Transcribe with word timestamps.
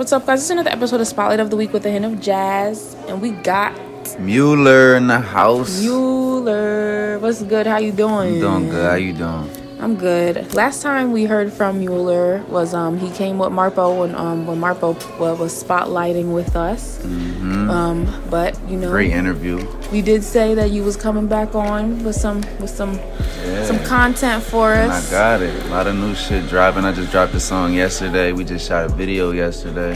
What's 0.00 0.12
up, 0.12 0.24
guys? 0.24 0.40
It's 0.40 0.48
another 0.48 0.70
episode 0.70 1.02
of 1.02 1.08
Spotlight 1.08 1.40
of 1.40 1.50
the 1.50 1.56
Week 1.56 1.74
with 1.74 1.84
a 1.84 1.90
hint 1.90 2.06
of 2.06 2.22
jazz, 2.22 2.96
and 3.06 3.20
we 3.20 3.32
got 3.32 3.76
Mueller 4.18 4.96
in 4.96 5.08
the 5.08 5.18
house. 5.20 5.82
Mueller. 5.82 7.18
What's 7.18 7.42
good? 7.42 7.66
How 7.66 7.76
you 7.76 7.92
doing? 7.92 8.36
I'm 8.36 8.40
doing 8.40 8.70
good. 8.70 8.88
How 8.88 8.94
you 8.94 9.12
doing? 9.12 9.59
I'm 9.80 9.96
good. 9.96 10.52
Last 10.54 10.82
time 10.82 11.10
we 11.10 11.24
heard 11.24 11.50
from 11.52 11.78
Mueller 11.78 12.44
was 12.48 12.74
um 12.74 12.98
he 12.98 13.10
came 13.12 13.38
with 13.38 13.50
Marpo 13.50 14.00
when 14.00 14.14
um 14.14 14.46
when 14.46 14.58
Marpo 14.60 14.94
well, 15.18 15.36
was 15.36 15.52
spotlighting 15.64 16.34
with 16.34 16.54
us. 16.54 16.98
Mm-hmm. 16.98 17.70
Um, 17.70 18.22
but 18.28 18.58
you 18.68 18.76
know, 18.76 18.90
Great 18.90 19.12
interview. 19.12 19.66
we 19.90 20.02
did 20.02 20.22
say 20.22 20.54
that 20.54 20.70
you 20.70 20.82
was 20.82 20.96
coming 20.96 21.26
back 21.28 21.54
on 21.54 22.04
with 22.04 22.16
some 22.16 22.42
with 22.60 22.68
some 22.70 22.94
Yeah. 23.42 23.64
some 23.64 23.78
content 23.84 24.42
for 24.44 24.74
And 24.74 24.92
I 24.92 25.10
got 25.10 25.40
it. 25.40 25.54
A 25.64 25.68
lot 25.68 25.86
of 25.86 25.96
new 25.96 26.14
shit 26.14 26.46
dropping. 26.48 26.84
I 26.84 26.92
just 26.92 27.10
dropped 27.10 27.32
a 27.34 27.40
song 27.40 27.72
yesterday. 27.72 28.32
We 28.32 28.44
just 28.44 28.68
shot 28.68 28.84
a 28.84 28.88
video 28.88 29.30
yesterday. 29.30 29.94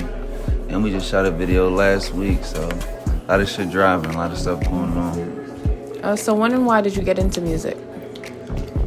And 0.71 0.83
we 0.83 0.91
just 0.93 1.11
shot 1.11 1.27
a 1.27 1.31
video 1.31 1.69
last 1.69 2.15
week. 2.15 2.43
So 2.43 2.61
a 2.67 3.25
lot 3.29 3.41
of 3.43 3.49
shit 3.51 3.71
dropping. 3.71 4.15
A 4.15 4.17
lot 4.17 4.31
of 4.33 4.39
stuff 4.39 4.65
going 4.65 4.97
on. 4.97 6.01
Uh, 6.03 6.17
so 6.17 6.33
when 6.35 6.53
and 6.53 6.65
why 6.65 6.81
did 6.81 6.97
you 6.97 7.03
get 7.03 7.19
into 7.19 7.41
music? 7.43 7.77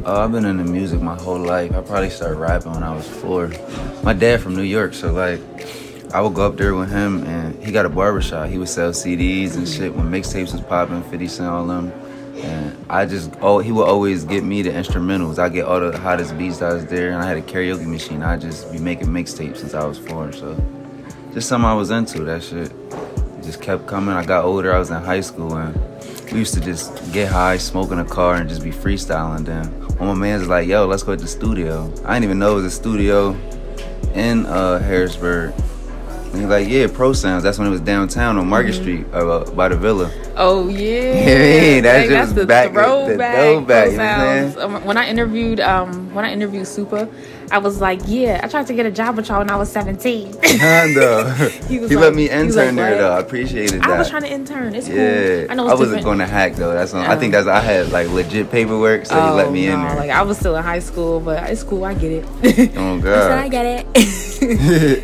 Oh, 0.04 0.24
I've 0.24 0.32
been 0.32 0.44
into 0.44 0.64
music 0.64 1.00
my 1.00 1.16
whole 1.16 1.38
life. 1.38 1.74
I 1.74 1.80
probably 1.80 2.10
started 2.10 2.36
rapping 2.36 2.72
when 2.72 2.82
I 2.82 2.94
was 2.94 3.06
four. 3.06 3.50
My 4.02 4.12
dad 4.12 4.40
from 4.40 4.54
New 4.56 4.62
York, 4.62 4.94
so 4.94 5.12
like 5.12 5.40
I 6.14 6.20
would 6.22 6.34
go 6.34 6.46
up 6.46 6.56
there 6.56 6.74
with 6.74 6.90
him 6.90 7.24
and 7.24 7.62
he 7.62 7.72
got 7.72 7.84
a 7.84 7.88
barbershop. 7.88 8.48
He 8.48 8.58
would 8.58 8.68
sell 8.68 8.92
CDs 8.92 9.56
and 9.56 9.68
shit 9.68 9.94
when 9.94 10.10
mixtapes 10.10 10.52
was 10.52 10.62
popping, 10.62 11.02
50 11.02 11.28
Cent, 11.28 11.48
all 11.48 11.66
them. 11.66 11.92
And 12.36 12.86
I 12.88 13.04
just, 13.04 13.32
oh, 13.40 13.58
he 13.58 13.72
would 13.72 13.86
always 13.86 14.24
get 14.24 14.44
me 14.44 14.62
the 14.62 14.70
instrumentals. 14.70 15.38
I 15.38 15.48
get 15.48 15.64
all 15.64 15.80
the 15.80 15.98
hottest 15.98 16.38
beats 16.38 16.58
that 16.58 16.72
was 16.72 16.86
there, 16.86 17.10
and 17.10 17.20
I 17.20 17.26
had 17.26 17.36
a 17.36 17.42
karaoke 17.42 17.86
machine. 17.86 18.22
I 18.22 18.36
just 18.36 18.70
be 18.72 18.78
making 18.78 19.08
mixtapes 19.08 19.58
since 19.58 19.74
I 19.74 19.84
was 19.84 19.98
four, 19.98 20.32
so 20.32 20.56
just 21.34 21.48
something 21.48 21.66
I 21.66 21.74
was 21.74 21.90
into. 21.90 22.24
That 22.24 22.44
shit 22.44 22.70
it 22.70 23.42
just 23.42 23.60
kept 23.60 23.86
coming. 23.86 24.14
I 24.14 24.24
got 24.24 24.44
older. 24.44 24.72
I 24.72 24.78
was 24.78 24.90
in 24.90 25.02
high 25.02 25.20
school, 25.20 25.56
and 25.56 25.74
we 26.30 26.38
used 26.38 26.54
to 26.54 26.60
just 26.60 27.12
get 27.12 27.30
high, 27.30 27.56
smoke 27.58 27.90
in 27.90 27.98
a 27.98 28.04
car, 28.04 28.36
and 28.36 28.48
just 28.48 28.62
be 28.62 28.70
freestyling. 28.70 29.44
Then 29.44 29.87
my 30.06 30.14
man's 30.14 30.46
like, 30.48 30.68
"Yo, 30.68 30.86
let's 30.86 31.02
go 31.02 31.14
to 31.16 31.20
the 31.20 31.28
studio." 31.28 31.92
I 32.04 32.14
didn't 32.14 32.24
even 32.24 32.38
know 32.38 32.52
it 32.52 32.62
was 32.62 32.64
a 32.66 32.70
studio 32.70 33.36
in 34.14 34.46
uh, 34.46 34.78
Harrisburg. 34.78 35.52
And 36.32 36.36
he's 36.42 36.44
like, 36.46 36.68
"Yeah, 36.68 36.86
Pro 36.92 37.12
Sounds." 37.12 37.42
That's 37.42 37.58
when 37.58 37.66
it 37.66 37.70
was 37.70 37.80
downtown 37.80 38.36
on 38.36 38.48
Market 38.48 38.74
Street, 38.74 39.06
uh, 39.12 39.44
by 39.52 39.68
the 39.68 39.76
Villa. 39.76 40.10
Oh 40.36 40.68
yeah, 40.68 40.76
Yeah, 40.76 41.80
that 41.80 41.82
Dang, 41.82 42.02
shit 42.02 42.10
that's 42.10 42.26
was 42.28 42.34
the 42.34 42.46
back- 42.46 42.68
the 42.72 42.80
throwback. 42.82 43.34
throwback, 43.34 43.84
Pro 43.84 43.90
you 43.92 43.96
know 43.98 44.04
sounds. 44.04 44.56
Um, 44.58 44.84
when 44.84 44.96
I 44.98 45.08
interviewed, 45.08 45.58
um, 45.60 46.14
when 46.14 46.24
I 46.24 46.32
interviewed 46.32 46.66
Super, 46.66 47.08
I 47.50 47.58
was 47.58 47.80
like, 47.80 48.00
yeah, 48.06 48.40
I 48.42 48.48
tried 48.48 48.66
to 48.68 48.74
get 48.74 48.86
a 48.86 48.90
job 48.90 49.16
with 49.16 49.28
y'all 49.28 49.38
when 49.38 49.50
I 49.50 49.56
was 49.56 49.70
seventeen. 49.70 50.32
Kinda. 50.42 51.34
He 51.68 51.74
he 51.74 51.80
was 51.80 51.90
let 51.92 52.14
me 52.14 52.30
intern 52.30 52.54
like, 52.54 52.74
there 52.76 52.98
though. 52.98 53.12
I 53.12 53.20
appreciated 53.20 53.82
that. 53.82 53.90
I 53.90 53.98
was 53.98 54.08
trying 54.08 54.22
to 54.22 54.30
intern. 54.32 54.74
It's 54.74 54.88
Yeah, 54.88 54.94
cool. 55.42 55.50
I 55.50 55.54
know 55.54 55.68
I 55.68 55.72
it's 55.72 55.80
wasn't 55.80 55.98
different. 55.98 56.04
going 56.04 56.18
to 56.18 56.26
hack 56.26 56.54
though. 56.54 56.72
That's 56.72 56.94
on, 56.94 57.04
I 57.04 57.16
think 57.16 57.34
Oh. 57.34 57.42
that's 57.42 57.48
I 57.48 57.60
had 57.60 57.90
like 57.90 58.08
legit 58.08 58.50
paperwork, 58.50 59.04
so 59.06 59.14
he 59.14 59.30
let 59.30 59.48
oh, 59.48 59.50
me 59.50 59.66
in 59.68 59.78
there. 59.80 59.96
Like 59.96 60.10
I 60.10 60.22
was 60.22 60.38
still 60.38 60.56
in 60.56 60.62
high 60.64 60.78
school, 60.78 61.20
but 61.20 61.48
it's 61.50 61.62
cool. 61.62 61.84
I 61.84 61.94
get 61.94 62.12
it. 62.12 62.24
oh 62.76 62.96
I 62.96 63.00
said 63.00 63.02
god. 63.02 63.30
I 63.32 63.48
get 63.48 63.66
it. 63.66 64.98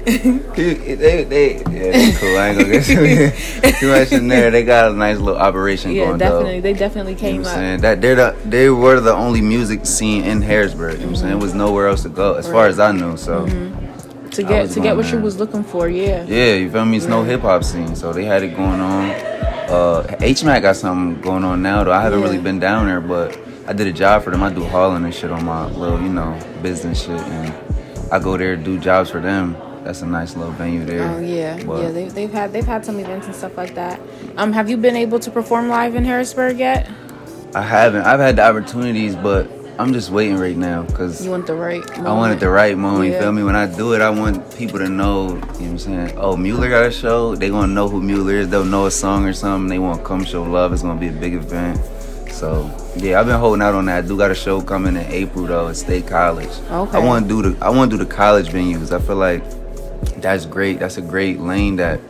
they, 0.55 1.25
they, 1.25 1.55
yeah, 1.56 1.62
they 1.65 2.12
cool. 2.19 2.37
I 2.39 2.48
ain't 2.48 2.59
gonna 2.59 2.70
get 2.72 2.84
too, 3.81 3.89
much 3.91 4.12
in 4.12 4.28
there. 4.28 4.50
They 4.50 4.65
got 4.65 4.91
a 4.92 4.95
nice 4.95 5.19
little 5.19 5.41
operation 5.41 5.92
yeah, 5.92 6.06
going. 6.06 6.19
definitely. 6.19 6.61
Though. 6.61 6.72
They 6.72 6.72
definitely 6.78 7.12
You 7.12 7.17
know 7.17 7.20
came 7.20 7.42
what 7.42 7.47
I'm 7.48 7.53
up. 7.53 7.59
saying? 7.59 7.81
That 7.83 8.00
they're 8.00 8.15
the 8.15 8.37
they 8.45 8.70
were 8.70 9.00
the 9.00 9.12
only 9.15 9.41
music 9.41 9.87
scene 9.87 10.25
in 10.25 10.41
Harrisburg. 10.42 10.95
You 10.95 10.98
know 11.00 11.06
what 11.06 11.11
I'm 11.11 11.17
saying? 11.17 11.33
It 11.39 11.42
was 11.42 11.55
nowhere 11.55 11.89
else 11.89 12.03
to 12.05 12.09
go 12.09 12.33
as 12.36 12.48
far 12.48 12.66
as 12.66 12.78
I 12.78 12.92
knew. 12.92 13.16
So 13.16 13.46
to 13.46 14.42
get 14.42 14.70
to 14.70 14.80
get 14.80 14.96
what 14.96 15.10
you 15.12 15.18
was 15.18 15.38
looking 15.38 15.64
for. 15.64 15.88
Yeah. 15.88 16.24
yeah, 16.24 16.54
you 16.54 16.70
feel 16.70 16.84
me? 16.84 16.96
It's 16.96 17.06
no 17.06 17.22
hip 17.22 17.42
hop 17.42 17.64
scene, 17.64 17.94
so 17.94 18.12
they 18.12 18.24
had 18.24 18.42
it 18.42 18.56
going 18.56 18.80
on. 18.80 19.10
Uh, 19.10 20.06
HMAC 20.20 20.62
got 20.62 20.76
something 20.76 21.20
going 21.22 21.44
on 21.44 21.62
now 21.62 21.84
though. 21.84 21.92
I 21.92 22.02
haven't 22.02 22.20
really 22.20 22.38
been 22.38 22.58
down 22.58 22.86
there, 22.86 23.00
but 23.00 23.38
I 23.66 23.72
did 23.72 23.86
a 23.86 23.92
job 23.92 24.22
for 24.22 24.31
them. 24.31 24.42
I 24.42 24.50
do 24.53 24.64
hauling 24.64 25.04
and 25.04 25.14
shit 25.14 25.31
on 25.31 25.44
my 25.44 25.66
little, 25.70 26.00
you 26.03 26.10
know, 26.10 26.38
business 26.62 27.03
shit, 27.04 27.19
and 27.20 27.54
I 28.12 28.19
go 28.19 28.36
there 28.36 28.56
do 28.56 28.78
jobs 28.78 29.10
for 29.10 29.20
them. 29.20 29.56
That's 29.84 30.00
a 30.03 30.06
nice 30.06 30.34
little 30.36 30.53
venue 30.53 30.84
there. 30.84 31.09
Oh 31.09 31.20
yeah, 31.20 31.62
But- 31.62 31.82
yeah. 31.82 31.91
They, 31.91 32.09
they've 32.09 32.32
had 32.32 32.53
they've 32.53 32.64
had 32.66 32.84
some 32.84 32.98
events 32.98 33.26
and 33.26 33.34
stuff 33.36 33.56
like 33.56 33.75
that. 33.75 34.00
Um, 34.36 34.53
have 34.53 34.69
you 34.69 34.76
been 34.76 34.97
able 34.97 35.19
to 35.20 35.30
perform 35.30 35.69
live 35.69 35.94
in 35.94 36.04
Harrisburg 36.04 36.59
yet? 36.59 36.91
I 37.54 37.62
haven't. 37.62 38.03
I've 38.03 38.19
had 38.20 38.36
the 38.36 38.42
opportunities, 38.44 39.14
but 39.14 39.48
I'm 39.78 39.92
just 39.92 40.10
waiting 40.10 40.36
right 40.38 40.56
now 40.56 40.82
because 40.84 41.24
You 41.24 41.30
want 41.32 41.46
the 41.46 41.54
right? 41.54 41.82
I 41.98 42.12
wanted 42.12 42.38
the 42.38 42.48
right 42.48 42.76
moment. 42.78 43.08
Yeah. 43.10 43.16
You 43.16 43.20
feel 43.22 43.32
me? 43.32 43.42
When 43.42 43.56
I 43.56 43.66
do 43.66 43.92
it, 43.94 44.00
I 44.00 44.10
want 44.10 44.54
people 44.56 44.78
to 44.78 44.88
know. 44.88 45.28
You 45.28 45.34
know 45.34 45.40
what 45.40 45.60
I'm 45.60 45.78
saying? 45.78 46.14
Oh, 46.16 46.36
Mueller 46.36 46.68
got 46.68 46.86
a 46.86 46.92
show. 46.92 47.34
They 47.34 47.48
gonna 47.50 47.72
know 47.72 47.88
who 47.88 48.00
Mueller 48.00 48.34
is. 48.34 48.48
They'll 48.48 48.64
know 48.64 48.86
a 48.86 48.90
song 48.90 49.24
or 49.26 49.32
something. 49.32 49.68
They 49.68 49.80
want 49.80 49.98
to 49.98 50.04
come 50.04 50.24
show 50.24 50.44
love. 50.44 50.72
It's 50.72 50.82
gonna 50.82 51.00
be 51.00 51.08
a 51.08 51.12
big 51.12 51.34
event. 51.34 51.80
So 52.30 52.70
yeah, 52.96 53.18
I've 53.18 53.26
been 53.26 53.38
holding 53.40 53.62
out 53.62 53.74
on 53.74 53.86
that. 53.86 54.04
I 54.04 54.06
do 54.06 54.16
got 54.16 54.30
a 54.30 54.34
show 54.34 54.60
coming 54.60 54.94
in 54.96 55.06
April 55.06 55.46
though 55.46 55.68
at 55.68 55.76
State 55.76 56.06
College. 56.06 56.48
Okay. 56.70 56.96
I 56.96 57.00
want 57.04 57.28
to 57.28 57.42
do 57.42 57.50
the 57.50 57.64
I 57.64 57.70
want 57.70 57.91
to 57.91 57.96
do 57.98 58.04
the 58.04 58.10
college 58.10 58.48
venues. 58.50 58.92
I 58.92 59.00
feel 59.04 59.16
like 59.16 59.42
that's 60.22 60.46
great. 60.46 60.78
That's 60.78 60.98
a 60.98 61.02
great 61.02 61.41
lane 61.41 61.76
that 61.76 62.00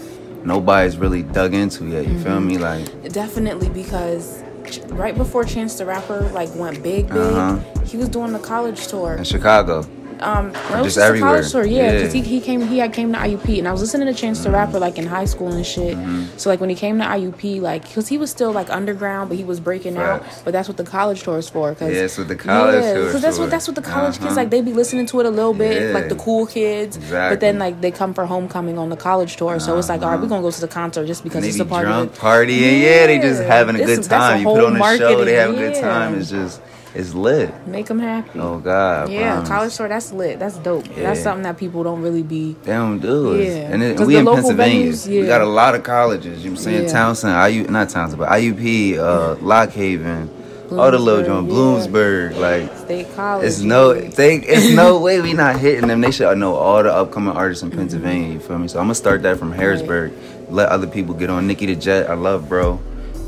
nobody's 0.45 0.99
really 0.99 1.23
dug 1.23 1.55
into 1.55 1.87
yet. 1.87 2.07
You 2.07 2.19
feel 2.19 2.33
Mm-hmm. 2.33 2.47
me? 2.47 2.59
Like 2.59 3.13
Definitely 3.13 3.71
because 3.71 4.43
right 4.89 5.17
before 5.17 5.45
Chance 5.45 5.77
the 5.77 5.85
Rapper 5.87 6.21
like 6.33 6.55
went 6.55 6.83
big, 6.83 7.09
big, 7.09 7.17
Uh-huh. 7.17 7.59
he 7.85 7.97
was 7.97 8.09
doing 8.09 8.33
the 8.33 8.39
college 8.39 8.87
tour. 8.87 9.15
in 9.15 9.25
Chicago. 9.25 9.85
Um, 10.25 10.53
just 10.85 10.97
everywhere. 10.99 11.31
college 11.35 11.53
tour, 11.53 11.65
yeah. 11.65 11.93
Because 11.93 12.15
Yeah. 12.15 12.23
he, 12.23 12.29
he 12.37 12.41
came 12.41 12.67
he 12.67 12.79
had 12.79 12.93
came 12.93 13.13
to 13.13 13.19
IUP, 13.19 13.59
and 13.59 13.69
I 13.69 13.73
was 13.73 13.81
listening 13.83 14.07
to 14.07 14.15
Chance 14.15 14.43
the 14.45 14.51
Rapper 14.51 14.79
like 14.79 14.97
in 14.99 15.07
high 15.07 15.27
school 15.27 15.53
and 15.53 15.65
shit. 15.67 15.97
Mm-hmm. 15.97 16.39
So 16.39 16.49
like 16.51 16.61
when 16.61 16.71
he 16.71 16.77
came 16.77 16.99
to 16.99 17.05
IUP, 17.05 17.61
like 17.61 17.83
because 17.83 18.09
he 18.09 18.17
was 18.19 18.31
still 18.31 18.53
like 18.53 18.71
underground, 18.71 19.29
but 19.29 19.37
he 19.39 19.45
was 19.45 19.61
breaking 19.61 19.97
out. 19.97 20.23
But 20.45 20.53
that's 20.53 20.69
what 20.69 20.77
the 20.79 20.85
college 20.85 21.23
tour 21.23 21.39
is 21.39 21.49
for. 21.49 21.75
Cause, 21.75 21.93
Yeah, 21.93 22.01
that's 22.03 22.17
what 22.19 22.29
the 22.29 22.37
college 22.37 22.83
yeah, 22.83 22.95
tour 22.95 23.13
So 23.13 23.19
that's 23.19 23.39
what 23.39 23.51
that's 23.51 23.67
what 23.69 23.75
the 23.77 23.83
college 23.83 24.15
kids 24.15 24.27
Uh-huh. 24.27 24.37
like. 24.37 24.51
They 24.51 24.63
be 24.63 24.73
listening 24.73 25.07
to 25.07 25.21
it 25.21 25.27
a 25.27 25.31
little 25.31 25.55
bit, 25.55 25.81
Yeah. 25.83 25.89
like 25.95 26.09
the 26.09 26.17
cool 26.17 26.47
kids. 26.47 26.97
Exactly. 26.97 27.35
But 27.37 27.41
then 27.41 27.59
like 27.59 27.81
they 27.81 27.91
come 27.91 28.15
for 28.15 28.25
homecoming 28.27 28.79
on 28.79 28.89
the 28.89 28.97
college 28.97 29.37
tour, 29.37 29.61
so 29.61 29.77
it's 29.79 29.89
like 29.89 30.03
all 30.03 30.11
right, 30.11 30.21
we're 30.21 30.29
gonna 30.29 30.43
go 30.43 30.51
to 30.51 30.61
the 30.61 30.69
concert 30.69 31.07
just 31.07 31.23
because 31.25 31.47
it's 31.47 31.59
a 31.61 31.65
party. 31.65 31.87
drunk, 31.87 32.11
of 32.11 32.17
it. 32.17 32.21
partying. 32.21 32.81
Yeah, 32.81 33.07
they 33.07 33.19
just 33.19 33.43
having 33.43 33.75
a 33.77 33.79
This- 33.79 33.87
good 33.87 33.97
that's 34.05 34.07
a 34.07 34.11
time. 34.11 34.39
You 34.41 34.47
put 34.47 34.65
on 34.65 34.77
a 34.81 34.97
show, 34.99 35.25
they 35.25 35.35
have 35.35 35.51
a 35.51 35.55
good 35.55 35.75
time. 35.81 36.15
It's 36.19 36.31
just, 36.31 36.61
it's 36.95 37.13
lit. 37.15 37.53
Make 37.67 37.87
them 37.87 37.99
happy. 37.99 38.39
Oh 38.39 38.59
God, 38.59 39.09
I 39.09 39.13
Yeah, 39.13 39.33
promise. 39.35 39.49
college 39.49 39.77
tour. 39.77 39.89
That's 39.89 40.13
lit. 40.13 40.39
That's 40.39 40.57
dope. 40.59 40.85
That's 40.95 41.23
something 41.23 41.43
that 41.43 41.57
people 41.57 41.83
don't 41.83 42.03
really 42.03 42.23
be. 42.23 42.55
They 42.63 42.73
don't 42.73 43.01
do 43.01 43.35
it. 43.35 43.45
Yeah. 43.49 43.53
And 43.73 43.83
it, 43.83 44.01
we 44.01 44.17
in 44.17 44.25
local 44.25 44.43
Pennsylvania. 44.43 44.93
venues, 44.93 45.09
We 45.09 45.27
got 45.27 45.41
a 45.41 45.47
lot 45.47 45.75
of 45.75 45.83
colleges. 45.83 46.45
You 46.45 46.51
know 46.51 46.55
what 46.55 46.59
I'm 46.61 46.65
saying? 46.65 46.83
Yeah. 46.85 46.93
Townsend, 46.93 47.55
IU, 47.55 47.65
not 47.69 47.89
Townsend, 47.91 48.19
but 48.19 48.29
IUP, 48.29 48.97
uh, 48.99 49.35
Lock 49.45 49.71
Haven, 49.71 50.31
all 50.71 50.91
the 50.91 50.99
little 50.99 51.25
joint, 51.25 51.49
Bloomsburg. 51.49 52.37
Like, 52.39 52.77
State 52.79 53.13
college. 53.15 53.47
it's 53.47 53.61
no, 53.61 53.95
they, 53.95 54.37
it's 54.37 54.75
no 54.75 54.99
way 55.07 55.21
we 55.21 55.33
not 55.33 55.59
hitting 55.59 55.89
them. 55.89 56.01
They 56.01 56.11
should 56.11 56.37
know 56.39 56.55
all 56.55 56.83
the 56.83 56.93
upcoming 56.93 57.37
artists 57.37 57.63
in 57.63 57.71
Pennsylvania. 57.71 58.33
You 58.35 58.41
feel 58.41 58.59
me? 58.59 58.69
So 58.69 58.79
I'm 58.79 58.85
gonna 58.87 58.95
start 58.95 59.23
that 59.23 59.39
from 59.39 59.53
Harrisburg. 59.53 60.13
Let 60.49 60.69
other 60.69 60.87
people 60.87 61.15
get 61.15 61.29
on. 61.31 61.47
Nikki 61.47 61.67
the 61.67 61.75
Jet, 61.77 62.09
I 62.09 62.15
love, 62.15 62.49
bro. 62.49 62.77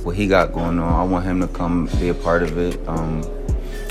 What 0.04 0.14
he 0.14 0.28
got 0.28 0.52
going 0.52 0.78
on, 0.78 0.92
I 0.92 1.02
want 1.02 1.24
him 1.24 1.40
to 1.40 1.48
come 1.48 1.86
be 1.98 2.08
a 2.10 2.14
part 2.14 2.42
of 2.44 2.56
it. 2.58 2.78
Um, 2.88 3.22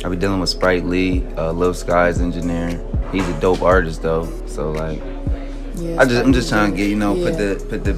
I 0.03 0.09
be 0.09 0.15
dealing 0.15 0.39
with 0.39 0.49
Sprite 0.49 0.85
Lee, 0.85 1.25
uh, 1.37 1.51
Lil 1.51 1.73
Skies 1.73 2.21
engineer. 2.21 2.79
He's 3.11 3.27
a 3.27 3.39
dope 3.39 3.61
artist 3.61 4.01
though. 4.01 4.25
So 4.47 4.71
like, 4.71 4.99
Yeah, 5.75 5.99
I 6.01 6.05
just 6.05 6.25
I'm 6.25 6.33
just 6.33 6.49
trying 6.49 6.71
to 6.71 6.77
get 6.77 6.89
you 6.89 6.95
know 6.95 7.15
put 7.15 7.37
the 7.37 7.65
put 7.69 7.83
the 7.83 7.93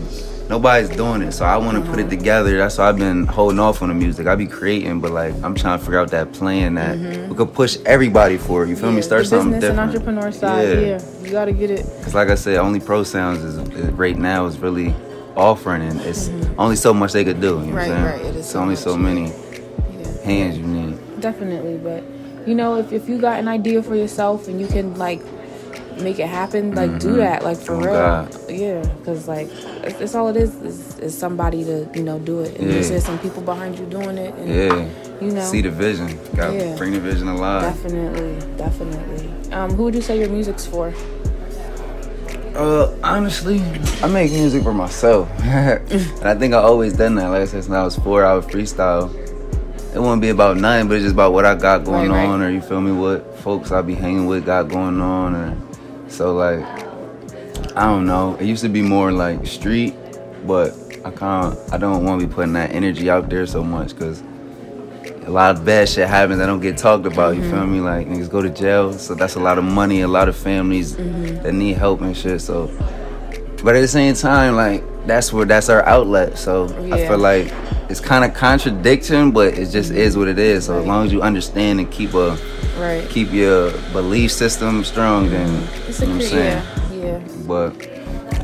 nobody's 0.47 0.87
doing 0.89 1.21
it, 1.21 1.33
so 1.33 1.43
I 1.43 1.57
want 1.57 1.83
to 1.83 1.89
put 1.89 1.99
it 1.99 2.09
together. 2.09 2.57
That's 2.57 2.77
why 2.77 2.87
I've 2.87 2.97
been 2.97 3.25
holding 3.25 3.59
off 3.59 3.81
on 3.81 3.89
the 3.89 3.95
music. 3.95 4.27
I 4.27 4.35
be 4.35 4.47
creating, 4.47 5.01
but 5.01 5.11
like 5.11 5.33
I'm 5.43 5.53
trying 5.55 5.79
to 5.79 5.83
figure 5.85 5.99
out 5.99 6.09
that 6.11 6.31
plan 6.33 6.75
that 6.75 6.97
we 7.29 7.35
could 7.35 7.53
push 7.53 7.77
everybody 7.85 8.37
for. 8.37 8.65
You 8.65 8.75
feel 8.77 8.89
Yeah, 8.89 8.95
me? 8.97 9.01
Start 9.01 9.23
the 9.23 9.29
something 9.29 9.51
business 9.59 9.71
different. 9.75 9.79
and 9.79 9.89
entrepreneur 10.15 10.31
side. 10.31 10.79
Yeah. 10.79 11.01
you 11.23 11.31
gotta 11.31 11.51
get 11.51 11.71
it. 11.71 11.85
Cause 12.03 12.13
like 12.13 12.29
I 12.29 12.35
said, 12.35 12.57
only 12.57 12.79
Pro 12.79 13.03
Sounds 13.03 13.43
is, 13.43 13.57
is 13.57 13.89
right 13.91 14.17
now 14.17 14.45
is 14.45 14.57
really 14.59 14.93
offering, 15.35 15.81
and 15.81 15.99
it's 16.01 16.29
only 16.57 16.75
so 16.77 16.93
much 16.93 17.11
they 17.13 17.25
could 17.25 17.41
do. 17.41 17.47
You 17.47 17.53
know 17.55 17.61
Mm-hmm. 17.65 17.75
Right, 17.75 17.89
what 17.89 17.97
I'm 17.97 18.05
saying? 18.11 18.21
right, 18.21 18.25
it 18.25 18.35
is 18.35 18.35
It's 18.37 18.49
so 18.51 18.59
only 18.61 18.75
much, 18.75 18.83
so 18.83 18.97
many 18.97 19.23
Yeah, 19.27 20.23
hands 20.23 20.57
you 20.57 20.65
need. 20.65 20.86
Definitely. 21.19 21.77
But 21.77 22.03
you 22.47 22.55
know, 22.55 22.77
if 22.77 22.91
if 22.91 23.09
you 23.09 23.17
got 23.19 23.39
an 23.39 23.47
idea 23.47 23.83
for 23.83 23.95
yourself 23.95 24.47
and 24.47 24.59
you 24.59 24.67
can 24.67 24.95
like 24.95 25.21
make 25.99 26.19
it 26.19 26.27
happen, 26.27 26.75
like 26.75 26.99
do 26.99 27.15
that, 27.17 27.43
like 27.43 27.57
for 27.57 27.73
Oh, 27.75 27.79
real. 27.79 27.93
God. 27.93 28.35
Yeah, 28.49 28.81
because 28.99 29.27
like 29.27 29.49
it's, 29.83 29.99
it's 29.99 30.15
all 30.15 30.27
it 30.29 30.37
is, 30.37 30.55
is 30.61 30.99
is 30.99 31.17
somebody 31.17 31.63
to 31.65 31.87
you 31.95 32.03
know 32.03 32.19
do 32.19 32.41
it, 32.41 32.57
and 32.59 32.67
Yeah. 32.69 32.77
just 32.77 32.89
there's 32.91 33.05
some 33.05 33.19
people 33.19 33.41
behind 33.41 33.77
you 33.79 33.85
doing 33.85 34.17
it, 34.17 34.33
and 34.35 34.47
Yeah. 34.49 34.87
you 35.21 35.31
know. 35.31 35.41
See 35.41 35.61
the 35.61 35.71
vision. 35.71 36.17
Got 36.35 36.53
Yeah. 36.53 36.75
bring 36.77 36.93
the 36.93 36.99
vision 36.99 37.27
alive. 37.27 37.61
Definitely, 37.63 38.37
definitely. 38.57 39.29
Um, 39.51 39.71
who 39.73 39.83
would 39.85 39.95
you 39.95 40.01
say 40.01 40.19
your 40.19 40.29
music's 40.29 40.65
for? 40.65 40.93
Uh, 42.55 42.91
honestly, 43.03 43.61
I 44.01 44.07
make 44.07 44.31
music 44.31 44.63
for 44.63 44.73
myself, 44.73 45.29
and 45.41 46.25
I 46.25 46.33
think 46.35 46.53
I 46.55 46.57
always 46.57 46.93
done 46.93 47.13
that. 47.15 47.27
Like 47.29 47.41
I 47.41 47.45
said, 47.45 47.63
since 47.63 47.69
I 47.75 47.83
was 47.83 47.95
four, 47.97 48.25
I 48.25 48.33
would 48.33 48.45
freestyle. 48.45 49.11
It 49.97 50.01
won't 50.01 50.21
be 50.21 50.29
about 50.29 50.57
nothing, 50.57 50.87
but 50.87 50.97
it's 50.97 51.05
just 51.05 51.15
about 51.15 51.33
what 51.33 51.43
I 51.43 51.55
got 51.55 51.83
going 51.83 52.11
Right, 52.11 52.19
right. 52.19 52.27
on, 52.27 52.43
or 52.43 52.51
you 52.51 52.61
feel 52.61 52.79
me, 52.81 52.91
what 52.91 53.35
folks 53.39 53.71
I 53.71 53.81
be 53.81 53.95
hanging 53.95 54.27
with 54.27 54.45
got 54.45 54.69
going 54.69 55.01
on, 55.01 55.33
or 55.33 55.57
so 56.07 56.35
like 56.35 56.59
I 57.75 57.85
don't 57.85 58.05
know. 58.05 58.35
It 58.35 58.45
used 58.45 58.61
to 58.61 58.69
be 58.69 58.83
more 58.83 59.11
like 59.11 59.47
street, 59.47 59.95
but 60.45 60.75
I 61.03 61.09
kind 61.09 61.47
of 61.47 61.73
I 61.73 61.79
don't 61.79 62.05
want 62.05 62.21
to 62.21 62.27
be 62.27 62.31
putting 62.31 62.53
that 62.53 62.73
energy 62.73 63.09
out 63.09 63.27
there 63.31 63.47
so 63.47 63.63
much 63.63 63.89
because 63.89 64.21
a 65.25 65.31
lot 65.31 65.55
of 65.55 65.65
bad 65.65 65.89
shit 65.89 66.07
happens 66.07 66.37
that 66.37 66.45
don't 66.45 66.59
get 66.59 66.77
talked 66.77 67.07
about. 67.07 67.35
You 67.35 67.41
feel 67.41 67.53
mm-hmm. 67.53 67.73
me? 67.73 67.81
Like 67.81 68.07
niggas 68.07 68.29
go 68.29 68.43
to 68.43 68.51
jail, 68.51 68.93
so 68.93 69.15
that's 69.15 69.33
a 69.33 69.39
lot 69.39 69.57
of 69.57 69.63
money. 69.63 70.01
A 70.01 70.07
lot 70.07 70.29
of 70.29 70.37
families 70.37 70.93
mm-hmm. 70.93 71.41
that 71.41 71.53
need 71.53 71.75
help 71.75 72.01
and 72.01 72.15
shit. 72.15 72.39
So, 72.39 72.67
but 73.67 73.75
at 73.75 73.81
the 73.81 73.87
same 73.89 74.13
time, 74.15 74.55
like 74.55 74.81
that's 75.07 75.33
where 75.33 75.43
that's 75.45 75.67
our 75.67 75.85
outlet. 75.85 76.37
So 76.37 76.67
I 76.89 77.05
feel 77.05 77.17
like 77.17 77.51
it's 77.89 77.99
kind 77.99 78.23
of 78.23 78.33
contradiction, 78.33 79.31
but 79.31 79.57
it 79.57 79.71
just 79.71 79.91
is 79.91 80.15
what 80.15 80.29
it 80.29 80.39
is. 80.39 80.67
So 80.67 80.79
as 80.79 80.85
long 80.85 81.05
as 81.05 81.11
you 81.11 81.21
understand 81.21 81.81
and 81.81 81.91
keep 81.91 82.13
a 82.13 82.37
Right. 82.79 83.09
keep 83.09 83.33
your 83.33 83.71
belief 83.91 84.31
system 84.31 84.85
strong, 84.85 85.29
then 85.29 85.67
It's 85.85 85.99
you 85.99 86.07
know 86.07 86.13
what 86.13 86.21
I'm 86.23 86.29
saying. 86.29 86.63
yeah, 86.93 87.05
yeah. 87.05 87.19
But 87.45 87.73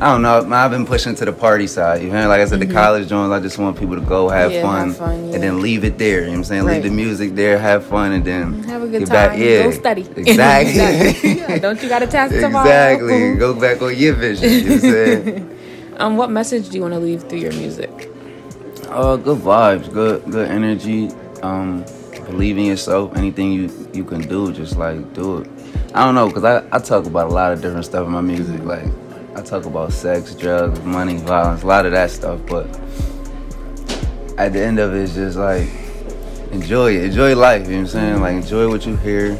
I 0.00 0.12
don't 0.12 0.22
know. 0.22 0.46
I've 0.54 0.70
been 0.70 0.84
pushing 0.86 1.14
to 1.16 1.24
the 1.24 1.32
party 1.32 1.66
side. 1.66 2.02
You 2.02 2.10
know, 2.10 2.28
like 2.28 2.40
I 2.40 2.44
said, 2.46 2.60
the 2.60 2.66
college 2.66 3.08
joints. 3.08 3.32
I 3.32 3.40
just 3.40 3.58
want 3.58 3.78
people 3.78 3.94
to 3.94 4.00
go 4.00 4.28
have 4.28 4.50
Mm-hmm. 4.50 4.54
Yeah, 4.56 4.62
fun, 4.62 4.88
have 4.88 4.96
fun, 4.96 5.28
yeah. 5.28 5.34
and 5.34 5.42
then 5.42 5.60
leave 5.62 5.84
it 5.84 5.98
there. 5.98 6.20
You 6.20 6.26
know 6.26 6.30
what 6.32 6.36
I'm 6.38 6.44
saying? 6.44 6.64
Right. 6.64 6.74
Leave 6.74 6.82
the 6.84 6.90
music 6.90 7.34
there, 7.34 7.58
have 7.58 7.84
fun, 7.86 8.12
and 8.12 8.24
then 8.24 8.62
Have 8.64 8.82
a 8.82 8.88
good 8.88 9.06
time. 9.06 9.14
back. 9.30 9.38
Yeah, 9.38 9.62
Go 9.64 9.70
study. 9.70 10.02
Exactly. 10.16 11.36
Yeah, 11.38 11.58
Don't 11.58 11.82
you 11.82 11.88
got 11.88 12.02
a 12.02 12.06
test 12.06 12.34
tomorrow? 12.34 12.64
exactly. 12.66 13.34
Go 13.38 13.54
back 13.58 13.80
on 13.82 13.96
your 13.96 14.14
vision. 14.14 14.50
You 14.50 14.60
know 14.62 14.66
what 14.66 14.74
I'm 14.74 14.80
saying? 15.24 15.50
Um, 15.96 16.16
what 16.16 16.28
message 16.28 16.70
do 16.70 16.76
you 16.76 16.82
want 16.82 16.94
to 16.94 16.98
leave 16.98 17.22
through 17.28 17.38
your 17.38 17.52
music? 17.52 18.10
Uh, 18.88 19.14
good 19.14 19.38
vibes, 19.38 19.92
good 19.92 20.24
good 20.28 20.50
energy. 20.50 21.08
Um, 21.40 21.84
believe 22.26 22.58
in 22.58 22.64
yourself. 22.64 23.16
Anything 23.16 23.52
you 23.52 23.70
you 23.92 24.02
can 24.02 24.22
do, 24.26 24.52
just 24.52 24.76
like 24.76 24.98
do 25.14 25.38
it. 25.38 25.48
I 25.94 26.04
don't 26.04 26.16
know, 26.16 26.28
cause 26.32 26.42
I 26.42 26.64
I 26.72 26.80
talk 26.80 27.06
about 27.06 27.30
a 27.30 27.32
lot 27.32 27.52
of 27.52 27.62
different 27.62 27.84
stuff 27.84 28.06
in 28.06 28.12
my 28.12 28.20
music. 28.22 28.60
Like 28.64 28.86
I 29.36 29.42
talk 29.42 29.64
about 29.66 29.92
sex, 29.92 30.34
drugs, 30.34 30.80
money, 30.82 31.16
violence, 31.16 31.62
a 31.62 31.66
lot 31.66 31.86
of 31.86 31.92
that 31.92 32.10
stuff. 32.10 32.40
But 32.46 32.66
at 34.38 34.52
the 34.52 34.60
end 34.60 34.78
of 34.78 34.94
it, 34.94 35.02
it's 35.02 35.14
just 35.14 35.36
like 35.36 35.68
enjoy 36.52 36.96
it, 36.96 37.04
enjoy 37.04 37.34
life. 37.34 37.66
You 37.66 37.72
know 37.72 37.76
what 37.78 37.80
I'm 37.80 37.86
saying? 37.88 38.20
Like 38.20 38.34
enjoy 38.36 38.68
what 38.68 38.86
you 38.86 38.96
hear. 38.96 39.38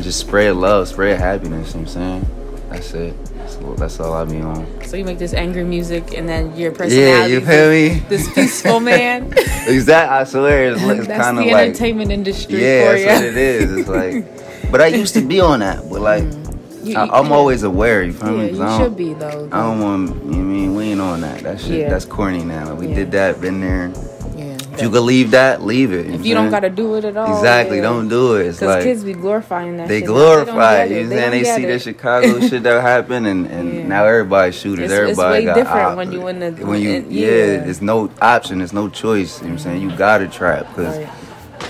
Just 0.00 0.20
spread 0.20 0.56
love, 0.56 0.88
spread 0.88 1.18
happiness. 1.18 1.74
You 1.74 1.80
know 1.80 1.86
what 1.86 1.96
I'm 1.96 2.22
saying? 2.22 2.68
That's 2.70 2.94
it. 2.94 3.24
That's 3.36 3.56
all, 3.56 3.74
that's 3.74 4.00
all 4.00 4.12
I 4.12 4.24
be 4.24 4.40
on. 4.40 4.84
So 4.84 4.96
you 4.96 5.04
make 5.04 5.18
this 5.18 5.32
angry 5.32 5.64
music, 5.64 6.14
and 6.14 6.28
then 6.28 6.56
your 6.56 6.72
personality. 6.72 7.00
Yeah, 7.00 7.26
you 7.26 7.40
feel 7.40 7.70
me? 7.70 8.00
This 8.08 8.32
peaceful 8.32 8.80
man. 8.80 9.32
Exactly. 9.66 10.16
I 10.16 10.22
swear, 10.22 10.72
it's, 10.72 10.80
it's 10.80 11.08
That's 11.08 11.24
kind 11.24 11.38
the 11.38 11.42
of 11.42 11.50
like 11.50 11.68
entertainment 11.70 12.12
industry 12.12 12.62
yeah, 12.62 12.86
for 12.86 12.92
that's 12.92 13.00
you. 13.00 13.08
what 13.08 13.24
it 13.24 13.36
is. 13.36 13.72
It's 13.78 13.88
like, 13.88 14.70
but 14.70 14.80
I 14.80 14.86
used 14.86 15.14
to 15.14 15.22
be 15.26 15.40
on 15.40 15.58
that, 15.58 15.88
but 15.90 16.00
like, 16.00 16.22
mm. 16.24 16.45
You- 16.86 16.96
I, 16.98 17.04
you- 17.04 17.12
I'm 17.12 17.32
always 17.32 17.62
aware. 17.62 18.02
You 18.02 18.12
feel 18.12 18.36
Yeah, 18.36 18.50
me? 18.52 18.58
you 18.58 18.62
I 18.62 18.78
should 18.78 18.96
be 18.96 19.14
though. 19.14 19.48
I 19.52 19.62
don't 19.62 19.80
want. 19.80 20.08
You 20.08 20.14
know 20.14 20.26
what 20.28 20.36
I 20.36 20.40
mean, 20.42 20.74
we 20.74 20.84
ain't 20.92 21.00
on 21.00 21.20
that. 21.22 21.40
That 21.42 21.60
shit. 21.60 21.80
Yeah. 21.80 21.88
That's 21.90 22.04
corny 22.04 22.44
now. 22.44 22.74
We 22.74 22.88
Yeah. 22.88 22.94
did 22.94 23.12
that. 23.12 23.40
Been 23.40 23.60
there. 23.60 23.90
yeah. 24.36 24.56
If 24.74 24.82
you 24.82 24.90
could 24.90 25.00
leave 25.04 25.30
that, 25.30 25.62
leave 25.64 25.92
it. 25.92 26.06
if 26.10 26.26
you 26.26 26.34
don't 26.34 26.50
gotta 26.50 26.68
do 26.68 26.96
it 26.96 27.04
at 27.06 27.16
all. 27.16 27.34
Exactly. 27.38 27.78
yeah. 27.78 27.82
Don't 27.84 28.08
do 28.08 28.34
it. 28.36 28.46
It's 28.46 28.58
Because 28.60 28.74
like 28.74 28.84
kids 28.84 29.02
be 29.04 29.14
glorifying 29.14 29.78
that. 29.78 29.88
they 29.88 30.00
shit. 30.00 30.06
glorify 30.08 30.82
it. 30.82 30.88
They 30.90 31.00
You 31.00 31.06
know 31.06 31.16
I'm 31.16 31.18
saying? 31.18 31.30
They 31.30 31.44
see 31.44 31.60
get 31.62 31.68
the. 31.68 31.78
Chicago 31.78 32.40
shit 32.48 32.62
that 32.64 32.82
happened, 32.82 33.26
and, 33.26 33.46
and 33.46 33.74
Yeah. 33.74 33.86
now 33.86 34.04
everybody's 34.04 34.54
shooters. 34.54 34.90
It's- 34.92 35.10
it's 35.10 35.18
way 35.18 35.44
got 35.46 35.54
different 35.56 35.86
op- 35.86 35.96
when 35.96 36.12
you 36.12 36.26
in 36.28 36.40
the- 36.40 36.50
when 36.66 36.80
you 36.82 36.90
in- 36.90 37.10
yeah. 37.10 37.26
yeah. 37.26 37.46
There's 37.64 37.80
no 37.80 38.10
option. 38.20 38.58
There's 38.58 38.74
no 38.74 38.88
choice. 38.90 39.38
You 39.40 39.48
know 39.48 39.54
what 39.54 39.60
I'm 39.60 39.64
saying? 39.64 39.80
You 39.82 39.96
gotta 39.96 40.28
trap 40.28 40.66
because 40.74 40.98
Right. 40.98 41.08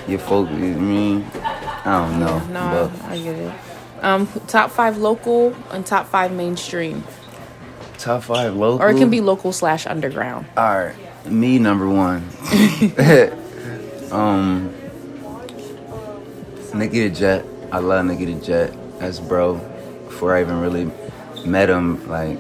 your 0.09 0.19
folk. 0.19 0.49
You 0.51 0.57
know 0.57 0.67
what 0.73 0.77
I 0.77 0.81
mean, 0.81 1.25
I 1.85 2.09
don't 2.09 2.19
know. 2.19 2.43
No, 2.53 2.91
but 3.03 3.11
I 3.13 3.19
get 3.19 3.37
it. 3.37 3.53
Um, 4.06 4.29
top 4.47 4.70
five 4.70 4.99
local 4.99 5.53
and 5.73 5.85
top 5.85 6.06
five 6.06 6.31
mainstream, 6.31 7.03
top 7.99 8.23
five 8.23 8.55
local. 8.55 8.81
or 8.81 8.88
it 8.88 8.99
can 8.99 9.11
be 9.11 9.20
local 9.20 9.53
slash 9.53 9.85
underground. 9.85 10.47
All 10.56 10.79
right, 10.79 10.94
me 11.26 11.58
number 11.58 11.88
one. 11.88 12.23
um, 14.12 14.73
Nikki 16.73 17.08
the 17.08 17.11
Jet. 17.12 17.44
I 17.73 17.81
love 17.81 18.06
Nikki 18.06 18.26
the 18.26 18.41
Jet. 18.41 18.73
That's 19.00 19.19
bro. 19.19 19.56
Before 20.05 20.37
I 20.37 20.43
even 20.43 20.61
really 20.61 20.88
met 21.44 21.69
him, 21.69 22.08
like 22.08 22.38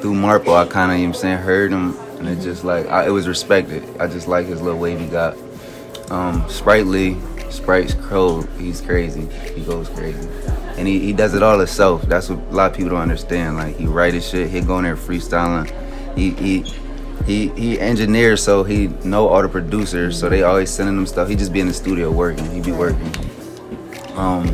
through 0.00 0.14
Marple, 0.14 0.54
I 0.54 0.64
kind 0.64 0.90
of, 0.90 0.96
you 0.96 1.04
know 1.04 1.10
what 1.10 1.16
I'm 1.16 1.20
saying, 1.20 1.36
heard 1.36 1.70
him, 1.70 1.98
and 2.18 2.26
it 2.30 2.40
just 2.42 2.64
like 2.64 2.86
I, 2.86 3.08
it 3.08 3.10
was 3.10 3.28
respected. 3.28 3.84
I 4.00 4.06
just 4.06 4.26
like 4.26 4.46
his 4.46 4.62
little 4.62 4.80
wave 4.80 5.00
he 5.00 5.06
got. 5.08 5.36
Um, 6.10 6.48
Sprite 6.48 6.86
Lee, 6.86 7.18
Sprite's 7.50 7.92
cold. 7.92 8.48
He's 8.58 8.80
crazy. 8.80 9.26
He 9.54 9.62
goes 9.66 9.90
crazy. 9.90 10.26
And 10.76 10.88
he, 10.88 10.98
he 10.98 11.12
does 11.12 11.34
it 11.34 11.42
all 11.42 11.58
himself. 11.58 12.02
That's 12.02 12.28
what 12.28 12.38
a 12.38 12.54
lot 12.54 12.70
of 12.70 12.76
people 12.76 12.90
don't 12.90 13.00
understand. 13.00 13.56
Like 13.56 13.76
he 13.76 13.86
write 13.86 14.14
his 14.14 14.28
shit, 14.28 14.50
he 14.50 14.60
go 14.60 14.78
in 14.78 14.84
there 14.84 14.96
freestyling. 14.96 15.70
He 16.16 16.30
he 16.30 16.64
he 17.26 17.48
he 17.50 17.80
engineers 17.80 18.42
so 18.42 18.64
he 18.64 18.88
know 19.04 19.28
all 19.28 19.42
the 19.42 19.48
producers, 19.48 20.18
so 20.18 20.28
they 20.28 20.42
always 20.42 20.70
sending 20.70 20.96
him 20.96 21.06
stuff. 21.06 21.28
He 21.28 21.36
just 21.36 21.52
be 21.52 21.60
in 21.60 21.68
the 21.68 21.74
studio 21.74 22.10
working. 22.10 22.50
He 22.50 22.60
be 22.60 22.72
working. 22.72 23.12
Um 24.16 24.48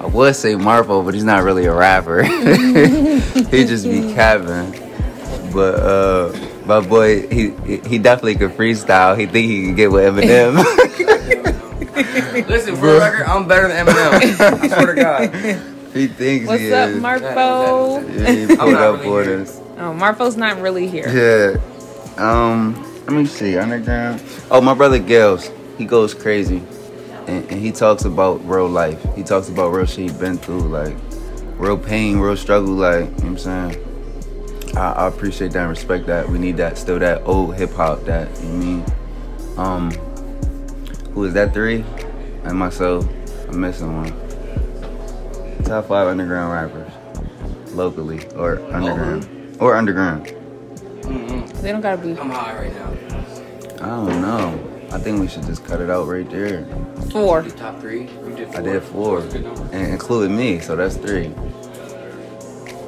I 0.00 0.06
would 0.06 0.36
say 0.36 0.54
Marvo, 0.54 1.04
but 1.04 1.14
he's 1.14 1.24
not 1.24 1.42
really 1.44 1.64
a 1.64 1.74
rapper. 1.74 2.22
he 2.22 3.64
just 3.64 3.84
be 3.86 4.12
Kevin. 4.14 4.70
But 5.52 5.74
uh 5.80 6.32
my 6.64 6.80
boy, 6.80 7.26
he 7.28 7.50
he 7.86 7.98
definitely 7.98 8.36
could 8.36 8.52
freestyle. 8.52 9.18
He 9.18 9.26
think 9.26 9.46
he 9.46 9.62
can 9.62 9.74
get 9.74 9.90
with 9.90 10.14
Eminem. 10.14 10.64
Listen, 12.48 12.76
for 12.76 12.86
the 12.92 12.98
record, 12.98 13.22
I'm 13.26 13.46
better 13.46 13.68
than 13.68 13.86
Eminem. 13.86 14.40
I 14.62 14.68
swear 14.68 14.94
to 14.94 15.00
God. 15.00 15.34
he 15.94 16.06
thinks 16.08 16.46
What's 16.48 16.60
he 16.60 16.72
up, 16.72 16.88
is. 16.90 16.96
Marpo? 17.02 18.18
Yeah, 18.18 18.32
he 18.32 18.46
pulled 18.46 18.72
not 18.72 18.82
up 18.82 19.00
really 19.00 19.04
for 19.04 19.24
here. 19.24 19.40
us. 19.42 19.60
Oh, 19.76 19.92
Marpo's 19.92 20.36
not 20.36 20.60
really 20.60 20.88
here. 20.88 21.08
Yeah. 21.08 21.60
Um. 22.16 22.74
Let 23.06 23.12
me 23.12 23.26
see. 23.26 23.56
Underground. 23.58 24.22
Oh, 24.50 24.60
my 24.60 24.74
brother 24.74 24.98
Gales. 24.98 25.50
He 25.78 25.84
goes 25.84 26.14
crazy, 26.14 26.62
and, 27.26 27.44
and 27.50 27.60
he 27.60 27.70
talks 27.72 28.04
about 28.04 28.44
real 28.46 28.68
life. 28.68 29.04
He 29.14 29.22
talks 29.22 29.48
about 29.48 29.70
real 29.72 29.86
shit 29.86 30.10
he 30.10 30.18
been 30.18 30.38
through, 30.38 30.60
like 30.60 30.96
real 31.58 31.76
pain, 31.76 32.18
real 32.18 32.36
struggle. 32.36 32.72
Like 32.72 33.00
you 33.00 33.06
know 33.06 33.10
what 33.10 33.24
I'm 33.24 33.38
saying. 33.38 34.76
I, 34.76 34.92
I 34.92 35.06
appreciate 35.08 35.52
that 35.52 35.60
and 35.60 35.70
respect 35.70 36.06
that. 36.06 36.28
We 36.28 36.38
need 36.38 36.56
that. 36.58 36.78
Still 36.78 36.98
that 37.00 37.22
old 37.26 37.56
hip 37.56 37.72
hop. 37.72 38.04
That 38.04 38.28
you 38.40 38.48
know 38.48 38.82
what 39.54 39.58
I 39.58 39.80
mean. 39.80 39.98
Um. 39.98 40.03
Who 41.14 41.24
is 41.24 41.34
that? 41.34 41.52
Three. 41.54 41.84
And 42.44 42.58
myself. 42.58 43.06
I'm 43.48 43.60
missing 43.60 43.94
one. 43.94 44.12
Top 45.64 45.86
five 45.86 46.08
underground 46.08 46.52
rappers, 46.52 46.92
locally 47.72 48.26
or 48.34 48.58
underground 48.74 49.56
or 49.60 49.76
underground. 49.76 50.26
Mm-hmm. 50.26 51.62
They 51.62 51.72
don't 51.72 51.80
gotta 51.80 52.02
be 52.02 52.10
I'm 52.18 52.30
high 52.30 52.54
right 52.54 52.74
now. 52.74 52.90
I 53.80 53.88
don't 53.88 54.20
know. 54.20 54.70
I 54.92 54.98
think 54.98 55.20
we 55.20 55.26
should 55.28 55.44
just 55.44 55.64
cut 55.64 55.80
it 55.80 55.88
out 55.90 56.06
right 56.06 56.28
there. 56.28 56.66
four. 57.10 57.42
Top 57.42 57.80
three. 57.80 58.06
Did 58.36 58.48
four. 58.48 58.56
I 58.58 58.62
did 58.62 58.82
four, 58.82 59.20
That's 59.22 59.34
a 59.34 59.38
good 59.38 59.46
number. 59.46 59.74
and 59.74 59.92
including 59.92 60.36
me, 60.36 60.58
so 60.60 60.76
that's 60.76 60.96
three. 60.96 61.28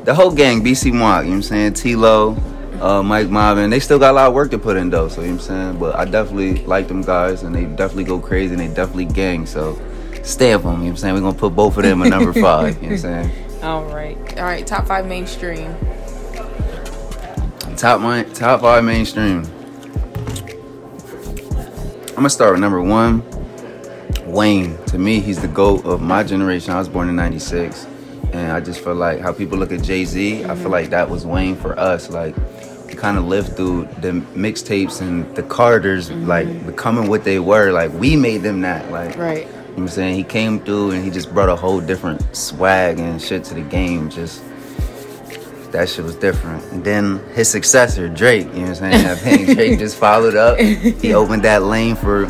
The 0.05 0.15
whole 0.15 0.31
gang, 0.31 0.63
BC 0.63 0.93
Mock, 0.93 1.25
you 1.25 1.31
know 1.31 1.37
what 1.37 1.37
I'm 1.37 1.43
saying? 1.43 1.73
T-Lo, 1.75 2.35
uh, 2.81 3.03
Mike 3.03 3.29
Marvin, 3.29 3.71
they 3.71 3.81
still 3.81 3.99
got 3.99 4.13
a 4.13 4.15
lot 4.15 4.29
of 4.29 4.35
work 4.35 4.51
to 4.53 4.59
put 4.59 4.77
in 4.77 4.91
though, 4.91 5.09
so 5.09 5.21
you 5.21 5.29
know 5.29 5.35
what 5.35 5.43
I'm 5.43 5.47
saying? 5.47 5.79
But 5.79 5.97
I 5.97 6.05
definitely 6.05 6.65
like 6.65 6.89
them 6.89 7.03
guys, 7.03 7.43
and 7.43 7.55
they 7.55 7.65
definitely 7.65 8.05
go 8.05 8.19
crazy, 8.19 8.53
and 8.55 8.61
they 8.61 8.69
definitely 8.69 9.07
gang, 9.07 9.47
so 9.47 9.75
stay 10.13 10.23
stamp 10.23 10.63
them, 10.65 10.73
you 10.73 10.79
know 10.79 10.85
what 10.85 10.91
I'm 10.91 10.97
saying? 10.97 11.15
We're 11.15 11.21
gonna 11.21 11.39
put 11.39 11.55
both 11.55 11.77
of 11.77 11.83
them 11.83 12.03
at 12.03 12.09
number 12.09 12.33
five, 12.33 12.83
you 12.83 12.91
know 12.91 12.97
what 12.97 13.05
I'm 13.05 13.31
saying? 13.31 13.47
All 13.63 13.85
right. 13.87 14.39
All 14.39 14.45
right. 14.45 14.67
Top 14.67 14.87
five 14.87 15.07
mainstream. 15.07 15.75
Top 17.77 18.01
my 18.01 18.23
top 18.23 18.61
five 18.61 18.85
mainstream. 18.85 19.45
I'm 22.11 22.15
gonna 22.15 22.31
start 22.31 22.53
with 22.53 22.61
number 22.61 22.81
one. 22.81 23.23
Wayne. 24.25 24.79
To 24.87 24.99
me, 24.99 25.21
he's 25.21 25.41
the 25.41 25.49
GOAT 25.49 25.85
of 25.85 26.01
my 26.01 26.23
generation. 26.23 26.73
I 26.75 26.79
was 26.79 26.89
born 26.89 27.09
in 27.09 27.17
'96, 27.17 27.87
and 28.33 28.53
I 28.53 28.61
just 28.61 28.83
feel 28.83 28.95
like 28.95 29.21
how 29.21 29.33
people 29.33 29.59
look 29.59 29.73
at 29.73 29.83
Jay 29.83 30.05
Z. 30.05 30.45
I 30.45 30.47
feel 30.49 30.57
mm-hmm. 30.57 30.71
like 30.71 30.91
that 30.91 31.09
was 31.09 31.27
Wayne 31.27 31.57
for 31.57 31.79
us. 31.79 32.11
Like 32.11 32.35
we 32.87 32.95
kind 32.95 33.19
of 33.19 33.25
lived 33.25 33.57
through 33.57 33.89
the 34.01 34.13
mixtapes 34.35 35.01
and 35.01 35.35
the 35.37 35.43
Carters, 35.43 36.11
mm-hmm. 36.11 36.27
like 36.27 36.67
becoming 36.67 37.09
what 37.09 37.25
they 37.25 37.39
were. 37.39 37.73
Like 37.73 37.93
we 37.93 38.17
made 38.17 38.43
them 38.43 38.61
that. 38.63 38.91
Like 38.91 39.17
Right. 39.17 39.47
you 39.47 39.53
know 39.53 39.63
what 39.63 39.79
I'm 39.79 39.89
saying? 39.89 40.15
He 40.17 40.25
came 40.25 40.61
through 40.61 40.93
and 40.93 41.05
he 41.05 41.11
just 41.11 41.33
brought 41.33 41.49
a 41.49 41.57
whole 41.57 41.81
different 41.81 42.35
swag 42.37 42.99
and 42.99 43.21
shit 43.21 43.45
to 43.45 43.55
the 43.55 43.63
game. 43.63 44.11
Just 44.11 44.43
that 45.73 45.89
shit 45.89 46.05
was 46.05 46.17
different. 46.17 46.65
And 46.73 46.85
then 46.85 47.19
his 47.35 47.49
successor, 47.49 48.09
Drake, 48.09 48.47
you 48.47 48.53
know 48.53 48.61
what 48.61 48.83
I'm 48.83 48.93
saying? 48.93 49.07
I 49.07 49.15
think 49.15 49.57
Drake 49.57 49.79
just 49.87 49.97
followed 49.97 50.35
up. 50.35 50.59
He 50.59 51.13
opened 51.15 51.43
that 51.43 51.63
lane 51.63 51.97
for 51.97 52.27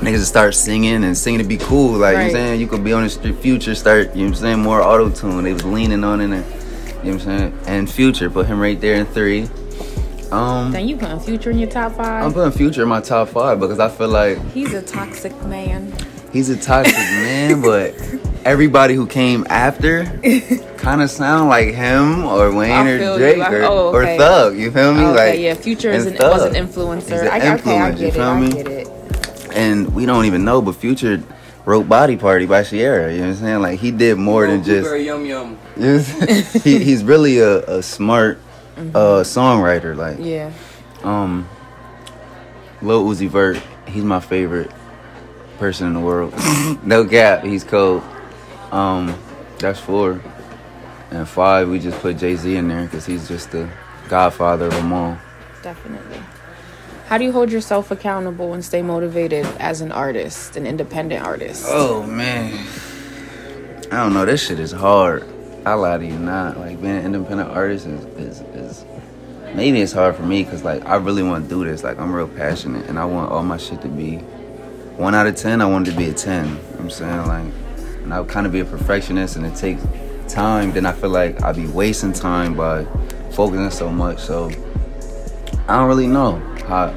niggas 0.00 0.18
to 0.18 0.24
start 0.26 0.54
singing 0.54 1.04
and 1.04 1.16
singing 1.16 1.40
to 1.40 1.46
be 1.46 1.56
cool. 1.56 1.92
Like, 1.98 2.12
you 2.12 2.18
know 2.18 2.18
what 2.18 2.24
I'm 2.26 2.30
saying? 2.32 2.60
You 2.60 2.66
could 2.66 2.84
be 2.84 2.92
on 2.92 3.02
the 3.04 3.10
street, 3.10 3.36
Future 3.36 3.74
start, 3.74 4.14
you 4.14 4.22
know 4.24 4.30
what 4.30 4.36
I'm 4.38 4.42
saying? 4.42 4.58
More 4.60 4.82
auto 4.82 5.10
tune. 5.10 5.44
They 5.44 5.52
was 5.52 5.64
leaning 5.64 6.04
on 6.04 6.20
it. 6.20 6.24
And, 6.24 6.32
you 6.34 6.40
know 6.40 6.44
what 6.44 7.06
I'm 7.06 7.20
saying? 7.20 7.58
And 7.66 7.90
Future, 7.90 8.30
put 8.30 8.46
him 8.46 8.60
right 8.60 8.80
there 8.80 8.96
in 8.96 9.06
three. 9.06 9.48
Um, 10.32 10.72
Then 10.72 10.88
you 10.88 10.96
putting 10.96 11.20
Future 11.20 11.50
in 11.50 11.58
your 11.58 11.70
top 11.70 11.92
five? 11.92 12.24
I'm 12.24 12.32
putting 12.32 12.52
Future 12.56 12.82
in 12.82 12.88
my 12.88 13.00
top 13.00 13.28
five 13.28 13.60
because 13.60 13.78
I 13.78 13.88
feel 13.88 14.08
like 14.08 14.38
He's 14.52 14.72
a 14.74 14.82
toxic 14.82 15.32
man. 15.44 15.92
he's 16.32 16.48
a 16.50 16.56
toxic 16.56 16.94
man, 16.96 17.60
but 17.62 17.94
everybody 18.44 18.94
who 18.94 19.06
came 19.06 19.46
after 19.48 20.04
kind 20.76 21.02
of 21.02 21.10
sound 21.10 21.48
like 21.50 21.72
him 21.74 22.24
or 22.24 22.52
Wayne 22.52 22.86
or. 22.86 23.16
Drake 23.16 23.38
or, 23.38 23.62
oh, 23.62 23.94
okay. 23.96 24.16
or 24.16 24.18
Thug. 24.18 24.56
You 24.58 24.70
feel 24.72 24.92
me? 24.92 25.02
Oh, 25.04 25.12
okay, 25.12 25.30
like 25.30 25.40
yeah, 25.40 25.54
Future 25.54 25.90
is 25.92 26.06
an, 26.06 26.14
was 26.14 26.42
an 26.42 26.54
influencer. 26.54 27.20
An 27.22 27.28
I, 27.28 27.54
okay, 27.54 27.78
I 27.78 27.90
influence, 27.90 28.00
you 28.00 28.06
get 28.06 28.14
it. 28.14 28.18
feel 28.18 28.22
I 28.24 28.40
me? 28.40 28.50
get 28.52 28.66
it. 28.68 28.83
And 29.54 29.94
we 29.94 30.04
don't 30.06 30.24
even 30.24 30.44
know, 30.44 30.60
but 30.60 30.74
Future 30.74 31.22
wrote 31.64 31.88
Body 31.88 32.16
Party 32.16 32.44
by 32.46 32.62
Ciara. 32.64 33.12
You 33.12 33.18
know 33.20 33.24
what 33.28 33.30
I'm 33.30 33.36
saying? 33.36 33.62
Like 33.62 33.78
he 33.78 33.90
did 33.90 34.18
more 34.18 34.46
than 34.46 34.62
just. 34.64 34.90
Yum 35.00 35.24
yum. 35.24 35.58
you 35.76 35.82
know 35.82 35.92
what 35.98 36.08
I'm 36.08 36.42
saying? 36.42 36.62
he, 36.62 36.84
he's 36.84 37.04
really 37.04 37.38
a, 37.38 37.58
a 37.78 37.82
smart 37.82 38.38
uh, 38.76 39.22
songwriter. 39.22 39.96
Like 39.96 40.16
Mm-hmm. 40.18 40.24
Yeah. 40.26 40.52
um, 41.04 41.48
Lil 42.82 43.04
Uzi 43.06 43.28
Vert, 43.28 43.62
he's 43.88 44.04
my 44.04 44.20
favorite 44.20 44.70
person 45.58 45.86
in 45.86 45.94
the 45.94 46.00
world. 46.00 46.34
no 46.84 47.04
cap, 47.06 47.44
he's 47.44 47.64
cold. 47.64 48.02
Um, 48.72 49.16
that's 49.58 49.78
four. 49.78 50.20
And 51.10 51.28
five, 51.28 51.68
we 51.68 51.78
just 51.78 51.98
put 52.00 52.18
Jay 52.18 52.34
Z 52.34 52.56
in 52.56 52.66
there 52.66 52.84
because 52.84 53.06
he's 53.06 53.28
just 53.28 53.52
the 53.52 53.70
godfather 54.08 54.66
of 54.66 54.74
them 54.74 54.92
all. 54.92 55.16
Definitely. 55.62 56.20
How 57.06 57.18
do 57.18 57.24
you 57.24 57.32
hold 57.32 57.52
yourself 57.52 57.90
accountable 57.90 58.54
and 58.54 58.64
stay 58.64 58.80
motivated 58.80 59.44
as 59.58 59.82
an 59.82 59.92
artist, 59.92 60.56
an 60.56 60.66
independent 60.66 61.24
artist? 61.24 61.66
Oh 61.68 62.02
man, 62.02 62.66
I 63.92 63.96
don't 63.96 64.14
know. 64.14 64.24
This 64.24 64.46
shit 64.46 64.58
is 64.58 64.72
hard. 64.72 65.22
I 65.66 65.74
lie 65.74 65.98
to 65.98 66.06
you 66.06 66.18
not. 66.18 66.58
Like 66.58 66.80
being 66.80 66.96
an 66.96 67.04
independent 67.04 67.50
artist 67.50 67.86
is 67.86 68.04
is, 68.16 68.40
is 68.54 68.84
maybe 69.54 69.82
it's 69.82 69.92
hard 69.92 70.16
for 70.16 70.22
me 70.22 70.44
because 70.44 70.64
like 70.64 70.84
I 70.86 70.96
really 70.96 71.22
want 71.22 71.44
to 71.44 71.50
do 71.50 71.62
this. 71.64 71.84
Like 71.84 71.98
I'm 71.98 72.10
real 72.10 72.26
passionate 72.26 72.88
and 72.88 72.98
I 72.98 73.04
want 73.04 73.30
all 73.30 73.42
my 73.42 73.58
shit 73.58 73.82
to 73.82 73.88
be 73.88 74.16
one 74.96 75.14
out 75.14 75.26
of 75.26 75.36
ten. 75.36 75.60
I 75.60 75.66
want 75.66 75.86
it 75.86 75.90
to 75.90 75.96
be 75.98 76.08
a 76.08 76.14
ten. 76.14 76.58
I'm 76.78 76.88
saying 76.88 77.26
like, 77.26 77.52
and 78.02 78.14
I 78.14 78.24
kind 78.24 78.46
of 78.46 78.52
be 78.52 78.60
a 78.60 78.64
perfectionist 78.64 79.36
and 79.36 79.44
it 79.44 79.54
takes 79.54 79.82
time. 80.26 80.72
Then 80.72 80.86
I 80.86 80.92
feel 80.92 81.10
like 81.10 81.42
I'd 81.42 81.56
be 81.56 81.66
wasting 81.66 82.14
time 82.14 82.56
by 82.56 82.84
focusing 83.32 83.70
so 83.70 83.90
much. 83.90 84.20
So 84.20 84.50
I 85.68 85.76
don't 85.78 85.88
really 85.88 86.06
know 86.06 86.36
how 86.66 86.86
I 86.86 86.90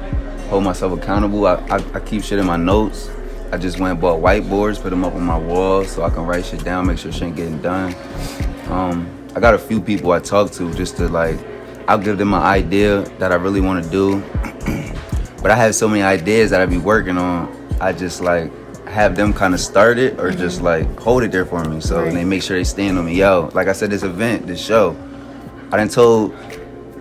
hold 0.48 0.64
myself 0.64 0.98
accountable. 0.98 1.46
I, 1.46 1.54
I, 1.70 1.76
I 1.94 2.00
keep 2.00 2.22
shit 2.24 2.38
in 2.38 2.46
my 2.46 2.56
notes. 2.56 3.10
I 3.50 3.56
just 3.56 3.80
went 3.80 3.92
and 3.92 4.00
bought 4.00 4.20
whiteboards, 4.20 4.80
put 4.80 4.90
them 4.90 5.04
up 5.04 5.14
on 5.14 5.22
my 5.22 5.38
wall 5.38 5.84
so 5.84 6.02
I 6.02 6.10
can 6.10 6.26
write 6.26 6.44
shit 6.44 6.64
down, 6.64 6.86
make 6.86 6.98
sure 6.98 7.10
shit 7.10 7.22
ain't 7.22 7.36
getting 7.36 7.60
done. 7.62 7.94
Um, 8.68 9.08
I 9.34 9.40
got 9.40 9.54
a 9.54 9.58
few 9.58 9.80
people 9.80 10.12
I 10.12 10.20
talk 10.20 10.50
to 10.52 10.72
just 10.74 10.96
to 10.98 11.08
like, 11.08 11.38
I'll 11.86 11.98
give 11.98 12.18
them 12.18 12.34
an 12.34 12.42
idea 12.42 13.02
that 13.18 13.32
I 13.32 13.36
really 13.36 13.62
want 13.62 13.82
to 13.84 13.90
do. 13.90 14.20
but 15.42 15.50
I 15.50 15.54
have 15.56 15.74
so 15.74 15.88
many 15.88 16.02
ideas 16.02 16.50
that 16.50 16.60
I 16.60 16.66
be 16.66 16.76
working 16.78 17.16
on. 17.16 17.54
I 17.80 17.92
just 17.92 18.20
like 18.20 18.52
have 18.86 19.16
them 19.16 19.32
kind 19.32 19.54
of 19.54 19.60
start 19.60 19.98
it 19.98 20.18
or 20.18 20.30
just 20.30 20.60
like 20.60 20.98
hold 20.98 21.22
it 21.22 21.32
there 21.32 21.46
for 21.46 21.64
me. 21.64 21.80
So 21.80 22.02
Right. 22.02 22.12
they 22.12 22.24
make 22.24 22.42
sure 22.42 22.56
they 22.58 22.64
stand 22.64 22.98
on 22.98 23.06
me. 23.06 23.14
Yo, 23.14 23.50
like 23.54 23.68
I 23.68 23.72
said, 23.72 23.90
this 23.90 24.02
event, 24.02 24.46
this 24.46 24.60
show, 24.62 24.96
I 25.72 25.76
done 25.78 25.88
told 25.88 26.34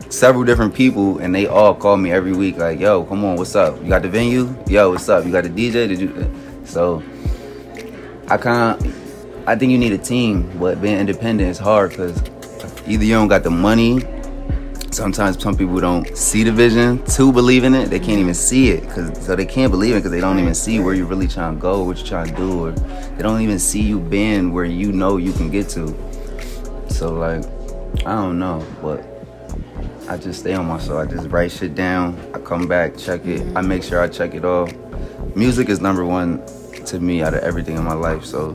several 0.09 0.43
different 0.43 0.73
people 0.73 1.19
and 1.19 1.33
they 1.35 1.47
all 1.47 1.75
call 1.75 1.97
me 1.97 2.11
every 2.11 2.33
week 2.33 2.57
like 2.57 2.79
yo 2.79 3.03
come 3.03 3.25
on 3.25 3.35
what's 3.35 3.55
up? 3.55 3.81
You 3.81 3.89
got 3.89 4.01
the 4.01 4.09
venue? 4.09 4.55
Yo 4.67 4.91
what's 4.91 5.09
up? 5.09 5.25
You 5.25 5.31
got 5.31 5.43
the 5.43 5.49
dj 5.49 5.73
did 5.73 5.99
you 5.99 6.13
uh, 6.15 6.65
so 6.65 7.03
i 8.29 8.37
kind 8.37 8.81
of 8.81 9.47
i 9.47 9.55
think 9.55 9.71
you 9.71 9.77
need 9.77 9.91
a 9.91 9.97
team 9.97 10.49
but 10.59 10.81
being 10.81 10.97
independent 10.97 11.49
is 11.49 11.57
hard 11.57 11.91
because 11.91 12.17
either 12.87 13.03
you 13.03 13.13
don't 13.13 13.27
got 13.27 13.43
the 13.43 13.49
money 13.49 13.99
sometimes 14.91 15.41
some 15.41 15.55
people 15.55 15.79
don't 15.79 16.17
see 16.17 16.43
the 16.43 16.51
vision 16.51 17.03
to 17.05 17.31
believe 17.31 17.63
in 17.63 17.73
it 17.75 17.89
they 17.89 17.99
can't 17.99 18.19
even 18.19 18.33
see 18.33 18.69
it 18.69 18.89
cause 18.89 19.25
so 19.25 19.35
they 19.35 19.45
can't 19.45 19.71
believe 19.71 19.93
it 19.93 19.99
because 19.99 20.11
they 20.11 20.21
don't 20.21 20.39
even 20.39 20.55
see 20.55 20.79
where 20.79 20.93
you're 20.93 21.05
really 21.05 21.27
trying 21.27 21.55
to 21.55 21.61
go 21.61 21.83
what 21.83 21.97
you're 21.97 22.07
trying 22.07 22.27
to 22.27 22.35
do 22.35 22.65
or 22.65 22.71
they 22.71 23.21
don't 23.21 23.41
even 23.41 23.59
see 23.59 23.81
you 23.81 23.99
being 23.99 24.53
where 24.53 24.65
you 24.65 24.91
know 24.91 25.17
you 25.17 25.33
can 25.33 25.51
get 25.51 25.67
to. 25.69 25.87
So 26.89 27.13
like 27.13 27.43
i 28.05 28.15
don't 28.15 28.39
know 28.39 28.65
but 28.81 29.16
I 30.09 30.17
just 30.17 30.39
stay 30.39 30.53
on 30.53 30.65
myself. 30.67 31.07
I 31.07 31.11
just 31.11 31.27
write 31.29 31.51
shit 31.51 31.75
down. 31.75 32.17
I 32.33 32.39
come 32.39 32.67
back, 32.67 32.97
check 32.97 33.25
it. 33.25 33.45
I 33.57 33.61
make 33.61 33.83
sure 33.83 34.01
I 34.01 34.07
check 34.07 34.33
it 34.33 34.45
off. 34.45 34.71
Music 35.35 35.69
is 35.69 35.81
number 35.81 36.05
one 36.05 36.41
to 36.85 36.99
me 36.99 37.21
out 37.21 37.33
of 37.33 37.41
everything 37.43 37.75
in 37.77 37.83
my 37.83 37.93
life. 37.93 38.23
So 38.23 38.51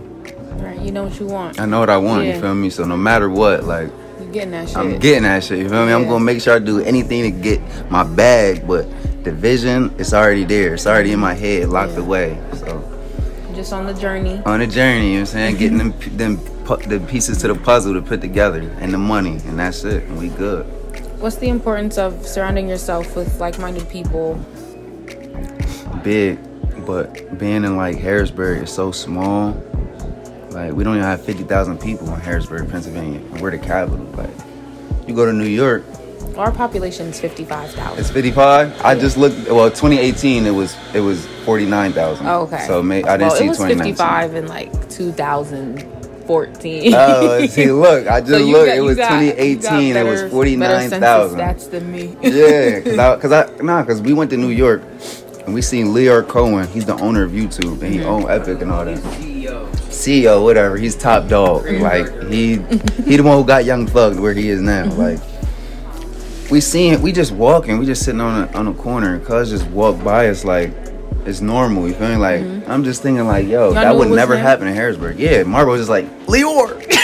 Right, 0.57 0.79
you 0.81 0.93
know 0.93 1.05
what 1.05 1.19
you 1.21 1.27
want. 1.27 1.61
I 1.61 1.67
know 1.67 1.81
what 1.81 1.91
I 1.91 1.97
want. 1.99 2.25
Yeah. 2.25 2.35
You 2.37 2.41
feel 2.41 2.55
me? 2.55 2.71
So 2.71 2.85
no 2.85 2.97
matter 2.97 3.29
what, 3.29 3.65
like 3.65 3.91
You 4.21 4.27
getting 4.33 4.53
that 4.53 4.69
shit. 4.69 4.77
I'm 4.79 4.99
getting 4.99 5.25
that 5.25 5.45
shit. 5.45 5.59
You 5.59 5.69
feel 5.69 5.85
me? 5.85 5.93
I'm 5.93 6.05
gonna 6.09 6.25
make 6.25 6.41
sure 6.41 6.55
I 6.55 6.59
do 6.59 6.81
anything 6.81 7.23
to 7.25 7.31
get 7.31 7.61
my 7.91 8.05
bag. 8.05 8.67
But 8.67 8.87
the 9.25 9.33
vision, 9.33 9.95
it's 9.99 10.13
already 10.15 10.45
there. 10.45 10.75
It's 10.75 10.87
already 10.87 11.13
in 11.13 11.21
my 11.21 11.35
head, 11.35 11.69
locked 11.69 11.93
Yeah. 11.93 11.99
away. 12.01 12.39
So 12.55 12.83
Just 13.55 13.73
on 13.75 13.85
the 13.87 13.93
journey. 13.95 14.41
on 14.47 14.61
the 14.61 14.67
journey, 14.67 15.09
you 15.09 15.13
know 15.15 15.21
what 15.21 15.21
I'm 15.21 15.27
saying? 15.27 15.57
Getting 15.57 15.79
them, 15.79 15.95
them 16.17 16.39
pu- 16.65 16.77
the 16.89 16.99
pieces 17.01 17.39
to 17.39 17.49
the 17.49 17.55
puzzle 17.55 17.93
to 17.93 18.01
put 18.03 18.21
together, 18.23 18.61
and 18.81 18.93
the 18.95 18.99
money, 18.99 19.39
and 19.47 19.59
that's 19.59 19.85
it. 19.85 20.05
And 20.05 20.19
we 20.19 20.29
good. 20.29 20.65
What's 21.23 21.37
the 21.37 21.51
importance 21.51 21.99
of 21.99 22.27
surrounding 22.27 22.69
yourself 22.69 23.15
with 23.15 23.39
like-minded 23.39 23.89
people? 23.89 24.35
big, 26.03 26.37
but 26.85 27.39
being 27.39 27.63
in 27.63 27.77
like 27.77 27.97
Harrisburg 27.97 28.65
is 28.65 28.73
so 28.73 28.91
small. 28.91 29.53
Like 30.51 30.73
we 30.73 30.83
don't 30.83 30.97
even 30.97 31.07
have 31.07 31.25
fifty 31.25 31.45
thousand 31.45 31.81
people 31.81 32.13
in 32.13 32.19
Harrisburg, 32.19 32.69
Pennsylvania. 32.69 33.21
and 33.21 33.41
We're 33.41 33.53
the 33.53 33.59
capital. 33.59 34.05
Like 34.17 34.31
you 35.07 35.15
go 35.15 35.25
to 35.25 35.33
New 35.33 35.47
York, 35.47 35.85
Our 36.37 36.51
population 36.51 37.07
is 37.07 37.21
fifty-five 37.21 37.71
thousand. 37.71 38.01
it's 38.01 38.11
fifty 38.11 38.33
five. 38.33 38.77
I 38.85 38.99
just 38.99 39.17
looked. 39.17 39.49
Well, 39.49 39.71
twenty 39.71 39.99
eighteen, 39.99 40.45
it 40.45 40.51
was 40.51 40.77
it 40.93 41.01
was 41.01 41.25
forty 41.45 41.67
nine 41.67 41.93
thousand. 41.93 42.27
Oh, 42.27 42.43
okay. 42.43 42.67
So 42.67 42.83
may, 42.83 43.05
I 43.05 43.17
didn't 43.17 43.29
well, 43.29 43.37
see 43.39 43.47
it 43.47 43.49
was 43.49 43.59
fifty-five 43.59 44.35
in 44.35 44.49
like 44.49 44.91
two 44.91 45.13
thousand 45.13 46.02
fourteen. 46.27 46.93
Oh, 46.95 47.47
see, 47.47 47.71
look, 47.73 48.07
I 48.07 48.21
just 48.21 48.33
So 48.33 48.39
looked. 48.39 48.67
got- 48.67 48.77
it 48.77 48.81
was 48.81 48.97
got- 48.97 49.09
twenty 49.09 49.27
you 49.27 49.33
got 49.33 49.41
eighteen. 49.41 49.97
It 49.97 50.05
was 50.05 50.23
better- 50.23 50.29
That's 50.31 50.33
better 50.33 50.57
nine 50.57 50.91
census 50.91 50.99
thousand. 50.99 51.39
Stats 51.41 51.71
than 51.71 51.93
me. 51.93 52.17
yeah, 52.23 52.81
cause 52.81 52.99
I, 52.99 53.17
cause 53.19 53.33
I, 53.33 53.51
nah, 53.63 53.85
cause 53.85 54.01
we 54.01 54.13
went 54.13 54.31
to 54.31 54.37
New 54.37 54.49
York 54.51 54.83
and 55.45 55.55
we 55.55 55.63
seen 55.63 55.87
Lyor 55.89 56.27
Cohen. 56.27 56.67
He's 56.69 56.85
the 56.87 56.95
owner 56.97 57.23
of 57.25 57.33
YouTube 57.33 57.83
and 57.83 57.93
he 57.93 57.99
Mm-hmm. 58.01 58.09
owned 58.09 58.27
Epic 58.31 58.61
and 58.63 58.71
all 58.71 58.85
that. 58.85 58.99
CEO. 58.99 59.69
CEO, 59.89 60.43
whatever. 60.43 60.77
He's 60.77 60.95
top 60.97 61.29
dog. 61.29 61.67
Like 61.71 62.07
he, 62.31 62.57
he 63.05 63.17
the 63.17 63.23
one 63.23 63.37
who 63.39 63.45
got 63.45 63.65
Young 63.65 63.87
Thug 63.87 64.15
to 64.17 64.21
where 64.23 64.33
he 64.35 64.49
is 64.49 64.61
now. 64.61 64.85
Mm-hmm. 64.87 65.01
Like 65.01 66.51
we 66.51 66.61
seen, 66.61 67.01
we 67.03 67.13
just 67.13 67.33
walking, 67.33 67.79
we 67.79 67.87
just 67.87 68.05
sitting 68.05 68.21
on 68.21 68.49
a, 68.49 68.53
on 68.57 68.69
a 68.69 68.75
corner. 68.75 69.15
and 69.15 69.25
Cuz 69.25 69.51
just 69.51 69.67
walked 69.69 70.03
by 70.05 70.29
us 70.29 70.45
like 70.45 70.73
it's 71.27 71.41
normal. 71.41 71.89
You 71.89 71.95
feel 71.95 72.09
me? 72.11 72.17
Like 72.17 72.43
I'm 72.69 72.85
just 72.85 73.03
thinking 73.03 73.27
like, 73.27 73.47
yo, 73.47 73.69
Mm-hmm. 73.71 73.75
Y'all 73.77 73.85
that 73.85 73.97
would 73.97 74.11
never 74.11 74.35
him? 74.37 74.41
happen 74.43 74.67
in 74.69 74.75
Harrisburg. 74.75 75.19
Yeah, 75.19 75.43
Marvel 75.45 75.73
was 75.73 75.81
just 75.83 75.91
like 75.91 76.07
Lyor. 76.27 76.87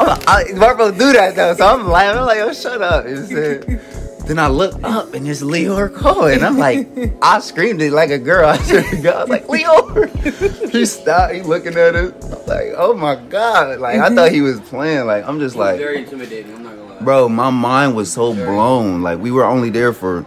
I, 0.00 0.44
Marvel 0.54 0.90
do 0.92 1.12
that 1.12 1.34
though, 1.36 1.54
so 1.54 1.66
I'm 1.66 1.88
laughing. 1.88 2.20
I'm 2.20 2.26
like, 2.26 2.38
oh, 2.38 2.52
shut 2.52 2.80
up. 2.82 3.06
You 3.06 3.24
said- 3.26 3.80
Then 4.26 4.38
I 4.38 4.46
look 4.46 4.80
up 4.84 5.12
and 5.14 5.26
it's 5.26 5.42
Lyor 5.42 5.92
Cohen. 5.92 6.44
I'm 6.44 6.56
like, 6.56 6.88
I 7.20 7.40
screamed 7.40 7.82
it 7.82 7.90
like 7.92 8.10
a 8.10 8.18
girl. 8.18 8.48
I 8.50 8.58
swear 8.58 8.84
to 8.88 8.96
God, 9.02 9.28
was 9.28 9.30
like, 9.30 9.46
Lyor. 9.48 10.70
he 10.70 10.86
stopped, 10.86 11.34
he 11.34 11.42
looking 11.42 11.74
at 11.74 11.96
us. 11.96 12.12
I'm 12.22 12.46
like, 12.46 12.72
oh 12.76 12.94
my 12.94 13.16
God. 13.16 13.80
Like, 13.80 13.98
I 13.98 14.14
thought 14.14 14.30
he 14.30 14.40
was 14.40 14.60
playing. 14.60 15.06
Like, 15.06 15.26
I'm 15.26 15.40
just 15.40 15.56
Like, 15.56 15.72
like, 15.72 15.78
very 15.80 15.98
intimidating. 16.04 16.54
I'm 16.54 16.62
not 16.62 16.76
gonna 16.76 16.94
lie. 16.94 17.00
bro, 17.02 17.28
my 17.28 17.50
mind 17.50 17.96
was 17.96 18.12
so 18.12 18.32
blown. 18.32 19.02
Like, 19.02 19.18
we 19.18 19.32
were 19.32 19.44
only 19.44 19.70
there 19.70 19.92
for, 19.92 20.24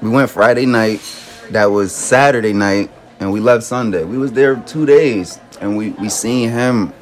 we 0.00 0.08
went 0.10 0.30
Friday 0.30 0.66
night, 0.66 1.00
that 1.52 1.66
was 1.66 1.94
Saturday 1.94 2.52
night, 2.52 2.90
and 3.20 3.32
we 3.32 3.40
left 3.40 3.64
Sunday. 3.64 4.04
We 4.04 4.18
was 4.18 4.32
there 4.32 4.56
two 4.66 4.86
days, 4.86 5.38
and 5.60 5.76
we, 5.76 5.90
we 5.90 6.08
seen 6.08 6.50
him 6.50 6.92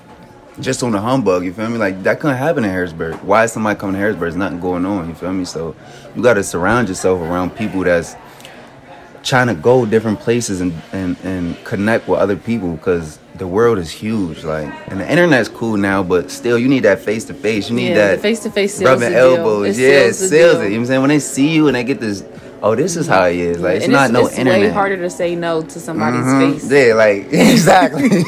just 0.60 0.82
on 0.82 0.92
the 0.92 1.00
humbug, 1.00 1.44
you 1.44 1.52
feel 1.52 1.68
me? 1.70 1.78
Like 1.78 2.02
that 2.02 2.20
couldn't 2.20 2.36
happen 2.36 2.64
in 2.64 2.70
Harrisburg. 2.70 3.14
Why 3.22 3.44
is 3.44 3.52
somebody 3.52 3.78
coming 3.78 3.94
to 3.94 3.98
Harrisburg? 3.98 4.20
There's 4.22 4.36
nothing 4.36 4.60
going 4.60 4.84
on, 4.84 5.08
you 5.08 5.14
feel 5.14 5.32
me? 5.32 5.44
So 5.44 5.74
you 6.14 6.22
gotta 6.22 6.42
surround 6.42 6.88
yourself 6.88 7.20
around 7.20 7.56
people 7.56 7.82
that's 7.82 8.14
trying 9.22 9.46
to 9.46 9.54
go 9.54 9.86
different 9.86 10.18
places 10.20 10.60
and, 10.60 10.72
and, 10.92 11.16
and 11.24 11.62
connect 11.64 12.08
with 12.08 12.18
other 12.18 12.36
people 12.36 12.72
because 12.72 13.18
the 13.36 13.46
world 13.46 13.78
is 13.78 13.90
huge. 13.90 14.44
Like 14.44 14.68
and 14.90 15.00
the 15.00 15.10
internet's 15.10 15.48
cool 15.48 15.76
now, 15.76 16.02
but 16.02 16.30
still 16.30 16.58
you 16.58 16.68
need 16.68 16.80
that 16.80 16.98
face 17.00 17.24
to 17.26 17.34
face. 17.34 17.70
You 17.70 17.76
need 17.76 17.90
Yeah, 17.90 17.94
that 18.16 18.20
face 18.20 18.40
to 18.40 18.50
face 18.50 18.82
rubbing 18.82 19.14
elbows. 19.14 19.78
yeah, 19.78 19.88
it 20.08 20.14
seals 20.14 20.30
it. 20.56 20.64
You 20.64 20.70
know 20.70 20.70
what 20.70 20.76
I'm 20.76 20.86
saying? 20.86 21.00
When 21.00 21.08
they 21.10 21.18
see 21.20 21.48
you 21.54 21.68
and 21.68 21.76
they 21.76 21.84
get 21.84 22.00
this 22.00 22.22
oh, 22.62 22.74
this 22.74 22.96
is 22.96 23.06
how 23.06 23.28
he 23.28 23.40
is. 23.42 23.58
Like 23.60 23.76
it's 23.76 23.84
and 23.84 23.92
not 23.92 24.10
no 24.10 24.26
it's 24.26 24.38
internet. 24.38 24.60
way 24.60 24.68
harder 24.70 24.96
to 24.98 25.10
say 25.10 25.34
no 25.34 25.62
to 25.62 25.80
somebody's 25.80 26.20
Mhm. 26.24 26.52
face. 26.60 26.70
Yeah, 26.70 26.94
like 26.94 27.26
exactly. 27.32 28.08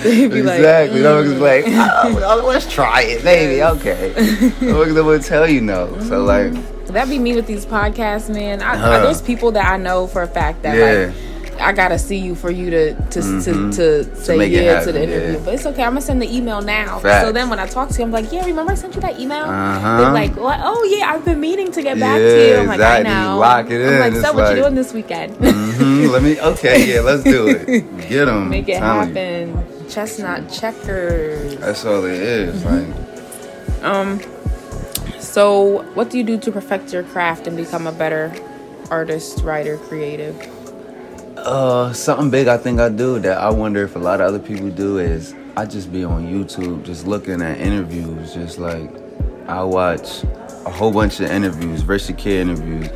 Be 0.00 0.42
like, 0.42 0.60
exactly. 0.60 1.00
mm. 1.00 1.20
Exactly. 1.22 1.38
like, 1.40 1.64
oh, 1.68 2.40
oh, 2.42 2.46
let's 2.46 2.72
try 2.72 3.02
it, 3.02 3.22
maybe. 3.24 3.62
Okay. 3.62 4.12
They 4.60 5.02
would 5.02 5.22
tell 5.22 5.48
you 5.48 5.60
no. 5.60 5.98
So 6.08 6.24
like, 6.24 6.52
That'd 6.86 7.10
be 7.10 7.18
me 7.20 7.34
with 7.36 7.46
these 7.46 7.64
podcasts, 7.66 8.28
man. 8.34 8.62
I, 8.62 8.74
Uh. 8.74 9.02
there's 9.04 9.22
people 9.22 9.52
that 9.52 9.70
I 9.70 9.76
know 9.76 10.06
for 10.08 10.22
a 10.22 10.26
fact 10.26 10.62
that 10.62 10.76
Yeah. 10.76 11.06
like 11.06 11.14
I 11.60 11.72
gotta 11.72 11.98
see 11.98 12.16
you 12.16 12.34
for 12.34 12.50
you 12.50 12.70
to 12.70 12.94
to 12.94 13.18
Mhm. 13.20 13.44
to, 13.44 13.52
to 13.76 14.16
say 14.16 14.38
it 14.38 14.50
yeah 14.50 14.80
to 14.80 14.92
the 14.92 15.02
interview. 15.02 15.32
yeah. 15.38 15.44
But 15.44 15.54
it's 15.54 15.66
okay. 15.66 15.82
I'm 15.84 15.90
gonna 15.92 16.00
send 16.00 16.20
the 16.22 16.34
email 16.36 16.60
now. 16.62 16.98
Facts. 16.98 17.26
So 17.26 17.32
then 17.32 17.50
when 17.50 17.58
I 17.58 17.66
talk 17.66 17.88
to 17.90 17.98
you, 17.98 18.04
I'm 18.04 18.10
like, 18.12 18.32
yeah, 18.32 18.44
remember 18.46 18.72
I 18.72 18.74
sent 18.76 18.94
you 18.94 19.00
that 19.02 19.20
email? 19.20 19.44
Uh-huh. 19.44 20.00
They're 20.00 20.12
like, 20.12 20.36
what? 20.36 20.58
Oh 20.62 20.82
yeah, 20.84 21.12
I've 21.12 21.24
been 21.24 21.40
meaning 21.40 21.70
to 21.72 21.82
get 21.82 21.98
back 22.00 22.18
Yeah, 22.20 22.28
to 22.34 22.48
you. 22.48 22.56
I'm 22.56 22.66
like, 22.66 22.76
exactly. 22.76 23.10
I 23.12 23.24
know. 23.24 23.38
Lock 23.38 23.70
it 23.70 23.80
I'm 23.86 23.92
in. 23.94 24.00
like, 24.00 24.12
It's 24.14 24.22
what 24.22 24.36
like- 24.36 24.56
you 24.56 24.62
doing 24.62 24.74
this 24.74 24.92
weekend? 24.92 25.36
hmm 25.36 26.06
let 26.10 26.22
me. 26.22 26.40
Okay, 26.40 26.86
yeah, 26.94 27.00
let's 27.00 27.22
do 27.24 27.46
it. 27.48 27.84
Get 28.08 28.24
them. 28.26 28.48
Make 28.48 28.68
it 28.68 28.78
happen. 28.78 29.64
chestnut 29.88 30.50
checkers. 30.50 31.56
That's 31.56 31.84
all 31.84 32.04
it 32.04 32.14
is. 32.20 32.62
Mm-hmm. 32.62 32.90
Like 33.82 33.84
Um, 33.84 34.20
so 35.20 35.82
what 35.94 36.10
do 36.10 36.18
you 36.18 36.24
do 36.24 36.38
to 36.38 36.52
perfect 36.52 36.92
your 36.92 37.02
craft 37.02 37.46
and 37.46 37.56
become 37.56 37.86
a 37.86 37.92
better 37.92 38.32
artist, 38.90 39.42
writer, 39.42 39.76
creative? 39.78 40.36
Uh, 41.42 41.90
something 41.94 42.28
big 42.28 42.48
I 42.48 42.58
think 42.58 42.80
I 42.80 42.90
do 42.90 43.18
that 43.20 43.38
I 43.38 43.48
wonder 43.48 43.82
if 43.82 43.96
a 43.96 43.98
lot 43.98 44.20
of 44.20 44.26
other 44.26 44.38
people 44.38 44.70
do 44.70 44.98
is 44.98 45.34
I 45.56 45.64
just 45.64 45.90
be 45.90 46.04
on 46.04 46.26
YouTube 46.26 46.84
just 46.84 47.06
looking 47.06 47.40
at 47.40 47.58
interviews, 47.58 48.34
just 48.34 48.58
like 48.58 48.90
I 49.48 49.64
watch 49.64 50.22
a 50.22 50.70
whole 50.70 50.92
bunch 50.92 51.18
of 51.20 51.30
interviews, 51.30 51.82
Rich 51.84 52.08
the 52.08 52.12
Kid 52.12 52.48
interviews. 52.48 52.88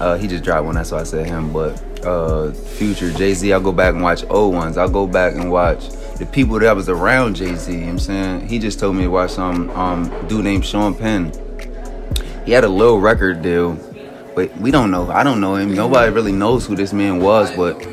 Uh, 0.00 0.16
he 0.16 0.26
just 0.26 0.42
dropped 0.42 0.64
one, 0.64 0.74
that's 0.74 0.90
why 0.90 1.00
I 1.00 1.04
said 1.04 1.26
him. 1.26 1.52
But 1.52 1.80
uh, 2.04 2.52
Future, 2.52 3.12
Jay 3.12 3.34
Z, 3.34 3.52
I'll 3.52 3.60
go 3.60 3.72
back 3.72 3.92
and 3.92 4.02
watch 4.02 4.24
old 4.30 4.54
ones. 4.54 4.78
I'll 4.78 4.88
go 4.88 5.06
back 5.06 5.34
and 5.34 5.50
watch 5.50 5.90
the 6.18 6.26
people 6.26 6.58
that 6.58 6.74
was 6.74 6.88
around 6.88 7.36
Jay 7.36 7.54
Z. 7.54 7.72
You 7.72 7.80
know 7.80 7.88
I'm 7.90 7.98
saying 7.98 8.48
he 8.48 8.58
just 8.58 8.80
told 8.80 8.96
me 8.96 9.02
to 9.02 9.10
watch 9.10 9.32
some 9.32 9.68
um, 9.70 10.26
dude 10.28 10.44
named 10.44 10.64
Sean 10.64 10.94
Penn. 10.94 11.30
He 12.46 12.52
had 12.52 12.64
a 12.64 12.68
little 12.68 13.00
record 13.00 13.42
deal, 13.42 13.74
but 14.36 14.56
we 14.58 14.70
don't 14.70 14.90
know. 14.92 15.10
I 15.10 15.24
don't 15.24 15.40
know 15.40 15.56
him. 15.56 15.74
Nobody 15.74 16.12
really 16.12 16.30
knows 16.32 16.66
who 16.66 16.76
this 16.76 16.92
man 16.92 17.18
was, 17.20 17.50
but 17.56 17.84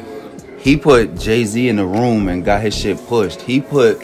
he 0.60 0.78
put 0.78 1.18
Jay 1.18 1.46
Z 1.46 1.68
in 1.68 1.78
the 1.78 1.86
room 1.86 2.28
and 2.28 2.46
got 2.46 2.62
his 2.62 2.78
shit 2.78 2.98
pushed. 3.08 3.42
He 3.42 3.60
put 3.62 4.00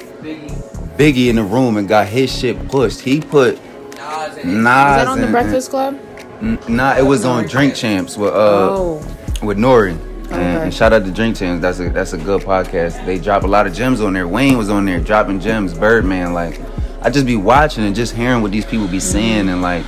Biggie 0.98 1.28
in 1.28 1.36
the 1.36 1.44
room 1.44 1.78
and 1.78 1.88
got 1.88 2.08
his 2.08 2.36
shit 2.36 2.68
pushed. 2.70 3.02
He 3.02 3.22
put 3.22 3.56
Nas 3.56 4.38
Is 4.38 4.64
that 4.64 5.08
on 5.08 5.18
the 5.20 5.26
and- 5.26 5.32
Breakfast 5.34 5.70
Club? 5.70 6.00
N- 6.42 6.58
Nah, 6.70 6.96
it 6.98 7.06
was 7.06 7.26
on 7.26 7.46
Drink 7.48 7.76
Champs 7.76 8.18
with 8.18 8.34
uh 8.34 8.70
oh, 8.72 8.96
with 9.44 9.58
Nori. 9.58 9.94
Okay. 10.28 10.36
And, 10.36 10.64
and 10.64 10.74
shout 10.74 10.94
out 10.94 11.04
to 11.04 11.12
Drink 11.12 11.36
Champs. 11.36 11.62
That's 11.62 11.80
a 11.82 11.90
that's 11.90 12.14
a 12.14 12.18
good 12.18 12.44
podcast. 12.44 13.06
They 13.06 13.20
drop 13.20 13.44
a 13.44 13.48
lot 13.48 13.68
of 13.68 13.74
gems 13.74 14.00
on 14.00 14.14
there. 14.14 14.28
Wayne 14.28 14.58
was 14.58 14.70
on 14.70 14.86
there 14.86 15.02
dropping 15.02 15.42
gems. 15.42 15.74
Birdman, 15.78 16.34
like 16.34 16.62
I 17.02 17.10
just 17.10 17.26
be 17.26 17.36
watching 17.36 17.84
and 17.84 17.94
just 17.94 18.16
hearing 18.16 18.42
what 18.42 18.52
these 18.52 18.66
people 18.66 18.88
be 18.88 19.02
saying 19.02 19.50
and 19.50 19.62
like 19.62 19.84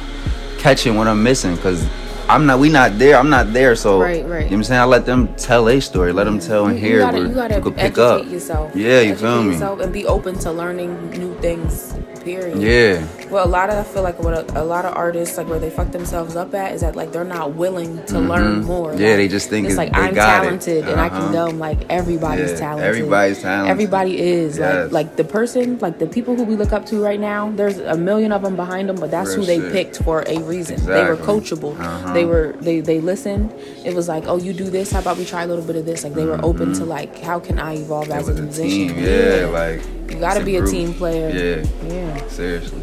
catching 0.58 0.96
what 0.98 1.08
I'm 1.08 1.24
missing 1.24 1.55
because 1.55 1.88
I'm 2.32 2.46
not 2.46 2.60
we 2.60 2.70
not 2.70 2.98
there. 2.98 3.18
I'm 3.18 3.30
not 3.30 3.52
there. 3.52 3.76
So 3.76 4.00
Right, 4.00 4.24
right. 4.26 4.46
You 4.46 4.52
know 4.52 4.52
what 4.52 4.52
I'm 4.54 4.64
saying? 4.64 4.80
I 4.80 4.86
let 4.86 5.06
them 5.06 5.36
tell 5.36 5.68
a 5.68 5.82
story. 5.82 6.14
Let 6.14 6.24
them 6.24 6.40
tell 6.40 6.68
and 6.68 6.80
you, 6.80 6.86
hear 6.86 6.96
you 6.96 7.02
gotta, 7.02 7.20
you 7.20 7.36
gotta 7.36 7.60
could 7.60 7.76
pick 7.76 7.98
up. 7.98 8.26
yourself. 8.26 8.74
Yeah, 8.74 9.02
you 9.02 9.16
feel 9.16 9.44
me? 9.44 9.52
yourself 9.52 9.82
and 9.82 9.92
be 9.92 10.06
open 10.06 10.40
to 10.40 10.52
learning 10.54 11.10
new 11.12 11.38
things. 11.42 11.94
Period. 12.24 12.58
Yeah. 12.62 13.06
Well, 13.30 13.46
a 13.46 13.50
lot 13.50 13.70
of 13.70 13.75
I 13.78 13.84
feel 13.84 14.04
like 14.04 14.20
what 14.20 14.34
a, 14.34 14.62
a 14.62 14.63
lot 14.63 14.86
of 14.86 14.96
artists 14.96 15.38
like 15.38 15.48
where 15.48 15.60
they 15.60 15.70
fuck 15.70 15.92
themselves 15.92 16.36
up 16.36 16.54
at 16.54 16.74
is 16.74 16.82
that 16.82 16.96
like 16.96 17.12
they're 17.12 17.24
not 17.24 17.56
willing 17.56 18.04
to 18.08 18.20
learn 18.20 18.63
more. 18.63 18.92
Mm-hmm. 18.92 19.01
Yeah, 19.01 19.08
Like, 19.10 19.18
they 19.18 19.28
just 19.28 19.50
think 19.50 19.68
it's 19.68 19.78
like 19.78 19.96
I'm 19.96 20.13
talented 20.13 20.88
and 20.88 21.00
I 21.00 21.10
can 21.10 21.18
Uh-huh. 21.22 21.32
go. 21.34 21.48
I'm 21.48 21.60
like 21.60 21.80
everybody's 21.90 22.51
Yeah, 22.51 22.58
talented. 22.58 22.88
everybody's 22.88 23.42
talented. 23.42 23.72
Everybody 23.72 24.20
is 24.20 24.58
Yes. 24.58 24.92
like 24.92 25.01
like 25.01 25.16
the 25.18 25.24
person 25.24 25.80
like 25.80 25.98
the 26.00 26.08
people 26.08 26.36
who 26.36 26.44
we 26.44 26.56
look 26.56 26.72
up 26.74 26.86
to 26.88 27.04
right 27.04 27.20
now. 27.20 27.50
There's 27.56 27.80
a 27.80 27.98
million 27.98 28.32
of 28.32 28.42
them 28.44 28.56
behind 28.56 28.88
them, 28.90 28.98
but 28.98 29.10
that's 29.12 29.30
Real 29.36 29.40
who 29.40 29.46
they 29.46 29.72
picked 29.72 30.04
for 30.04 30.24
a 30.28 30.38
reason. 30.42 30.78
They 30.86 31.04
were 31.04 31.18
coachable. 31.18 31.80
Uh-huh. 31.80 32.13
They 32.13 32.25
were 32.25 32.54
they 32.62 32.82
they 32.82 33.00
listened. 33.00 33.51
It 33.84 33.96
was 33.96 34.08
like 34.08 34.25
oh 34.28 34.38
you 34.38 34.54
do 34.54 34.70
this. 34.70 34.92
How 34.92 35.00
about 35.00 35.18
we 35.18 35.25
try 35.25 35.44
a 35.44 35.48
little 35.48 35.66
bit 35.66 35.75
of 35.75 35.86
this? 35.86 36.04
Like 36.04 36.13
they 36.13 36.25
were 36.25 36.40
open 36.44 36.74
to 36.74 36.86
like 36.86 37.18
how 37.20 37.40
can 37.40 37.58
I 37.58 37.75
evolve 37.78 38.08
Mm-hmm. 38.10 38.12
It 38.12 38.16
as 38.20 38.28
a 38.30 38.42
musician? 38.42 38.96
team. 38.96 39.04
Yeah, 39.04 39.46
like 39.51 39.82
You 40.13 40.20
gotta 40.20 40.44
be 40.44 40.56
a 40.58 40.60
group. 40.62 40.72
team 40.72 40.94
player. 40.94 41.30
Yeah. 41.30 41.88
Yeah. 41.94 42.27
Seriously. 42.27 42.82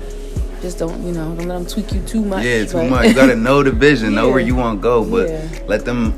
Just 0.60 0.78
don't, 0.78 1.00
you 1.06 1.12
know, 1.12 1.34
don't 1.36 1.46
let 1.46 1.54
them 1.54 1.66
tweak 1.66 1.92
you 1.92 2.00
too 2.02 2.24
much. 2.24 2.44
Yeah, 2.44 2.64
too 2.64 2.72
but- 2.78 2.90
much. 2.90 3.06
You 3.08 3.14
gotta 3.14 3.36
know 3.36 3.62
the 3.62 3.70
vision, 3.70 4.14
know 4.14 4.28
where 4.28 4.40
you 4.48 4.54
want 4.56 4.78
to 4.78 4.82
go, 4.82 5.04
but 5.04 5.28
Yeah. 5.28 5.46
let 5.66 5.84
them 5.84 6.14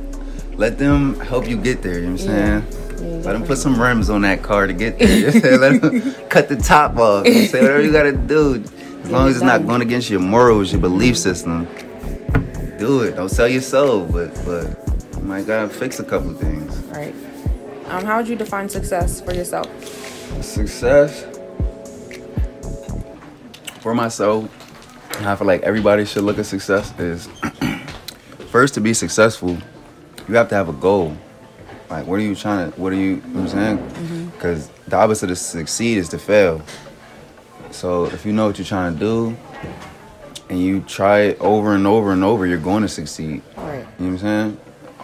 let 0.57 0.79
them 0.79 1.19
help 1.21 1.49
you 1.49 1.57
get 1.57 1.83
there. 1.83 1.95
You 1.99 2.07
know 2.07 2.12
what 2.12 2.21
I'm 2.23 2.26
saying? 2.26 2.64
Yeah, 3.00 3.17
Let 3.25 3.33
them 3.33 3.45
put 3.45 3.57
some 3.59 3.81
rims 3.81 4.11
on 4.11 4.23
that 4.23 4.43
car 4.43 4.67
to 4.67 4.73
get 4.75 4.99
there. 4.99 5.59
Let 5.59 5.81
them 5.81 6.14
cut 6.29 6.49
the 6.49 6.57
top 6.57 6.97
off. 6.99 7.26
You 7.26 7.35
know? 7.35 7.40
Say 7.47 7.61
whatever 7.62 7.83
you 7.83 7.93
gotta 7.93 8.12
do, 8.12 8.62
as 9.05 9.11
long 9.11 9.29
as 9.29 9.37
it's 9.37 9.45
not 9.45 9.67
going 9.67 9.81
against 9.83 10.11
your 10.11 10.21
morals, 10.21 10.71
your 10.73 10.81
belief 10.81 11.17
system. 11.19 11.67
Do 12.79 13.02
it. 13.02 13.17
Don't 13.17 13.29
sell 13.29 13.49
your 13.49 13.61
soul, 13.62 14.05
but 14.07 14.35
but 14.47 14.67
you 15.17 15.23
might 15.23 15.47
gotta 15.47 15.69
fix 15.69 15.99
a 16.00 16.05
couple 16.05 16.33
things. 16.35 16.77
Right. 16.88 17.14
Um, 17.88 18.05
how 18.05 18.18
would 18.18 18.29
you 18.29 18.37
define 18.37 18.68
success 18.68 19.20
for 19.20 19.35
yourself? 19.35 19.66
Success 20.40 21.27
for 23.81 23.95
myself, 23.95 24.49
I 25.21 25.35
feel 25.37 25.47
like 25.47 25.62
everybody 25.62 26.05
should 26.05 26.25
look 26.25 26.38
at 26.38 26.47
success 26.47 26.93
is 26.99 27.29
first 28.51 28.75
to 28.75 28.81
be 28.81 28.95
successful, 28.95 29.57
you 30.29 30.35
have 30.35 30.49
to 30.51 30.55
have 30.55 30.69
a 30.69 30.73
goal. 30.73 31.16
Like, 31.88 32.07
what 32.07 32.21
are 32.21 32.23
you 32.23 32.35
trying 32.35 32.71
to? 32.71 32.81
What 32.81 32.93
are 32.93 32.97
you? 32.97 33.16
You 33.16 33.16
know 33.16 33.40
what 33.40 33.40
I'm 33.40 33.49
saying? 33.49 33.79
Mm-hmm. 33.79 34.29
Because 34.31 34.71
the 34.87 34.97
opposite 34.97 35.31
of 35.31 35.38
succeed 35.38 35.99
is 35.99 36.09
to 36.11 36.19
fail. 36.19 36.62
So 37.73 38.07
if 38.07 38.25
you 38.25 38.33
know 38.33 38.47
what 38.47 38.59
you're 38.59 38.66
trying 38.66 38.95
to 38.95 38.99
do, 39.01 39.37
and 40.49 40.61
you 40.61 40.81
try 40.83 41.21
it 41.21 41.40
over 41.40 41.75
and 41.75 41.87
over 41.87 42.12
and 42.12 42.23
over, 42.23 42.47
you're 42.47 42.59
going 42.59 42.83
to 42.83 42.88
succeed. 42.88 43.43
Right. 43.57 43.79
You 43.79 43.81
know 43.81 43.87
what 43.99 44.07
I'm 44.07 44.19
saying? 44.19 44.61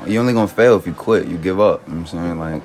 You're 0.07 0.21
only 0.21 0.35
gonna 0.35 0.49
fail 0.49 0.77
if 0.77 0.87
you 0.87 0.93
quit, 0.93 1.27
you 1.27 1.39
give 1.39 1.59
up. 1.59 1.83
You 1.89 1.95
know 1.95 2.01
what 2.03 2.15
I'm 2.15 2.21
saying? 2.21 2.39
Like, 2.39 2.63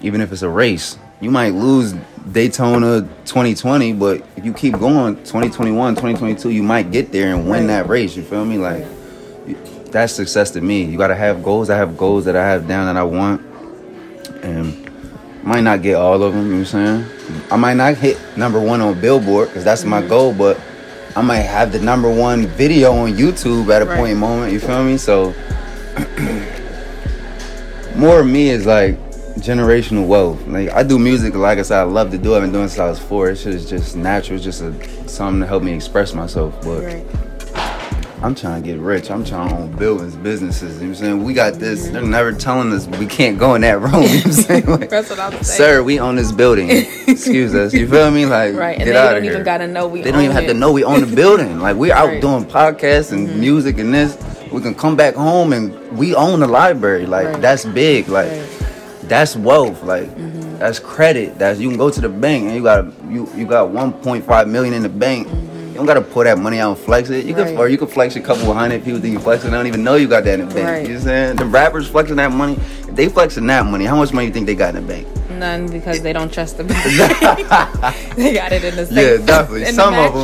even 0.00 0.20
if 0.20 0.32
it's 0.32 0.42
a 0.42 0.48
race, 0.48 0.96
you 1.22 1.30
might 1.30 1.54
lose 1.54 1.94
Daytona 2.32 3.02
2020, 3.26 3.92
but 3.92 4.26
if 4.36 4.44
you 4.44 4.52
keep 4.52 4.76
going 4.76 5.14
2021, 5.18 5.94
2022, 5.94 6.50
you 6.50 6.64
might 6.64 6.90
get 6.90 7.12
there 7.12 7.32
and 7.32 7.48
win 7.48 7.68
that 7.68 7.88
race. 7.88 8.16
You 8.16 8.24
feel 8.24 8.44
me? 8.44 8.58
Like, 8.58 8.84
that's 9.92 10.12
success 10.12 10.50
to 10.50 10.60
me. 10.60 10.82
You 10.82 10.98
gotta 10.98 11.14
have 11.14 11.44
goals. 11.44 11.70
I 11.70 11.76
have 11.76 11.96
goals 11.96 12.24
that 12.24 12.34
I 12.34 12.44
have 12.44 12.66
down 12.66 12.92
that 12.92 12.96
I 12.96 13.04
want, 13.04 13.40
and 14.42 14.90
might 15.44 15.60
not 15.60 15.82
get 15.82 15.94
all 15.94 16.20
of 16.24 16.34
them. 16.34 16.46
You 16.46 16.54
know 16.54 16.58
what 16.58 16.74
I'm 16.74 17.06
saying? 17.06 17.44
I 17.52 17.56
might 17.56 17.74
not 17.74 17.96
hit 17.96 18.18
number 18.36 18.60
one 18.60 18.80
on 18.80 19.00
Billboard 19.00 19.46
because 19.48 19.62
that's 19.62 19.84
my 19.84 20.00
mm-hmm. 20.00 20.08
goal, 20.08 20.34
but 20.34 20.60
I 21.14 21.22
might 21.22 21.42
have 21.42 21.70
the 21.70 21.78
number 21.78 22.12
one 22.12 22.46
video 22.48 22.92
on 22.92 23.12
YouTube 23.12 23.68
at 23.72 23.80
a 23.80 23.84
Right. 23.84 23.96
point 23.96 24.12
in 24.12 24.18
moment. 24.18 24.52
You 24.52 24.58
feel 24.58 24.82
me? 24.82 24.96
So 24.96 25.32
more 27.94 28.18
of 28.20 28.26
me 28.26 28.50
is 28.50 28.66
like 28.66 28.98
generational 29.36 30.06
wealth. 30.06 30.46
Like 30.46 30.70
I 30.70 30.82
do 30.82 30.98
music, 30.98 31.34
like 31.34 31.58
I 31.58 31.62
said, 31.62 31.80
I 31.80 31.82
love 31.84 32.10
to 32.12 32.18
do. 32.18 32.34
it. 32.34 32.36
I've 32.36 32.42
been 32.42 32.52
doing 32.52 32.64
it 32.66 32.68
since 32.68 32.80
I 32.80 32.88
was 32.88 32.98
four. 32.98 33.30
It's 33.30 33.42
just, 33.44 33.68
just 33.68 33.96
natural. 33.96 34.36
It's 34.36 34.44
just 34.44 34.62
a, 34.62 35.08
something 35.08 35.40
to 35.40 35.46
help 35.46 35.62
me 35.62 35.72
express 35.74 36.14
myself. 36.14 36.54
But 36.62 36.82
Right. 36.84 37.06
I'm 38.22 38.36
trying 38.36 38.62
to 38.62 38.68
get 38.68 38.78
rich. 38.78 39.10
I'm 39.10 39.24
trying 39.24 39.48
to 39.48 39.56
own 39.56 39.72
buildings, 39.72 40.14
businesses. 40.14 40.76
You 40.76 40.82
know 40.82 40.92
what 40.92 40.98
I'm 40.98 41.04
saying? 41.04 41.24
We 41.24 41.34
got 41.34 41.54
this. 41.54 41.88
They're 41.88 42.02
never 42.02 42.30
telling 42.32 42.72
us 42.72 42.86
we 42.86 43.04
can't 43.06 43.36
go 43.36 43.56
in 43.56 43.62
that 43.62 43.80
room. 43.80 43.92
You 44.04 44.08
know 44.08 44.14
what 44.14 44.24
I'm 44.26 44.32
saying? 44.32 44.66
Like, 44.66 44.90
That's 44.90 45.10
what 45.10 45.18
I'm 45.18 45.32
saying. 45.32 45.42
Sir, 45.42 45.82
we 45.82 45.98
own 45.98 46.14
this 46.14 46.30
building. 46.30 46.70
Excuse 46.70 47.52
us. 47.52 47.74
You 47.74 47.88
feel 47.88 48.12
me? 48.12 48.24
Like, 48.26 48.54
Right. 48.54 48.76
And 48.76 48.84
get 48.84 48.92
they 48.92 48.96
out 48.96 49.08
don't 49.08 49.16
of 49.18 49.24
even 49.24 49.36
here. 49.38 49.44
gotta 49.44 49.66
know 49.66 49.88
we 49.88 50.02
They 50.02 50.12
don't 50.12 50.20
even 50.22 50.36
have 50.36 50.46
to 50.46 50.54
know 50.54 50.70
we 50.70 50.84
own 50.84 51.00
the 51.00 51.16
building. 51.16 51.58
Like 51.58 51.74
we're 51.76 51.92
out 51.92 52.06
Right. 52.10 52.20
doing 52.22 52.44
podcasts 52.44 53.10
and 53.10 53.26
mm-hmm. 53.28 53.40
music 53.40 53.78
and 53.78 53.92
this. 53.92 54.16
We 54.52 54.60
can 54.60 54.76
come 54.76 54.94
back 54.94 55.16
home 55.16 55.52
and 55.52 55.74
we 55.98 56.14
own 56.14 56.38
the 56.38 56.46
library. 56.46 57.06
Like 57.06 57.26
Right. 57.26 57.40
that's 57.42 57.64
big. 57.64 58.08
Like 58.08 58.30
Right. 58.30 58.51
That's 59.08 59.36
wealth. 59.36 59.82
Like 59.82 60.08
that's 60.58 60.78
credit. 60.78 61.38
That's 61.38 61.58
you 61.60 61.68
can 61.68 61.78
go 61.78 61.90
to 61.90 62.00
the 62.00 62.08
bank 62.08 62.44
and 62.44 62.54
you 62.54 62.62
got 62.62 62.84
you 63.10 63.28
you 63.36 63.46
got 63.46 63.68
1.5 63.70 64.48
million 64.48 64.74
in 64.74 64.82
the 64.82 64.88
bank. 64.88 65.28
You 65.28 65.78
don't 65.78 65.86
gotta 65.86 66.02
pull 66.02 66.24
that 66.24 66.38
money 66.38 66.58
out 66.58 66.76
and 66.76 66.78
flex 66.84 67.08
it. 67.10 67.24
You 67.24 67.34
Right. 67.34 67.46
can 67.48 67.56
or 67.56 67.68
you 67.68 67.78
can 67.78 67.88
flex 67.88 68.14
a 68.16 68.20
couple 68.20 68.50
of 68.50 68.56
hundred 68.56 68.84
people 68.84 69.00
think 69.00 69.12
you 69.14 69.18
flex 69.20 69.42
it. 69.42 69.48
They 69.48 69.56
don't 69.56 69.66
even 69.66 69.82
know 69.82 69.94
you 69.96 70.06
got 70.06 70.24
that 70.24 70.38
in 70.38 70.48
the 70.48 70.54
bank. 70.54 70.66
Right. 70.66 70.82
You 70.82 70.88
know 70.88 70.94
what 70.94 71.00
I'm 71.00 71.04
saying? 71.08 71.36
The 71.36 71.46
rappers 71.46 71.88
flexing 71.88 72.16
that 72.16 72.30
money. 72.30 72.54
If 72.88 72.94
they 72.96 73.08
flexing 73.08 73.46
that 73.46 73.64
money, 73.66 73.86
how 73.86 73.96
much 73.96 74.12
money 74.12 74.26
you 74.26 74.32
think 74.34 74.46
they 74.46 74.54
got 74.54 74.74
in 74.74 74.82
the 74.86 74.86
bank? 74.92 75.06
None 75.30 75.66
because 75.68 76.02
they 76.02 76.12
don't 76.12 76.30
trust 76.32 76.58
the 76.58 76.64
bank. 76.64 76.84
they 78.16 78.34
got 78.34 78.52
it 78.52 78.62
in 78.64 78.76
the 78.76 78.84
safe. 78.86 79.20
Yeah, 79.20 79.26
definitely. 79.26 79.64
In 79.64 79.74
Some 79.74 79.94
the 79.94 80.00
of 80.06 80.14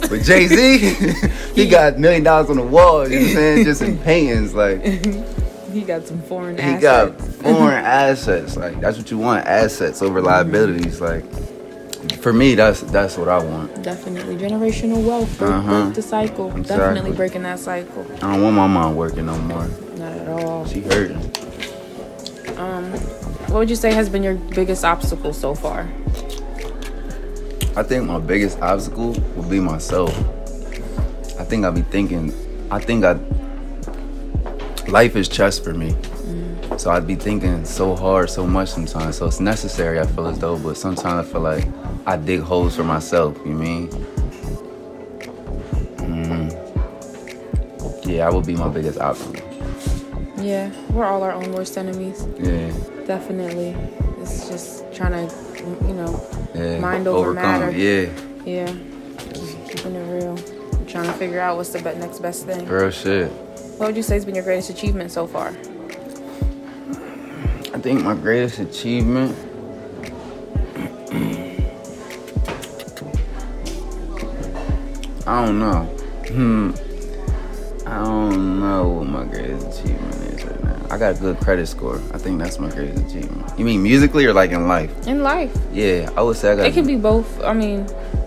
them. 0.00 0.10
But 0.10 0.22
Jay 0.22 0.46
Z, 0.46 1.14
he 1.54 1.66
got 1.68 1.98
million 1.98 2.22
dollars 2.22 2.50
on 2.50 2.56
the 2.56 2.62
wall. 2.62 3.08
You 3.08 3.16
know 3.18 3.22
what 3.22 3.28
I'm 3.30 3.34
saying? 3.34 3.64
Just 3.64 3.82
in 3.82 3.98
paintings. 4.04 4.54
Like 4.54 4.80
He 5.72 5.82
got 5.82 6.06
some 6.06 6.20
foreign 6.22 6.58
assets. 6.58 6.80
he 6.80 6.86
assets. 6.86 7.26
got 7.42 7.42
foreign 7.42 7.84
assets. 7.84 8.56
Like 8.56 8.80
that's 8.80 8.96
what 8.98 9.10
you 9.10 9.18
want. 9.18 9.46
Assets 9.46 10.02
over 10.02 10.20
liabilities. 10.22 11.00
Like 11.00 11.24
for 12.20 12.32
me, 12.32 12.54
that's 12.54 12.80
that's 12.82 13.16
what 13.18 13.28
I 13.28 13.38
want. 13.42 13.82
Definitely 13.82 14.36
generational 14.36 15.04
wealth. 15.04 15.38
Break, 15.38 15.50
Uh-huh. 15.50 15.82
break 15.84 15.94
the 15.94 16.02
cycle. 16.02 16.46
Exactly. 16.56 16.76
Definitely 16.76 17.12
breaking 17.12 17.42
that 17.42 17.58
cycle. 17.58 18.06
I 18.16 18.32
don't 18.32 18.42
want 18.42 18.56
my 18.56 18.66
mom 18.66 18.96
working 18.96 19.26
no 19.26 19.36
more. 19.38 19.66
Not 19.96 20.12
at 20.12 20.28
all. 20.28 20.66
She 20.66 20.80
hurting. 20.80 21.20
What 23.48 23.60
would 23.60 23.70
you 23.70 23.76
say 23.76 23.92
has 23.94 24.10
been 24.10 24.22
your 24.22 24.34
biggest 24.34 24.84
obstacle 24.84 25.32
so 25.32 25.54
far? 25.54 25.88
I 27.76 27.82
think 27.82 28.04
my 28.06 28.18
biggest 28.18 28.60
obstacle 28.60 29.12
will 29.34 29.48
be 29.48 29.58
myself. 29.58 30.10
I 31.40 31.44
think 31.44 31.64
I'll 31.64 31.72
be 31.72 31.80
thinking, 31.82 32.32
I 32.70 32.78
think 32.78 33.04
I, 33.06 33.14
life 34.88 35.16
is 35.16 35.28
chess 35.28 35.58
for 35.58 35.74
me. 35.74 35.94
So 36.76 36.90
I'd 36.90 37.06
be 37.06 37.16
thinking 37.16 37.64
so 37.64 37.96
hard, 37.96 38.30
so 38.30 38.46
much 38.46 38.68
sometimes. 38.68 39.16
So 39.16 39.26
it's 39.26 39.40
necessary, 39.40 39.98
I 39.98 40.06
feel 40.06 40.26
as 40.26 40.38
though, 40.38 40.58
but 40.58 40.76
sometimes 40.76 41.28
I 41.28 41.32
feel 41.32 41.40
like 41.40 41.66
I 42.06 42.16
dig 42.16 42.40
holes 42.40 42.76
for 42.76 42.84
myself, 42.84 43.36
you 43.44 43.52
mean? 43.52 43.88
Mm. 45.98 48.06
Yeah, 48.06 48.28
I 48.28 48.30
would 48.30 48.46
be 48.46 48.54
my 48.54 48.68
biggest 48.68 49.00
obstacle. 49.00 49.42
Yeah, 50.40 50.70
we're 50.90 51.04
all 51.04 51.22
our 51.22 51.32
own 51.32 51.52
worst 51.52 51.76
enemies. 51.76 52.26
Yeah. 52.38 52.72
Definitely. 53.06 53.70
It's 54.20 54.48
just 54.48 54.84
trying 54.92 55.28
to 55.28 55.34
you 55.86 55.94
know, 55.94 56.20
Yeah. 56.54 56.78
Mind 56.78 57.06
over 57.06 57.34
matter. 57.34 57.70
Yeah. 57.70 58.08
yeah, 58.44 58.72
just 59.32 59.56
keeping 59.68 59.94
it 59.94 60.22
real. 60.22 60.36
trying 60.86 61.06
to 61.06 61.12
figure 61.14 61.40
out 61.40 61.56
what's 61.56 61.70
the 61.70 61.80
next 61.80 62.20
best 62.20 62.46
thing. 62.46 62.66
Real 62.66 62.90
shit. 62.90 63.32
What 63.78 63.86
would 63.86 63.96
you 63.96 64.02
say 64.02 64.14
has 64.14 64.24
been 64.24 64.34
your 64.34 64.44
greatest 64.44 64.70
achievement 64.70 65.10
so 65.12 65.26
far? 65.26 65.48
I 67.74 67.80
think 67.80 68.02
my 68.02 68.14
greatest 68.14 68.58
achievement. 68.58 69.36
I 75.26 75.44
don't 75.44 75.58
know. 75.58 75.82
Hmm. 76.32 76.70
I 77.86 78.02
don't 78.04 78.60
know 78.60 78.88
what 78.88 79.06
my 79.06 79.24
greatest 79.24 79.80
achievement 79.80 80.14
is 80.34 80.44
right 80.44 80.64
now. 80.64 80.86
I 80.90 80.98
got 80.98 81.16
a 81.16 81.20
good 81.20 81.38
credit 81.40 81.66
score. 81.66 81.96
I 82.12 82.18
think 82.18 82.40
that's 82.40 82.58
my 82.58 82.70
greatest 82.70 83.06
achievement. 83.14 83.58
You 83.58 83.64
mean 83.64 83.82
musically 83.82 84.24
or 84.26 84.32
like 84.32 84.50
in 84.52 84.68
life? 84.68 85.06
In 85.06 85.22
life, 85.22 85.54
Yeah, 85.72 86.10
I 86.16 86.22
would 86.22 86.36
say 86.36 86.52
I 86.52 86.56
got. 86.56 86.66
it 86.66 86.74
can 86.74 86.86
be 86.86 86.96
both. 86.96 87.42
I 87.42 87.52
mean, 87.52 87.86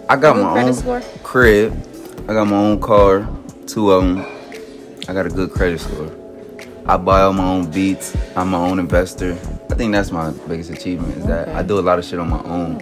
I 0.10 0.16
got 0.16 0.36
my 0.38 0.52
credit 0.54 0.68
own 0.70 0.74
score? 0.74 1.02
crib. 1.24 1.74
I 2.28 2.34
got 2.34 2.46
my 2.46 2.58
own 2.58 2.80
car, 2.80 3.28
two 3.66 3.92
of 3.92 4.04
them. 4.04 4.26
I 5.12 5.14
got 5.14 5.26
a 5.26 5.30
good 5.30 5.52
credit 5.52 5.82
score. 5.82 6.10
I 6.86 6.96
buy 6.96 7.24
all 7.24 7.34
my 7.34 7.44
own 7.44 7.70
beats. 7.70 8.16
I'm 8.38 8.52
my 8.52 8.60
own 8.60 8.80
investor. 8.80 9.34
I 9.70 9.76
think 9.76 9.92
that's 9.92 10.10
my 10.10 10.32
biggest 10.48 10.70
achievement 10.70 11.18
is 11.18 11.26
that 11.26 11.50
Okay. 11.50 11.58
I 11.58 11.64
do 11.64 11.80
a 11.80 11.82
lot 11.82 12.00
of 12.00 12.06
shit 12.06 12.18
on 12.18 12.30
my 12.30 12.42
own. 12.44 12.80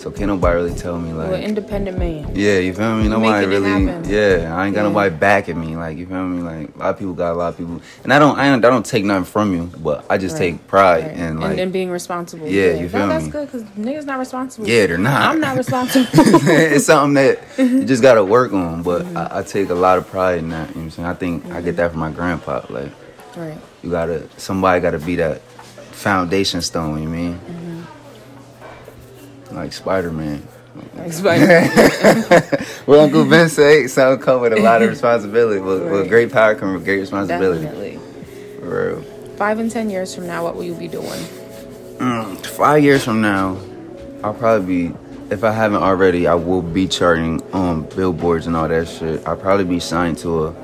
So 0.00 0.10
can't 0.10 0.28
nobody 0.28 0.56
really 0.56 0.74
tell 0.74 0.98
me 0.98 1.12
well, 1.12 1.30
like, 1.30 1.42
independent 1.44 1.98
man. 1.98 2.34
yeah, 2.34 2.56
you 2.58 2.72
feel 2.72 2.96
me? 2.96 3.06
Nobody 3.06 3.44
really, 3.46 3.68
yeah. 4.10 4.56
I 4.56 4.64
ain't 4.64 4.74
got 4.74 4.80
Yeah. 4.80 4.88
nobody 4.88 5.14
backing 5.14 5.60
me. 5.60 5.76
Like 5.76 5.98
you 5.98 6.06
feel 6.06 6.24
me? 6.24 6.40
Like 6.40 6.74
a 6.74 6.78
lot 6.78 6.88
of 6.88 6.98
people 6.98 7.12
got 7.12 7.32
a 7.32 7.34
lot 7.34 7.48
of 7.48 7.58
people, 7.58 7.82
and 8.02 8.10
I 8.10 8.18
don't, 8.18 8.38
I 8.38 8.48
don't, 8.48 8.64
I 8.64 8.70
don't 8.70 8.86
take 8.86 9.04
nothing 9.04 9.24
from 9.24 9.52
you, 9.52 9.70
but 9.76 10.06
I 10.08 10.16
just 10.16 10.36
Right. 10.38 10.52
take 10.52 10.66
pride 10.68 11.04
Right. 11.04 11.16
in 11.18 11.38
like, 11.40 11.50
and, 11.50 11.60
and 11.60 11.72
being 11.72 11.90
responsible. 11.90 12.48
Yeah, 12.48 12.72
you 12.72 12.84
No, 12.84 12.88
feel 12.88 13.08
that's 13.08 13.28
good 13.28 13.46
because 13.52 13.62
niggas 13.78 14.06
not 14.06 14.18
responsible. 14.18 14.66
yeah, 14.66 14.86
they're 14.86 14.96
not. 14.96 15.20
I'm 15.20 15.38
not 15.38 15.54
responsible. 15.64 16.06
it's 16.14 16.86
something 16.86 17.12
that 17.14 17.38
you 17.58 17.84
just 17.84 18.00
gotta 18.00 18.24
work 18.24 18.54
on. 18.54 18.82
But 18.82 19.02
Mm-hmm. 19.02 19.16
I, 19.18 19.40
I 19.40 19.42
take 19.42 19.68
a 19.68 19.74
lot 19.74 19.98
of 19.98 20.08
pride 20.08 20.38
in 20.38 20.48
that. 20.48 20.70
You 20.70 20.76
know 20.76 20.80
what 20.80 20.84
I'm 20.84 20.90
saying? 20.92 21.08
I 21.08 21.14
think 21.14 21.46
I 21.52 21.60
get 21.60 21.76
that 21.76 21.90
from 21.90 22.00
my 22.00 22.10
grandpa. 22.10 22.62
Like 22.70 22.90
right. 23.36 23.58
you 23.82 23.90
gotta, 23.90 24.26
somebody 24.38 24.80
gotta 24.80 24.98
be 24.98 25.16
that 25.16 25.42
foundation 25.92 26.62
stone. 26.62 27.02
You 27.02 27.08
mean? 27.10 27.34
Mm-hmm. 27.34 27.59
Like 29.60 29.74
Spider 29.74 30.10
Man. 30.10 30.42
Like 30.96 31.12
Spider- 31.12 31.68
well, 32.86 33.00
Uncle 33.00 33.26
Ben 33.26 33.50
say 33.50 33.86
something 33.88 34.24
come 34.24 34.40
with 34.40 34.54
a 34.54 34.56
lot 34.56 34.80
of 34.80 34.88
responsibility. 34.88 35.60
With 35.60 35.82
Right. 35.82 36.08
great 36.08 36.32
power 36.32 36.54
comes 36.54 36.76
with 36.76 36.86
great 36.86 37.00
responsibility. 37.00 37.64
Definitely. 37.64 37.98
For 38.58 38.94
real. 38.94 39.02
Five 39.36 39.58
and 39.58 39.70
ten 39.70 39.90
years 39.90 40.14
from 40.14 40.26
now, 40.26 40.44
what 40.44 40.56
will 40.56 40.64
you 40.64 40.72
be 40.74 40.88
doing? 40.88 41.20
Mm, 41.98 42.38
five 42.46 42.82
years 42.82 43.04
from 43.04 43.20
now, 43.20 43.58
I'll 44.24 44.32
probably 44.32 44.88
be. 44.88 44.96
If 45.30 45.44
I 45.44 45.50
haven't 45.52 45.82
already, 45.82 46.26
I 46.26 46.34
will 46.36 46.62
be 46.62 46.88
charting 46.88 47.42
on 47.52 47.82
billboards 47.82 48.46
and 48.46 48.56
all 48.56 48.66
that 48.66 48.88
shit. 48.88 49.22
I'll 49.28 49.36
probably 49.36 49.66
be 49.66 49.78
signed 49.78 50.16
to 50.18 50.46
a, 50.46 50.54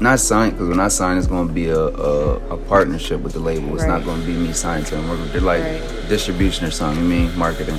not 0.00 0.18
signed 0.20 0.52
because 0.52 0.68
when 0.68 0.80
I 0.80 0.88
sign, 0.88 1.16
it's 1.18 1.26
gonna 1.26 1.52
be 1.52 1.68
a 1.68 1.78
a, 1.78 2.34
a 2.50 2.56
partnership 2.56 3.20
with 3.20 3.32
the 3.34 3.38
label. 3.40 3.74
It's 3.74 3.84
not 3.84 4.04
gonna 4.04 4.24
be 4.24 4.32
me 4.32 4.52
signing 4.52 4.84
to 4.86 4.96
them. 4.96 5.08
We're- 5.08 5.28
They're 5.32 5.40
like 5.40 5.62
Right. 5.62 6.08
distribution 6.08 6.66
or 6.66 6.70
something. 6.70 7.02
You 7.04 7.08
mean 7.08 7.38
marketing? 7.38 7.78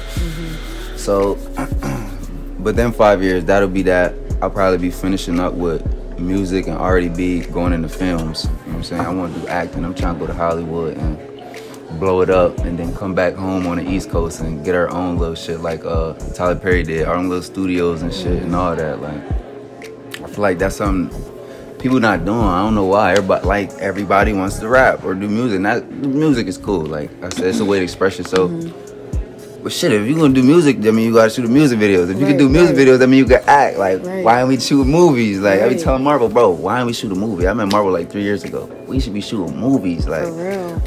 So, 0.95 1.37
but 2.59 2.75
then 2.75 2.91
five 2.91 3.21
years, 3.21 3.45
that'll 3.45 3.67
be 3.69 3.81
that. 3.83 4.13
I'll 4.41 4.49
probably 4.49 4.77
be 4.77 4.89
finishing 4.91 5.39
up 5.39 5.53
with 5.53 5.81
music 6.19 6.67
and 6.67 6.77
already 6.77 7.09
be 7.09 7.41
going 7.41 7.73
into 7.73 7.89
films. 7.89 8.45
You 8.45 8.49
know 8.49 8.55
what 8.65 8.75
I'm 8.75 8.83
saying? 8.83 9.01
I 9.01 9.09
want 9.13 9.33
to 9.33 9.39
do 9.41 9.47
acting. 9.47 9.83
I'm 9.83 9.93
trying 9.95 10.13
to 10.15 10.19
go 10.19 10.27
to 10.27 10.33
Hollywood 10.33 10.97
and 10.97 11.17
blow 11.99 12.21
it 12.21 12.29
up 12.29 12.57
and 12.59 12.77
then 12.79 12.95
come 12.95 13.13
back 13.13 13.35
home 13.35 13.67
on 13.67 13.77
the 13.77 13.87
East 13.89 14.09
Coast 14.09 14.39
and 14.39 14.63
get 14.65 14.73
our 14.75 14.89
own 14.89 15.17
little 15.17 15.35
shit 15.35 15.59
like 15.59 15.83
uh 15.85 16.13
Tyler 16.33 16.55
Perry 16.55 16.83
did, 16.83 17.05
our 17.07 17.15
own 17.15 17.29
little 17.29 17.43
studios 17.43 18.01
and 18.01 18.13
shit 18.13 18.41
and 18.41 18.55
all 18.55 18.75
that. 18.75 18.99
Like 19.01 19.21
I 20.23 20.27
feel 20.27 20.41
like 20.41 20.57
that's 20.57 20.77
something 20.77 21.11
people 21.83 21.99
not 21.99 22.23
doing. 22.25 22.39
I 22.39 22.63
don't 22.63 22.73
know 22.75 22.85
why. 22.85 23.11
Everybody 23.11 23.45
like 23.45 23.71
everybody 23.73 24.33
wants 24.33 24.57
to 24.59 24.69
rap 24.69 25.03
or 25.03 25.13
do 25.13 25.27
music. 25.27 25.61
That 25.61 25.87
music 25.91 26.47
is 26.47 26.57
cool. 26.57 26.85
Like 26.85 27.11
I 27.23 27.29
said, 27.29 27.47
it's 27.47 27.59
a 27.59 27.65
way 27.65 27.79
to 27.79 27.83
express 27.83 28.17
yourself. 28.17 28.49
Mm-hmm. 28.49 29.63
But 29.63 29.71
shit, 29.71 29.93
if 29.93 30.07
you 30.07 30.15
gonna 30.15 30.33
do 30.33 30.43
music, 30.43 30.77
I 30.77 30.91
mean 30.91 31.05
you 31.07 31.13
gotta 31.13 31.29
shoot 31.29 31.45
a 31.45 31.47
music 31.49 31.79
videos. 31.79 32.09
If 32.09 32.19
you 32.19 32.25
can 32.25 32.37
do 32.37 32.49
music 32.49 32.75
right. 32.75 32.87
videos, 32.87 33.03
I 33.03 33.05
mean 33.05 33.19
you 33.19 33.25
can 33.25 33.43
act. 33.47 33.77
Like 33.77 34.03
Right. 34.03 34.23
why 34.23 34.39
don't 34.39 34.49
we 34.49 34.59
shoot 34.59 34.83
movies? 34.85 35.39
Like 35.39 35.61
I 35.61 35.69
be 35.69 35.75
telling 35.75 36.03
Marvel, 36.03 36.29
bro, 36.29 36.49
why 36.51 36.77
don't 36.77 36.87
we 36.87 36.93
shoot 36.93 37.11
a 37.11 37.15
movie? 37.15 37.47
I 37.47 37.53
met 37.53 37.69
Marvel 37.71 37.91
like 37.91 38.09
three 38.09 38.23
years 38.23 38.43
ago. 38.43 38.69
We 38.93 38.99
should 38.99 39.13
be 39.13 39.21
shooting 39.21 39.57
movies. 39.57 40.07
Like 40.07 40.25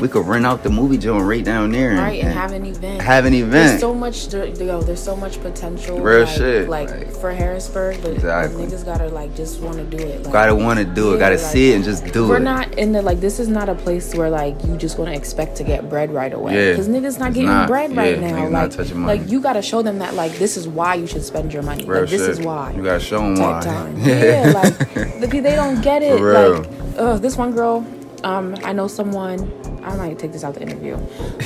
we 0.01 0.07
could 0.09 0.27
rent 0.27 0.47
out 0.47 0.62
the 0.62 0.71
movie 0.71 0.97
joint 0.97 1.25
right 1.25 1.45
down 1.45 1.73
there 1.73 1.90
and, 1.90 1.99
Right, 1.99 2.23
and 2.23 2.33
have 2.33 2.53
an 2.53 2.64
event. 2.64 3.03
have 3.03 3.25
an 3.25 3.35
event. 3.35 3.53
There's 3.53 3.81
so 3.81 3.92
much, 3.95 4.33
yo. 4.33 4.81
There's 4.83 5.03
so 5.03 5.16
much 5.16 5.40
potential. 5.40 5.99
Real 5.99 6.21
like, 6.21 6.29
shit, 6.29 6.69
Like, 6.69 6.90
like- 6.90 7.11
for 7.16 7.33
Harrisburg, 7.33 7.99
but 8.03 8.12
Exactly. 8.12 8.64
niggas 8.64 8.85
gotta 8.85 9.09
like 9.09 9.35
just 9.35 9.61
want 9.61 9.77
to 9.79 9.85
do 9.85 9.97
it. 9.97 10.23
Like, 10.23 10.33
gotta 10.33 10.55
want 10.55 10.79
to 10.79 10.85
do 10.85 11.11
it. 11.11 11.14
Yeah, 11.14 11.19
gotta 11.19 11.38
see 11.38 11.73
it 11.73 11.77
and 11.77 11.85
just 11.85 12.05
do 12.12 12.25
it. 12.27 12.29
We're 12.29 12.38
not 12.38 12.73
in 12.79 12.92
the 12.92 13.03
like. 13.03 13.19
This 13.21 13.40
is 13.40 13.49
not 13.49 13.69
a 13.69 13.75
place 13.75 14.14
where 14.14 14.31
like 14.31 14.55
you 14.64 14.77
just 14.77 14.99
want 14.99 15.11
to 15.11 15.16
expect 15.16 15.57
to 15.57 15.64
get 15.64 15.88
bread 15.90 16.12
right 16.12 16.33
away. 16.33 16.55
Yeah. 16.55 16.71
because 16.73 16.88
niggas 16.88 17.19
not 17.19 17.29
It's 17.31 17.35
getting 17.37 17.47
not. 17.47 17.66
bread 17.69 17.97
right 17.97 18.21
now. 18.21 18.49
Like, 18.49 18.95
like 18.95 19.29
you 19.31 19.40
gotta 19.40 19.62
show 19.62 19.83
them 19.83 19.99
that 19.99 20.14
like 20.14 20.33
this 20.38 20.57
is 20.57 20.69
why 20.69 20.95
you 20.95 21.07
should 21.09 21.25
spend 21.25 21.53
your 21.53 21.62
money. 21.64 21.85
Real 21.85 22.03
like 22.03 22.11
this 22.11 22.23
is 22.23 22.38
why. 22.40 22.73
You 22.77 22.85
gotta 22.85 23.01
show 23.01 23.19
them 23.19 23.35
why. 23.35 23.61
time. 23.62 23.97
Yeah, 24.07 24.53
like 24.55 25.31
they 25.31 25.57
don't 25.57 25.81
get 25.83 26.03
it. 26.03 26.21
Like, 26.21 26.69
uh, 26.99 27.19
this 27.19 27.37
one 27.37 27.53
girl, 27.53 27.85
um, 28.27 28.57
I 28.65 28.73
know 28.73 28.89
someone. 28.89 29.39
I 29.85 29.97
might 29.97 30.19
take 30.19 30.33
this 30.33 30.43
out 30.45 30.55
the 30.55 30.62
interview. 30.62 30.97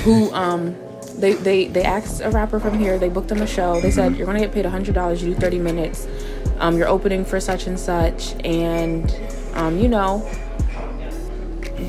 Who 0.04 0.32
um, 0.32 0.74
they 1.16 1.34
they 1.34 1.66
they 1.68 1.82
asked 1.84 2.20
a 2.22 2.30
rapper 2.30 2.58
from 2.58 2.78
here. 2.78 2.98
They 2.98 3.08
booked 3.10 3.30
him 3.30 3.42
a 3.42 3.46
show. 3.46 3.80
They 3.80 3.88
Mm-hmm. 3.88 4.14
said 4.14 4.16
you're 4.16 4.26
gonna 4.26 4.40
get 4.40 4.52
paid 4.52 4.64
hundred 4.66 4.94
dollars. 4.94 5.22
You 5.22 5.34
do 5.34 5.40
thirty 5.40 5.58
minutes. 5.58 6.08
Um, 6.58 6.76
you're 6.76 6.88
opening 6.88 7.24
for 7.24 7.38
such 7.40 7.66
and 7.66 7.78
such, 7.78 8.34
and 8.44 9.14
um, 9.54 9.78
you 9.78 9.88
know. 9.88 10.26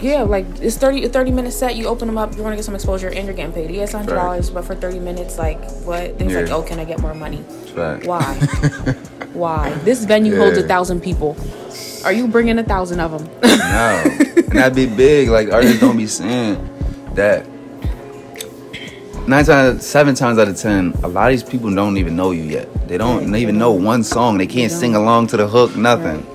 Yeah, 0.02 0.22
like 0.24 0.46
it's 0.62 0.78
30 0.78 1.04
a 1.06 1.10
30 1.10 1.32
minute 1.32 1.52
set. 1.52 1.76
You 1.76 1.88
open 1.88 2.08
them 2.08 2.18
up, 2.18 2.34
you're 2.34 2.44
gonna 2.44 2.56
get 2.56 2.64
some 2.66 2.76
exposure, 2.76 3.10
and 3.10 3.26
you're 3.28 3.36
getting 3.36 3.52
paid. 3.54 3.70
Yes, 3.72 3.92
hundred 3.92 4.16
dollars, 4.16 4.50
but 4.50 4.64
for 4.66 4.74
thirty 4.74 5.00
minutes, 5.00 5.38
like 5.38 5.60
what? 5.84 6.18
Then 6.18 6.28
he's 6.30 6.36
like, 6.38 6.50
oh, 6.50 6.64
can 6.64 6.80
I 6.80 6.86
get 6.86 7.00
more 7.02 7.14
money? 7.14 7.44
Fact. 7.76 8.06
Why? 8.08 8.24
Why? 9.34 9.72
This 9.86 10.04
venue 10.06 10.36
holds 10.38 10.58
a 10.58 10.68
thousand 10.68 11.02
people. 11.02 11.36
Are 12.04 12.12
you 12.12 12.28
bringing 12.28 12.58
a 12.60 12.64
thousand 12.64 13.00
of 13.00 13.12
them? 13.12 13.30
No, 13.42 14.04
and 14.36 14.52
that'd 14.58 14.76
be 14.76 14.88
big. 14.88 15.30
Like 15.30 15.52
artists 15.52 15.80
don't 15.80 15.98
be 15.98 16.08
saying 16.08 16.58
that. 17.16 17.48
Nine 19.28 19.46
times, 19.46 19.86
seven 19.86 20.16
times 20.16 20.40
out 20.40 20.48
of 20.48 20.58
ten, 20.58 20.94
a 21.04 21.08
lot 21.08 21.32
of 21.32 21.40
these 21.40 21.44
people 21.50 21.74
don't 21.74 21.98
even 21.98 22.16
know 22.16 22.32
you 22.32 22.42
yet. 22.44 22.88
They 22.88 22.98
don't 22.98 23.32
Right, 23.32 23.42
even 23.42 23.58
know 23.58 23.72
one 23.72 24.04
song. 24.04 24.38
They 24.40 24.48
can't 24.48 24.72
They 24.72 24.78
sing 24.78 24.96
along 24.96 25.28
to 25.28 25.38
the 25.38 25.48
hook. 25.48 25.76
Nothing. 25.76 26.26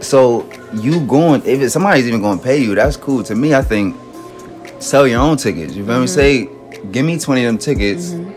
So 0.00 0.48
you 0.74 1.00
going? 1.00 1.42
If 1.44 1.60
it, 1.60 1.70
somebody's 1.70 2.06
even 2.06 2.22
going 2.22 2.38
to 2.38 2.44
pay 2.44 2.58
you, 2.62 2.74
that's 2.74 2.96
cool. 2.96 3.22
To 3.24 3.34
me, 3.34 3.52
I 3.54 3.62
think 3.62 3.96
sell 4.78 5.06
your 5.06 5.20
own 5.20 5.36
tickets. 5.36 5.74
You 5.74 5.84
feel 5.84 6.00
me? 6.00 6.06
Mm-hmm. 6.06 6.80
Say, 6.80 6.88
give 6.92 7.04
me 7.04 7.18
twenty 7.18 7.44
of 7.44 7.48
them 7.48 7.58
tickets. 7.58 8.10
Mm-hmm. 8.10 8.31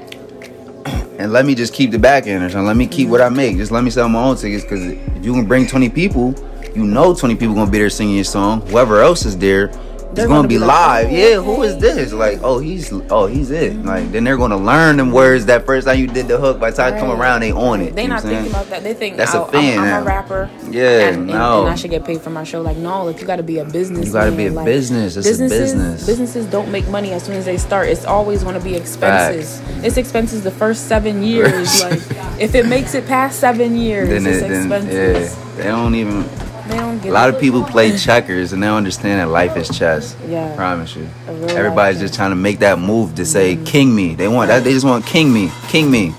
And 1.17 1.31
let 1.31 1.45
me 1.45 1.55
just 1.55 1.73
keep 1.73 1.91
the 1.91 1.99
back 1.99 2.27
end 2.27 2.43
or 2.43 2.49
something. 2.49 2.67
Let 2.67 2.75
me 2.75 2.87
keep 2.87 3.07
what 3.07 3.21
I 3.21 3.29
make. 3.29 3.57
Just 3.57 3.71
let 3.71 3.83
me 3.83 3.89
sell 3.89 4.09
my 4.09 4.21
own 4.21 4.35
tickets 4.35 4.63
because 4.63 4.85
if 4.85 5.25
you 5.25 5.33
can 5.33 5.45
bring 5.45 5.65
20 5.65 5.89
people, 5.89 6.35
you 6.75 6.85
know 6.85 7.15
20 7.15 7.35
people 7.35 7.55
gonna 7.55 7.71
be 7.71 7.77
there 7.77 7.89
singing 7.89 8.15
your 8.15 8.25
song. 8.25 8.61
Whoever 8.67 9.01
else 9.01 9.25
is 9.25 9.37
there 9.37 9.71
They're 10.15 10.27
gonna, 10.27 10.39
gonna 10.39 10.47
be, 10.47 10.55
be 10.55 10.59
like, 10.59 10.67
live. 10.67 11.07
"Oh, 11.07 11.11
yeah, 11.11 11.35
who 11.41 11.63
is 11.63 11.77
this? 11.77 12.13
Like, 12.13 12.39
oh, 12.41 12.59
he's 12.59 12.91
oh, 13.09 13.25
he's 13.25 13.51
it. 13.51 13.75
Like, 13.83 14.11
then 14.11 14.23
they're 14.23 14.37
gonna 14.37 14.57
learn 14.57 14.97
them 14.97 15.11
words 15.11 15.45
that 15.47 15.65
first 15.65 15.87
time 15.87 15.99
you 15.99 16.07
did 16.07 16.27
the 16.27 16.37
hook. 16.37 16.59
By 16.59 16.71
the 16.71 16.77
time 16.77 16.93
I 16.93 16.99
come 16.99 17.11
around, 17.11 17.41
they 17.41 17.51
on 17.51 17.81
it. 17.81 17.95
They 17.95 18.03
You 18.03 18.09
not 18.09 18.21
thinking 18.21 18.49
about 18.49 18.67
that. 18.69 18.83
They 18.83 18.93
think 18.93 19.17
That's 19.17 19.33
a 19.33 19.43
oh, 19.43 19.45
fan 19.47 19.79
I'm, 19.79 19.85
I'm 19.85 20.01
a 20.03 20.05
rapper. 20.05 20.49
Yeah, 20.69 21.07
and, 21.07 21.17
and, 21.17 21.27
no. 21.27 21.61
and 21.61 21.69
I 21.69 21.75
should 21.75 21.91
get 21.91 22.05
paid 22.05 22.21
for 22.21 22.29
my 22.29 22.43
show. 22.43 22.61
Like 22.61 22.77
no, 22.77 23.03
like 23.03 23.19
you 23.19 23.27
got 23.27 23.37
to 23.37 23.43
be 23.43 23.59
a 23.59 23.65
business. 23.65 24.07
You 24.07 24.13
gotta 24.13 24.31
be 24.31 24.47
a 24.47 24.63
business. 24.63 25.17
It's 25.17 25.39
a 25.39 25.49
business. 25.49 26.05
Businesses 26.05 26.45
don't 26.47 26.71
make 26.71 26.87
money 26.87 27.11
as 27.11 27.23
soon 27.23 27.35
as 27.35 27.45
they 27.45 27.57
start. 27.57 27.89
It's 27.89 28.05
always 28.05 28.43
going 28.43 28.55
to 28.57 28.63
be 28.63 28.75
expenses. 28.75 29.61
It's 29.83 29.97
expenses 29.97 30.43
the 30.43 30.51
first 30.51 30.87
seven 30.87 31.23
years. 31.23 31.81
like 31.83 32.01
if 32.39 32.55
it 32.55 32.65
makes 32.65 32.93
it 32.95 33.05
past 33.07 33.39
seven 33.39 33.75
years, 33.75 34.09
Then, 34.09 34.25
it's 34.25 34.37
it, 34.37 34.49
then 34.49 34.61
expenses. 34.61 35.35
yeah, 35.35 35.55
they 35.55 35.63
don't 35.63 35.95
even. 35.95 36.44
They 36.67 36.77
don't 36.77 36.97
get 36.99 37.09
A 37.09 37.13
lot 37.13 37.29
it. 37.29 37.35
of 37.35 37.41
people 37.41 37.63
play 37.63 37.95
checkers 37.97 38.53
and 38.53 38.61
they 38.63 38.67
don't 38.67 38.77
understand 38.77 39.19
that 39.19 39.29
life 39.29 39.55
is 39.55 39.69
chess. 39.77 40.15
Yeah. 40.27 40.51
I 40.51 40.55
Promise 40.55 40.95
you. 40.95 41.07
Everybody's 41.27 41.99
just 41.99 42.13
trying 42.15 42.31
to 42.31 42.35
make 42.35 42.59
that 42.59 42.79
move 42.79 43.15
to 43.15 43.25
say 43.25 43.55
king 43.57 43.93
me. 43.95 44.15
They 44.15 44.27
want 44.27 44.47
that 44.49 44.63
they 44.63 44.73
just 44.73 44.85
want 44.85 45.05
king 45.05 45.31
me. 45.33 45.51
King 45.67 45.91
me. 45.91 46.13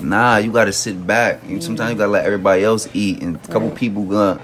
Nah, 0.00 0.38
you 0.38 0.50
gotta 0.50 0.72
sit 0.72 1.06
back. 1.06 1.40
You- 1.46 1.60
Sometimes 1.60 1.92
you 1.92 1.96
gotta 1.98 2.10
let 2.10 2.24
everybody 2.24 2.64
else 2.64 2.88
eat 2.94 3.22
and 3.22 3.36
a 3.36 3.48
couple 3.48 3.68
Right. 3.68 3.76
people 3.76 4.02
gonna 4.04 4.40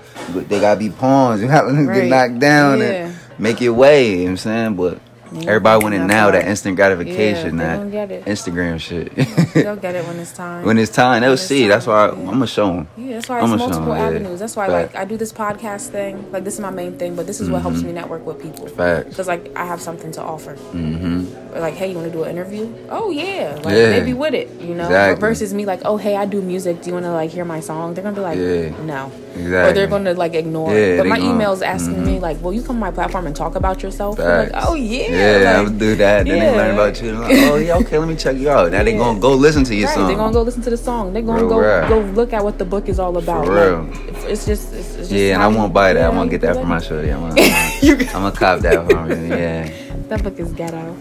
they 0.48 0.61
gotta 0.61 0.78
be 0.78 0.90
pawns. 0.90 1.40
You 1.42 1.48
gotta 1.48 1.68
let 1.68 1.76
them 1.76 1.87
Right. 1.87 2.02
get 2.02 2.08
knocked 2.11 2.38
down 2.38 2.78
Yeah. 2.80 2.84
and 2.87 3.14
make 3.38 3.61
your 3.61 3.72
way, 3.74 4.11
you 4.11 4.16
know 4.18 4.22
what 4.24 4.30
I'm 4.30 4.37
saying? 4.37 4.74
But 4.74 4.98
Everybody 5.32 5.80
thinking 5.80 5.82
wanting 6.00 6.06
now 6.06 6.30
that 6.30 6.46
instant 6.46 6.76
gratification, 6.76 7.58
Yeah, 7.58 7.84
that 7.86 8.10
it. 8.10 8.24
Instagram 8.24 8.80
shit. 8.80 9.14
They'll 9.54 9.76
get 9.86 9.94
it 9.94 10.04
when 10.06 10.18
it's 10.18 10.32
time. 10.32 10.64
when 10.64 10.78
it's 10.78 10.90
time, 10.92 11.22
they'll 11.22 11.36
see. 11.36 11.66
That's 11.68 11.86
why 11.86 12.06
I. 12.06 12.08
I'm 12.10 12.24
gonna 12.26 12.46
show 12.46 12.66
them. 12.68 12.88
Yeah, 12.96 13.14
that's 13.14 13.28
why 13.28 13.40
it's 13.40 13.48
multiple 13.48 13.92
'em, 13.92 13.98
yeah. 13.98 14.06
avenues. 14.06 14.40
That's 14.40 14.56
why, 14.56 14.66
Fact. 14.68 14.94
like, 14.94 15.02
I 15.02 15.04
do 15.04 15.16
this 15.16 15.32
podcast 15.32 15.88
thing. 15.88 16.30
Like, 16.32 16.44
this 16.44 16.54
is 16.54 16.60
my 16.60 16.70
main 16.70 16.98
thing, 16.98 17.14
but 17.16 17.26
this 17.26 17.40
is 17.40 17.48
what 17.50 17.62
helps 17.62 17.82
me 17.82 17.92
network 17.92 18.24
with 18.26 18.40
people. 18.42 18.66
Facts. 18.68 19.08
Because, 19.10 19.28
like, 19.28 19.50
I 19.56 19.64
have 19.66 19.80
something 19.80 20.12
to 20.12 20.22
offer. 20.22 20.54
Mm-hmm. 20.54 21.54
Or 21.56 21.60
like, 21.60 21.74
hey, 21.74 21.90
you 21.90 21.96
want 21.96 22.06
to 22.06 22.12
do 22.12 22.24
an 22.24 22.30
interview? 22.30 22.72
Oh 22.90 23.10
yeah, 23.10 23.58
like 23.64 23.74
Yeah. 23.76 23.90
maybe 23.90 24.12
with 24.14 24.34
it, 24.34 24.48
you 24.60 24.74
know. 24.74 24.84
Exactly. 24.84 25.20
Versus 25.20 25.54
me, 25.54 25.64
like, 25.66 25.80
oh 25.84 25.96
hey, 25.96 26.16
I 26.16 26.26
do 26.26 26.40
music. 26.40 26.82
Do 26.82 26.88
you 26.88 26.94
want 26.94 27.06
to 27.06 27.12
like 27.12 27.30
hear 27.30 27.44
my 27.44 27.60
song? 27.60 27.94
They're 27.94 28.04
gonna 28.04 28.14
be 28.16 28.20
like, 28.22 28.38
no, 28.84 29.10
Exactly. 29.38 29.70
or 29.70 29.72
they're 29.74 29.87
gonna 29.87 30.14
like 30.14 30.35
ignore. 30.35 30.74
Yeah, 30.74 30.98
but 30.98 31.07
my 31.07 31.18
gonna- 31.18 31.33
emails 31.44 31.62
asking 31.62 31.96
mhm. 31.96 32.07
me 32.07 32.18
like, 32.18 32.42
will 32.42 32.53
you 32.53 32.62
come 32.62 32.77
to 32.77 32.81
my 32.81 32.90
platform 32.90 33.27
and 33.27 33.35
talk 33.37 33.55
about 33.55 33.83
yourself? 33.83 34.18
Like, 34.18 34.51
oh 34.55 34.74
yeah, 34.74 35.09
Yeah, 35.11 35.51
I 35.51 35.57
like, 35.59 35.68
would 35.68 35.79
do 35.79 35.94
that. 35.96 36.27
Then 36.27 36.37
yeah. 36.37 36.51
they 36.51 36.57
learn 36.57 36.74
about 36.74 37.01
you. 37.03 37.09
And 37.11 37.20
like, 37.20 37.33
oh 37.51 37.57
yeah, 37.57 37.77
okay, 37.77 37.98
let 37.98 38.09
me 38.09 38.16
check 38.16 38.37
you 38.37 38.51
out. 38.51 38.72
Now 38.72 38.83
they 38.83 38.92
Yeah. 38.92 38.98
gonna 38.98 39.20
go 39.20 39.33
listen 39.35 39.64
to 39.64 39.74
your 39.74 39.87
Right, 39.88 39.94
song. 39.94 40.09
they're 40.09 40.16
gonna 40.16 40.33
go 40.33 40.42
listen 40.42 40.62
to 40.62 40.70
the 40.70 40.77
song. 40.77 41.12
They're 41.12 41.22
gonna 41.22 41.40
Real 41.40 41.48
go 41.48 41.61
rap. 41.61 41.88
go 41.88 42.01
look 42.01 42.33
at 42.33 42.42
what 42.44 42.59
the 42.59 42.64
book 42.64 42.88
is 42.88 42.98
all 42.98 43.16
about. 43.16 43.46
For 43.46 43.55
Like, 43.55 43.68
real. 43.68 44.29
it's, 44.29 44.44
just, 44.46 44.72
it's, 44.74 44.74
it's 44.74 44.96
just 44.96 44.97
yeah, 45.11 45.35
and 45.35 45.42
I 45.42 45.49
won't 45.49 45.73
buy 45.73 45.92
that. 45.92 46.12
I 46.12 46.25
to 46.25 46.29
get 46.31 46.40
that 46.42 46.57
for 46.57 46.64
my 46.66 46.81
shorty. 46.81 47.11
I'm 47.11 47.21
gonna, 47.29 47.40
I'm 47.40 48.07
gonna 48.07 48.33
cop 48.33 48.61
that 48.61 48.88
from 48.90 49.09
her. 49.09 49.27
Yeah. 49.37 49.71
That 50.09 50.23
book 50.23 50.38
is 50.40 50.51
ghetto. 50.55 50.94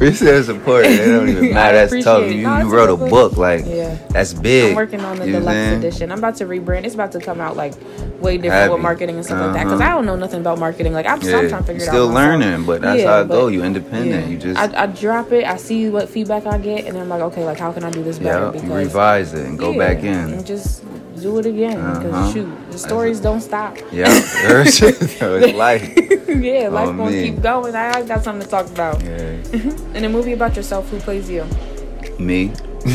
we 0.00 0.12
still 0.12 0.42
support 0.42 0.84
it. 0.84 0.98
It 1.00 1.06
don't 1.12 1.28
even 1.28 1.54
matter. 1.54 1.86
That's 1.86 2.04
tough. 2.04 2.28
You, 2.30 2.42
No, 2.42 2.58
you 2.58 2.68
wrote 2.68 2.90
a 2.90 2.96
book. 2.96 3.36
Like, 3.36 3.64
Yeah. 3.66 3.94
that's 4.10 4.32
big. 4.34 4.70
I'm 4.70 4.74
working 4.76 5.00
on 5.00 5.16
the 5.16 5.26
You 5.26 5.32
know 5.34 5.38
what 5.40 5.48
I'm 5.54 5.54
deluxe 5.70 5.78
edition. 5.84 6.10
I'm 6.12 6.18
about 6.18 6.34
to 6.36 6.44
rebrand. 6.46 6.84
It's 6.86 6.94
about 6.94 7.12
to 7.12 7.20
come 7.20 7.40
out 7.40 7.56
like 7.56 7.74
way 8.20 8.36
different 8.36 8.52
Happy. 8.62 8.72
with 8.72 8.82
marketing 8.82 9.14
and 9.14 9.24
stuff 9.24 9.40
like 9.40 9.52
that. 9.54 9.64
Because 9.64 9.80
Uh-huh. 9.80 9.90
I 9.90 9.94
don't 9.94 10.06
know 10.06 10.16
nothing 10.16 10.40
about 10.40 10.58
marketing. 10.58 10.92
Like 10.92 11.06
I'm, 11.06 11.20
Yeah. 11.22 11.36
I'm 11.38 11.48
trying 11.48 11.62
to 11.62 11.66
figure 11.68 11.84
You're 11.84 11.88
it 11.88 11.94
still 11.94 12.08
out. 12.08 12.14
myself. 12.14 12.40
learning, 12.40 12.66
but 12.66 12.80
that's 12.82 13.00
Yeah, 13.00 13.06
how 13.14 13.20
it 13.20 13.28
go. 13.28 13.46
You 13.46 13.62
independent. 13.62 14.24
yeah. 14.26 14.30
You 14.32 14.36
just 14.36 14.58
I, 14.58 14.82
I 14.82 14.86
drop 14.86 15.30
it. 15.30 15.44
I 15.44 15.56
see 15.56 15.88
what 15.88 16.08
feedback 16.08 16.46
I 16.46 16.58
get, 16.58 16.86
and 16.86 16.96
then 16.96 17.02
I'm 17.02 17.08
like, 17.08 17.22
okay, 17.22 17.44
like 17.44 17.58
how 17.58 17.70
can 17.70 17.84
I 17.84 17.90
do 17.90 18.02
this 18.02 18.18
better? 18.18 18.50
yeah, 18.54 18.64
you 18.64 18.74
revise 18.74 19.34
it 19.34 19.46
and 19.46 19.56
go 19.56 19.76
back 19.78 19.98
in. 19.98 20.32
and 20.34 20.44
just 20.44 20.82
do 21.20 21.38
it 21.38 21.46
again. 21.46 21.76
Because 21.76 22.12
Uh-huh. 22.12 22.32
shoot, 22.32 22.48
the 22.70 22.78
stories 22.78 23.20
don't 23.20 23.40
stop. 23.40 23.76
Yeah, 23.92 24.06
it's 24.10 25.54
life. 25.56 25.82
yeah, 26.28 26.68
life 26.68 26.88
Oh, 26.88 26.96
gonna 26.96 27.10
man. 27.10 27.24
keep 27.24 27.42
going. 27.42 27.74
I, 27.74 27.98
I 27.98 28.02
got 28.02 28.24
something 28.24 28.44
to 28.44 28.50
talk 28.50 28.66
about. 28.66 29.02
Yeah. 29.02 29.36
In 29.94 30.04
a 30.04 30.08
movie 30.08 30.32
about 30.32 30.56
yourself, 30.56 30.88
who 30.90 30.98
plays 30.98 31.28
you? 31.30 31.44
Me. 32.18 32.48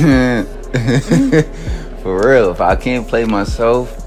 For 2.03 2.27
real, 2.29 2.51
if 2.51 2.61
I 2.61 2.75
can't 2.75 3.07
play 3.07 3.25
myself, 3.25 4.04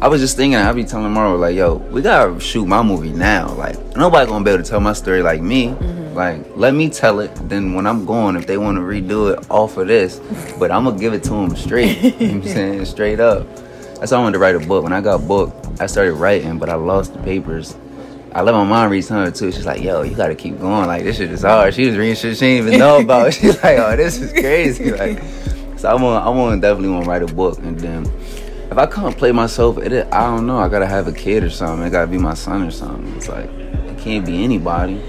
I 0.00 0.06
was 0.06 0.20
just 0.20 0.36
thinking, 0.36 0.56
I'll 0.56 0.74
be 0.74 0.84
telling 0.84 1.12
Marvel, 1.12 1.38
like, 1.38 1.56
yo, 1.56 1.74
we 1.74 2.02
gotta 2.02 2.38
shoot 2.38 2.66
my 2.66 2.82
movie 2.82 3.10
now. 3.10 3.52
Like, 3.54 3.96
nobody 3.96 4.30
gonna 4.30 4.44
be 4.44 4.52
able 4.52 4.62
to 4.62 4.68
tell 4.68 4.78
my 4.78 4.92
story 4.92 5.22
like 5.22 5.42
me. 5.42 5.68
Mm-hmm. 5.68 6.14
Like, 6.14 6.56
let 6.56 6.72
me 6.72 6.88
tell 6.88 7.18
it. 7.18 7.34
Then 7.48 7.74
when 7.74 7.84
I'm 7.84 8.04
going, 8.04 8.36
if 8.36 8.46
they 8.46 8.58
wanna 8.58 8.80
redo 8.80 9.32
it 9.32 9.50
off 9.50 9.76
of 9.76 9.88
this, 9.88 10.20
but 10.58 10.70
I'm 10.70 10.84
gonna 10.84 10.98
give 10.98 11.14
it 11.14 11.24
to 11.24 11.30
them 11.30 11.56
straight. 11.56 12.00
you 12.00 12.10
know 12.10 12.16
what 12.16 12.22
I'm 12.22 12.42
saying? 12.44 12.84
Straight 12.84 13.18
up. 13.18 13.48
That's 13.98 14.12
why 14.12 14.18
I 14.18 14.20
wanted 14.20 14.34
to 14.34 14.38
write 14.38 14.54
a 14.54 14.60
book. 14.60 14.84
When 14.84 14.92
I 14.92 15.00
got 15.00 15.26
booked, 15.26 15.80
I 15.80 15.86
started 15.86 16.14
writing, 16.14 16.58
but 16.58 16.68
I 16.68 16.76
lost 16.76 17.14
the 17.14 17.22
papers. 17.24 17.76
I 18.32 18.42
let 18.42 18.52
my 18.52 18.62
mom 18.62 18.92
read 18.92 19.02
some 19.02 19.16
of 19.16 19.26
it 19.26 19.34
too. 19.34 19.50
She's 19.50 19.66
like, 19.66 19.82
yo, 19.82 20.02
you 20.02 20.14
gotta 20.14 20.36
keep 20.36 20.60
going. 20.60 20.86
Like, 20.86 21.02
this 21.02 21.16
shit 21.16 21.32
is 21.32 21.42
hard. 21.42 21.74
She 21.74 21.86
was 21.86 21.96
reading 21.96 22.14
shit 22.14 22.36
she 22.36 22.46
didn't 22.46 22.68
even 22.68 22.78
know 22.78 23.00
about. 23.00 23.34
She's 23.34 23.60
like, 23.64 23.78
oh, 23.78 23.96
this 23.96 24.20
is 24.20 24.32
crazy. 24.32 24.92
Like, 24.92 25.20
so 25.76 25.88
I 25.88 25.94
want, 25.94 26.24
I 26.24 26.28
want 26.28 26.60
definitely 26.62 26.90
want 26.90 27.04
to 27.04 27.10
write 27.10 27.22
a 27.22 27.26
book. 27.26 27.58
And 27.58 27.80
then 27.80 28.04
if 28.70 28.78
I 28.78 28.86
can't 28.86 29.16
play 29.16 29.32
myself, 29.32 29.78
it, 29.78 30.06
I 30.12 30.24
don't 30.24 30.46
know. 30.46 30.58
I 30.58 30.68
gotta 30.68 30.86
have 30.86 31.06
a 31.08 31.12
kid 31.12 31.44
or 31.44 31.50
something. 31.50 31.86
It 31.86 31.90
gotta 31.90 32.06
be 32.06 32.18
my 32.18 32.34
son 32.34 32.62
or 32.62 32.70
something. 32.70 33.14
It's 33.16 33.28
like, 33.28 33.50
it 33.50 33.98
can't 33.98 34.24
be 34.24 34.44
anybody. 34.44 35.00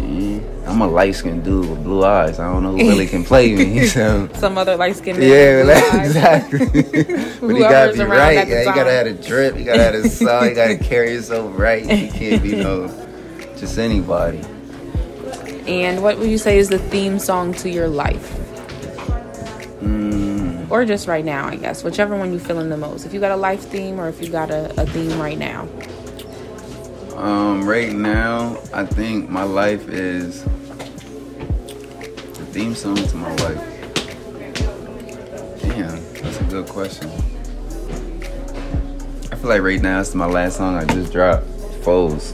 Yeah. 0.00 0.40
I'm 0.66 0.80
a 0.82 0.86
light 0.86 1.16
skinned 1.16 1.42
dude 1.42 1.68
with 1.68 1.82
blue 1.82 2.04
eyes. 2.04 2.38
I 2.38 2.52
don't 2.52 2.62
know 2.62 2.72
who 2.72 2.78
really 2.78 3.06
can 3.06 3.24
play 3.24 3.54
me. 3.54 3.86
So. 3.90 4.28
Some 4.34 4.56
other 4.56 4.76
light 4.76 4.96
skinned 4.96 5.20
Yeah, 5.20 5.64
like, 5.66 6.04
exactly. 6.06 6.66
but 7.40 7.48
you 7.48 7.58
gotta 7.58 7.92
be 7.92 8.04
right. 8.04 8.46
Yeah, 8.46 8.60
you 8.60 8.64
gotta 8.66 8.92
have 8.92 9.06
a 9.06 9.12
drip. 9.12 9.56
You 9.56 9.64
gotta 9.64 9.82
have 9.82 9.94
a 9.94 10.08
song. 10.08 10.48
You 10.48 10.54
gotta 10.54 10.78
carry 10.78 11.14
yourself 11.14 11.58
right. 11.58 11.82
You 11.82 12.10
can't 12.12 12.42
be 12.42 12.56
no 12.56 12.86
just 13.56 13.78
anybody. 13.78 14.40
And 15.66 16.02
what 16.02 16.18
would 16.18 16.30
you 16.30 16.38
say 16.38 16.58
is 16.58 16.68
the 16.68 16.78
theme 16.78 17.18
song 17.18 17.52
to 17.54 17.68
your 17.68 17.88
life? 17.88 18.32
Mm, 19.80 20.29
Or 20.70 20.84
just 20.84 21.08
right 21.08 21.24
now, 21.24 21.48
I 21.48 21.56
guess. 21.56 21.82
Whichever 21.82 22.16
one 22.16 22.30
you're 22.30 22.40
feeling 22.40 22.68
the 22.68 22.76
most. 22.76 23.04
If 23.04 23.12
you 23.12 23.18
got 23.20 23.32
a 23.32 23.36
life 23.36 23.62
theme 23.62 24.00
or 24.00 24.08
if 24.08 24.22
you 24.22 24.28
got 24.28 24.50
a, 24.50 24.70
a 24.80 24.86
theme 24.86 25.20
right 25.20 25.36
now. 25.36 25.68
um, 27.16 27.68
right 27.68 27.92
now, 27.92 28.56
I 28.72 28.86
think 28.86 29.28
my 29.28 29.42
life 29.42 29.88
is 29.88 30.44
the 30.44 30.50
theme 32.52 32.74
song 32.74 32.96
to 32.96 33.16
my 33.16 33.34
life. 33.36 33.66
Damn, 35.62 36.12
that's 36.14 36.40
a 36.40 36.44
good 36.44 36.68
question. 36.68 37.10
I 39.32 39.36
feel 39.36 39.50
like 39.50 39.62
right 39.62 39.80
now 39.82 40.00
it's 40.00 40.14
my 40.14 40.26
last 40.26 40.58
song 40.58 40.76
I 40.76 40.84
just 40.84 41.12
dropped. 41.12 41.46
Foes. 41.82 42.32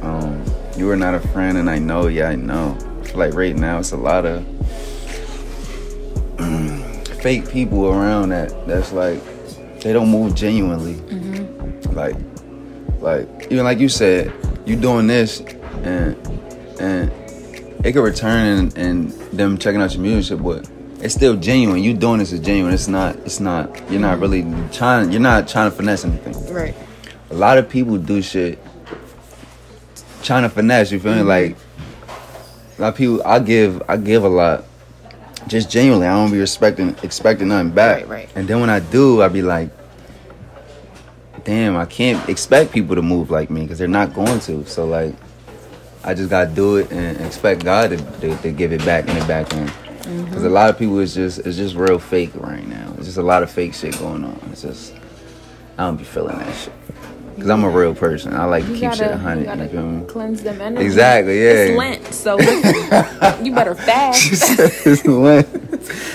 Um, 0.00 0.44
you 0.76 0.88
are 0.90 0.96
not 0.96 1.14
a 1.14 1.20
friend, 1.20 1.58
and 1.58 1.68
I 1.68 1.78
know, 1.78 2.06
yeah, 2.06 2.28
I 2.28 2.36
know. 2.36 2.76
I 3.00 3.04
feel 3.06 3.18
like 3.18 3.34
right 3.34 3.56
now 3.56 3.78
it's 3.78 3.92
a 3.92 3.96
lot 3.96 4.24
of 4.26 4.44
fake 7.26 7.50
people 7.50 7.88
around 7.88 8.28
that. 8.28 8.54
That's 8.68 8.92
like 8.92 9.20
they 9.80 9.92
don't 9.92 10.08
move 10.08 10.36
genuinely. 10.36 10.94
Mm-hmm. 10.94 11.92
Like, 11.92 12.14
like 13.00 13.50
even 13.50 13.64
like 13.64 13.80
you 13.80 13.88
said, 13.88 14.32
you 14.64 14.76
doing 14.76 15.08
this, 15.08 15.40
and 15.82 16.16
and 16.78 17.10
it 17.84 17.92
could 17.92 18.04
return 18.04 18.58
and, 18.58 18.78
and 18.78 19.12
them 19.32 19.58
checking 19.58 19.80
out 19.80 19.92
your 19.92 20.02
music, 20.02 20.40
but 20.40 20.70
it's 21.00 21.14
still 21.14 21.34
genuine. 21.34 21.82
You 21.82 21.94
doing 21.94 22.20
this 22.20 22.30
is 22.30 22.38
genuine. 22.38 22.72
It's 22.72 22.86
not. 22.86 23.16
It's 23.16 23.40
not. 23.40 23.74
You're 23.90 24.00
not 24.00 24.20
mm-hmm. 24.20 24.22
really 24.22 24.68
trying. 24.70 25.10
You're 25.10 25.20
not 25.20 25.48
trying 25.48 25.68
to 25.68 25.76
finesse 25.76 26.04
anything 26.04 26.54
Right. 26.54 26.76
a 27.30 27.34
lot 27.34 27.58
of 27.58 27.68
people 27.68 27.98
do 27.98 28.22
shit 28.22 28.60
trying 30.22 30.44
to 30.44 30.48
finesse. 30.48 30.92
You 30.92 31.00
feel 31.00 31.12
me? 31.12 31.18
Mm-hmm. 31.22 31.28
Like 31.28 31.56
a 32.78 32.82
lot 32.82 32.88
of 32.90 32.94
people, 32.94 33.20
I 33.26 33.40
give, 33.40 33.82
I 33.88 33.96
give 33.96 34.22
a 34.22 34.28
lot, 34.28 34.64
just 35.46 35.70
genuinely. 35.70 36.06
I 36.06 36.14
don't 36.14 36.30
be 36.30 36.38
respecting, 36.38 36.96
expecting 37.02 37.48
nothing 37.48 37.70
back. 37.70 38.02
Right, 38.02 38.08
right. 38.08 38.28
And 38.34 38.48
then 38.48 38.60
when 38.60 38.70
I 38.70 38.80
do, 38.80 39.22
I 39.22 39.28
be 39.28 39.42
like, 39.42 39.70
damn, 41.44 41.76
I 41.76 41.86
can't 41.86 42.28
expect 42.28 42.72
people 42.72 42.96
to 42.96 43.02
move 43.02 43.30
like 43.30 43.50
me 43.50 43.62
because 43.62 43.78
they're 43.78 43.88
not 43.88 44.14
going 44.14 44.40
to. 44.40 44.66
So 44.66 44.86
like, 44.86 45.14
I 46.04 46.14
just 46.14 46.30
gotta 46.30 46.50
do 46.50 46.76
it 46.76 46.90
and 46.90 47.20
expect 47.24 47.64
God 47.64 47.90
to, 47.90 47.96
to, 47.96 48.36
to 48.42 48.52
give 48.52 48.72
it 48.72 48.84
back 48.84 49.08
in 49.08 49.18
the 49.18 49.24
back 49.26 49.52
end. 49.54 49.70
Mm-hmm. 49.70 50.24
Because 50.26 50.44
a 50.44 50.50
lot 50.50 50.70
of 50.70 50.78
people 50.78 50.98
is 51.00 51.14
just 51.14 51.40
it's 51.40 51.56
just 51.56 51.74
real 51.74 51.98
fake 51.98 52.30
right 52.34 52.66
now. 52.66 52.94
It's 52.96 53.06
just 53.06 53.18
a 53.18 53.22
lot 53.22 53.42
of 53.42 53.50
fake 53.50 53.74
shit 53.74 53.98
going 53.98 54.24
on. 54.24 54.40
It's 54.52 54.62
just 54.62 54.94
I 55.78 55.84
don't 55.84 55.96
be 55.96 56.04
feeling 56.04 56.38
that 56.38 56.54
shit. 56.54 56.72
Cause 57.36 57.50
I'm 57.50 57.64
a 57.64 57.70
real 57.70 57.94
person. 57.94 58.34
I 58.34 58.44
like 58.46 58.64
to 58.64 58.70
You 58.72 58.80
keep 58.80 58.90
shit 58.92 59.00
gotta, 59.00 59.04
you 59.18 59.24
100. 59.24 59.40
You, 59.40 59.46
gotta 59.46 59.68
feel 59.68 59.82
me? 59.82 60.06
cleanse 60.06 60.42
them 60.42 60.60
energies. 60.60 60.86
Exactly, 60.86 61.38
yeah. 61.44 61.50
It's 61.50 61.76
Lent, 61.78 62.14
so 62.14 62.36
listen, 62.36 63.44
you 63.44 63.54
better 63.54 63.74
fast. 63.74 64.32
It's 64.86 65.04
Lent. 65.06 65.46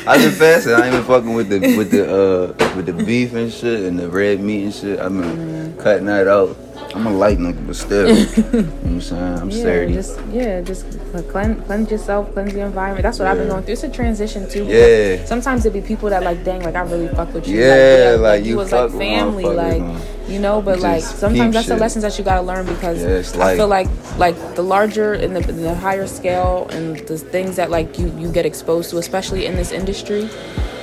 I 0.07 0.17
been 0.17 0.31
fasting. 0.31 0.73
I 0.73 0.85
ain't 0.87 0.95
been 0.95 1.03
fucking 1.03 1.33
with 1.33 1.49
the 1.49 1.59
with 1.77 1.91
the 1.91 2.03
uh 2.11 2.75
with 2.75 2.87
the 2.87 2.93
beef 2.93 3.33
and 3.35 3.51
shit 3.51 3.81
and 3.83 3.99
the 3.99 4.09
red 4.09 4.39
meat 4.39 4.63
and 4.65 4.73
shit. 4.73 4.99
I've 4.99 5.11
been 5.11 5.21
Mm-hmm. 5.21 5.79
cutting 5.81 6.05
that 6.07 6.27
out. 6.27 6.57
I'm 6.93 7.07
a 7.07 7.11
light 7.11 7.37
nigga, 7.37 7.65
but 7.65 7.75
still, 7.75 8.07
you 8.09 8.15
know 8.15 8.61
what 8.63 8.85
I'm 8.85 9.01
saying? 9.09 9.23
I'm 9.39 9.49
yeah, 9.49 9.57
sturdy. 9.57 9.93
just 9.93 10.19
yeah, 10.31 10.61
just 10.61 10.85
cleanse, 11.29 11.65
cleanse 11.65 11.89
yourself, 11.89 12.33
cleanse 12.33 12.53
the 12.53 12.61
environment. 12.61 13.03
That's 13.03 13.19
what 13.19 13.27
I've 13.27 13.37
been 13.37 13.47
going 13.47 13.63
through. 13.63 13.73
It's 13.73 13.83
a 13.83 13.89
transition 13.89 14.49
too. 14.49 14.65
Yeah. 14.65 15.23
Sometimes 15.25 15.65
it 15.65 15.73
be 15.73 15.81
people 15.81 16.09
that 16.09 16.23
like, 16.23 16.43
dang, 16.43 16.63
like 16.63 16.75
I 16.75 16.81
really 16.81 17.07
fuck 17.09 17.33
with 17.33 17.47
you. 17.47 17.59
Yeah, 17.59 18.11
like, 18.13 18.21
like, 18.21 18.43
you 18.43 18.51
you 18.51 18.57
was 18.57 18.71
like 18.71 18.91
family, 18.91 19.45
like 19.45 19.81
you 20.27 20.39
know. 20.39 20.61
But 20.61 20.79
Just 20.79 20.83
like 20.83 21.03
sometimes 21.03 21.53
that's 21.53 21.67
the 21.67 21.77
lessons 21.77 22.03
that 22.03 22.17
you 22.17 22.25
gotta 22.25 22.41
learn 22.41 22.65
because 22.65 23.01
Yeah, 23.01 23.43
I 23.43 23.55
feel 23.55 23.67
like 23.67 23.87
like 24.17 24.35
the 24.55 24.63
larger 24.63 25.13
and 25.13 25.35
the, 25.35 25.41
the 25.51 25.75
higher 25.75 26.07
scale 26.07 26.67
and 26.71 26.97
the 27.07 27.17
things 27.17 27.55
that 27.55 27.69
like 27.69 27.97
you 27.97 28.13
you 28.17 28.31
get 28.31 28.45
exposed 28.45 28.89
to, 28.89 28.97
especially 28.97 29.45
in 29.45 29.55
this 29.55 29.71
industry. 29.71 30.29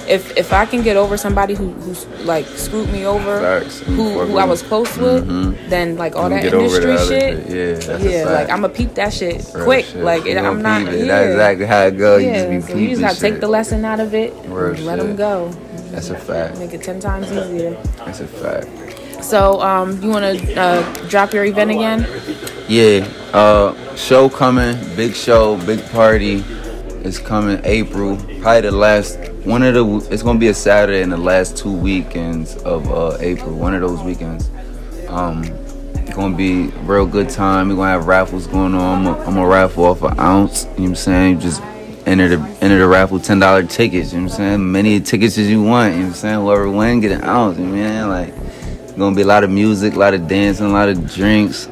If 0.08 0.36
if 0.36 0.52
I 0.52 0.64
can 0.64 0.82
get 0.82 0.96
over 0.96 1.16
somebody 1.16 1.54
who 1.54 1.72
who's 1.84 2.06
like 2.24 2.46
screwed 2.46 2.90
me 2.90 3.04
over, 3.04 3.40
Facts. 3.40 3.80
who 3.80 4.18
who 4.24 4.38
I 4.38 4.44
was 4.44 4.62
close 4.62 4.96
with, 4.96 5.28
Mhm. 5.28 5.68
then 5.68 5.96
like 5.96 6.16
all 6.16 6.30
that 6.30 6.44
industry 6.44 6.96
shit. 6.96 7.46
shit. 7.46 7.80
Yeah, 7.84 7.98
yeah, 7.98 8.24
like 8.24 8.48
I'm 8.48 8.62
gonna 8.62 8.70
peep 8.72 8.94
that 8.94 9.12
shit 9.12 9.44
Real 9.54 9.64
quick. 9.64 9.84
shit. 9.84 10.02
Like 10.02 10.24
it, 10.26 10.38
I'm 10.38 10.62
not. 10.62 10.82
it. 10.82 11.00
Yeah. 11.00 11.06
That's 11.12 11.30
exactly 11.32 11.66
how 11.66 11.82
it 11.86 11.98
goes. 11.98 12.22
Yeah, 12.24 12.50
you 12.50 12.58
just 12.60 12.68
so 12.68 12.76
you 12.76 12.88
just 12.88 13.00
gotta 13.02 13.20
take 13.20 13.40
the 13.40 13.48
lesson 13.48 13.84
out 13.84 14.00
of 14.00 14.14
it, 14.14 14.32
Real 14.48 14.74
and 14.74 14.86
let 14.86 14.98
them 14.98 15.14
go. 15.16 15.50
That's 15.92 16.08
a 16.10 16.16
fact. 16.16 16.58
Make 16.58 16.72
it 16.72 16.82
ten 16.82 17.00
times 17.00 17.30
easier. 17.30 17.76
That's 18.04 18.20
a 18.20 18.26
fact. 18.26 18.66
So, 19.20 19.60
um, 19.60 20.00
you 20.00 20.10
want 20.10 20.24
to 20.24 20.54
uh, 20.60 20.82
drop 21.08 21.34
your 21.34 21.44
event 21.44 21.70
again? 21.72 22.06
Yeah, 22.68 23.04
uh, 23.34 23.74
show 23.96 24.28
coming, 24.28 24.76
big 24.96 25.14
show, 25.14 25.56
big 25.66 25.84
party. 25.90 26.44
It's 27.04 27.18
coming 27.18 27.60
April. 27.64 28.16
Probably 28.40 28.60
the 28.62 28.70
last 28.72 29.18
one 29.48 29.62
of 29.62 29.74
the. 29.74 30.12
It's 30.12 30.22
gonna 30.22 30.38
be 30.38 30.48
a 30.48 30.54
Saturday 30.54 31.02
in 31.02 31.11
the 31.11 31.16
last 31.16 31.56
two 31.56 31.72
weekends 31.72 32.56
of 32.58 32.88
uh, 32.90 33.16
April. 33.20 33.52
One 33.52 33.74
of 33.74 33.80
those 33.80 34.02
weekends. 34.02 34.50
Um, 35.08 35.44
Gonna 36.14 36.37
be 36.37 36.64
a 36.64 36.78
real 36.80 37.06
good 37.06 37.28
time. 37.28 37.68
We're 37.68 37.76
gonna 37.76 37.90
have 37.90 38.06
raffles 38.08 38.48
going 38.48 38.74
on. 38.74 39.06
I'm 39.06 39.34
gonna 39.34 39.46
raffle 39.46 39.84
off 39.84 40.02
an 40.02 40.18
ounce. 40.18 40.64
You 40.64 40.68
know 40.68 40.74
what 40.74 40.88
I'm 40.88 40.94
saying? 40.96 41.40
Just 41.40 41.62
enter 42.06 42.28
the 42.28 42.40
enter 42.61 42.78
the 42.78 42.88
raffle 42.88 43.20
ten 43.20 43.38
dollar 43.38 43.62
tickets, 43.62 44.12
you 44.12 44.18
know 44.18 44.24
what 44.24 44.32
I'm 44.32 44.37
saying? 44.37 44.72
Many 44.72 45.00
tickets 45.00 45.37
as 45.38 45.48
you 45.48 45.62
want, 45.62 45.92
you 45.92 46.00
know 46.00 46.06
what 46.06 46.14
I'm 46.14 46.14
saying? 46.16 46.40
Whoever 46.40 46.70
win 46.70 47.00
get 47.00 47.12
an 47.12 47.22
ounce, 47.22 47.58
you 47.58 47.66
know 47.66 48.08
what 48.08 48.18
I? 48.18 48.24
Like 48.24 48.96
gonna 48.98 49.14
be 49.14 49.22
a 49.22 49.26
lot 49.26 49.44
of 49.44 49.50
music, 49.50 49.94
a 49.94 49.98
lot 49.98 50.14
of 50.14 50.26
dancing, 50.26 50.66
a 50.66 50.70
lot 50.70 50.88
of 50.88 51.14
drinks, 51.14 51.68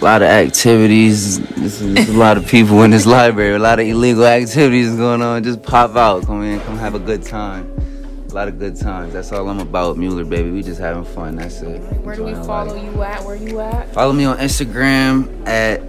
a 0.00 0.04
lot 0.04 0.22
of 0.22 0.28
activities. 0.28 1.40
There's, 1.40 1.80
there's 1.80 2.08
a 2.08 2.16
lot 2.16 2.36
of 2.36 2.46
people 2.46 2.82
in 2.82 2.90
this 2.90 3.06
library, 3.18 3.54
a 3.54 3.58
lot 3.58 3.80
of 3.80 3.86
illegal 3.86 4.24
activities 4.24 4.94
going 4.94 5.22
on. 5.22 5.42
Just 5.42 5.62
pop 5.62 5.96
out, 5.96 6.24
come 6.24 6.42
in, 6.42 6.60
come 6.60 6.78
have 6.78 6.94
a 6.94 7.00
good 7.00 7.22
time. 7.22 7.74
A 8.30 8.34
lot 8.34 8.46
of 8.46 8.58
good 8.58 8.76
times. 8.76 9.14
That's 9.14 9.32
all 9.32 9.48
I'm 9.48 9.58
about, 9.58 9.96
Mueller, 9.96 10.24
baby. 10.24 10.50
We 10.50 10.62
just 10.62 10.78
having 10.78 11.04
fun. 11.04 11.36
That's 11.36 11.62
it. 11.62 11.80
Where 12.02 12.14
do 12.14 12.24
we 12.24 12.34
follow 12.34 12.74
life. 12.74 12.94
you 12.94 13.02
at? 13.02 13.24
Where 13.24 13.36
you 13.36 13.60
at? 13.60 13.92
Follow 13.94 14.12
me 14.12 14.26
on 14.26 14.36
Instagram 14.36 15.46
at 15.46 15.80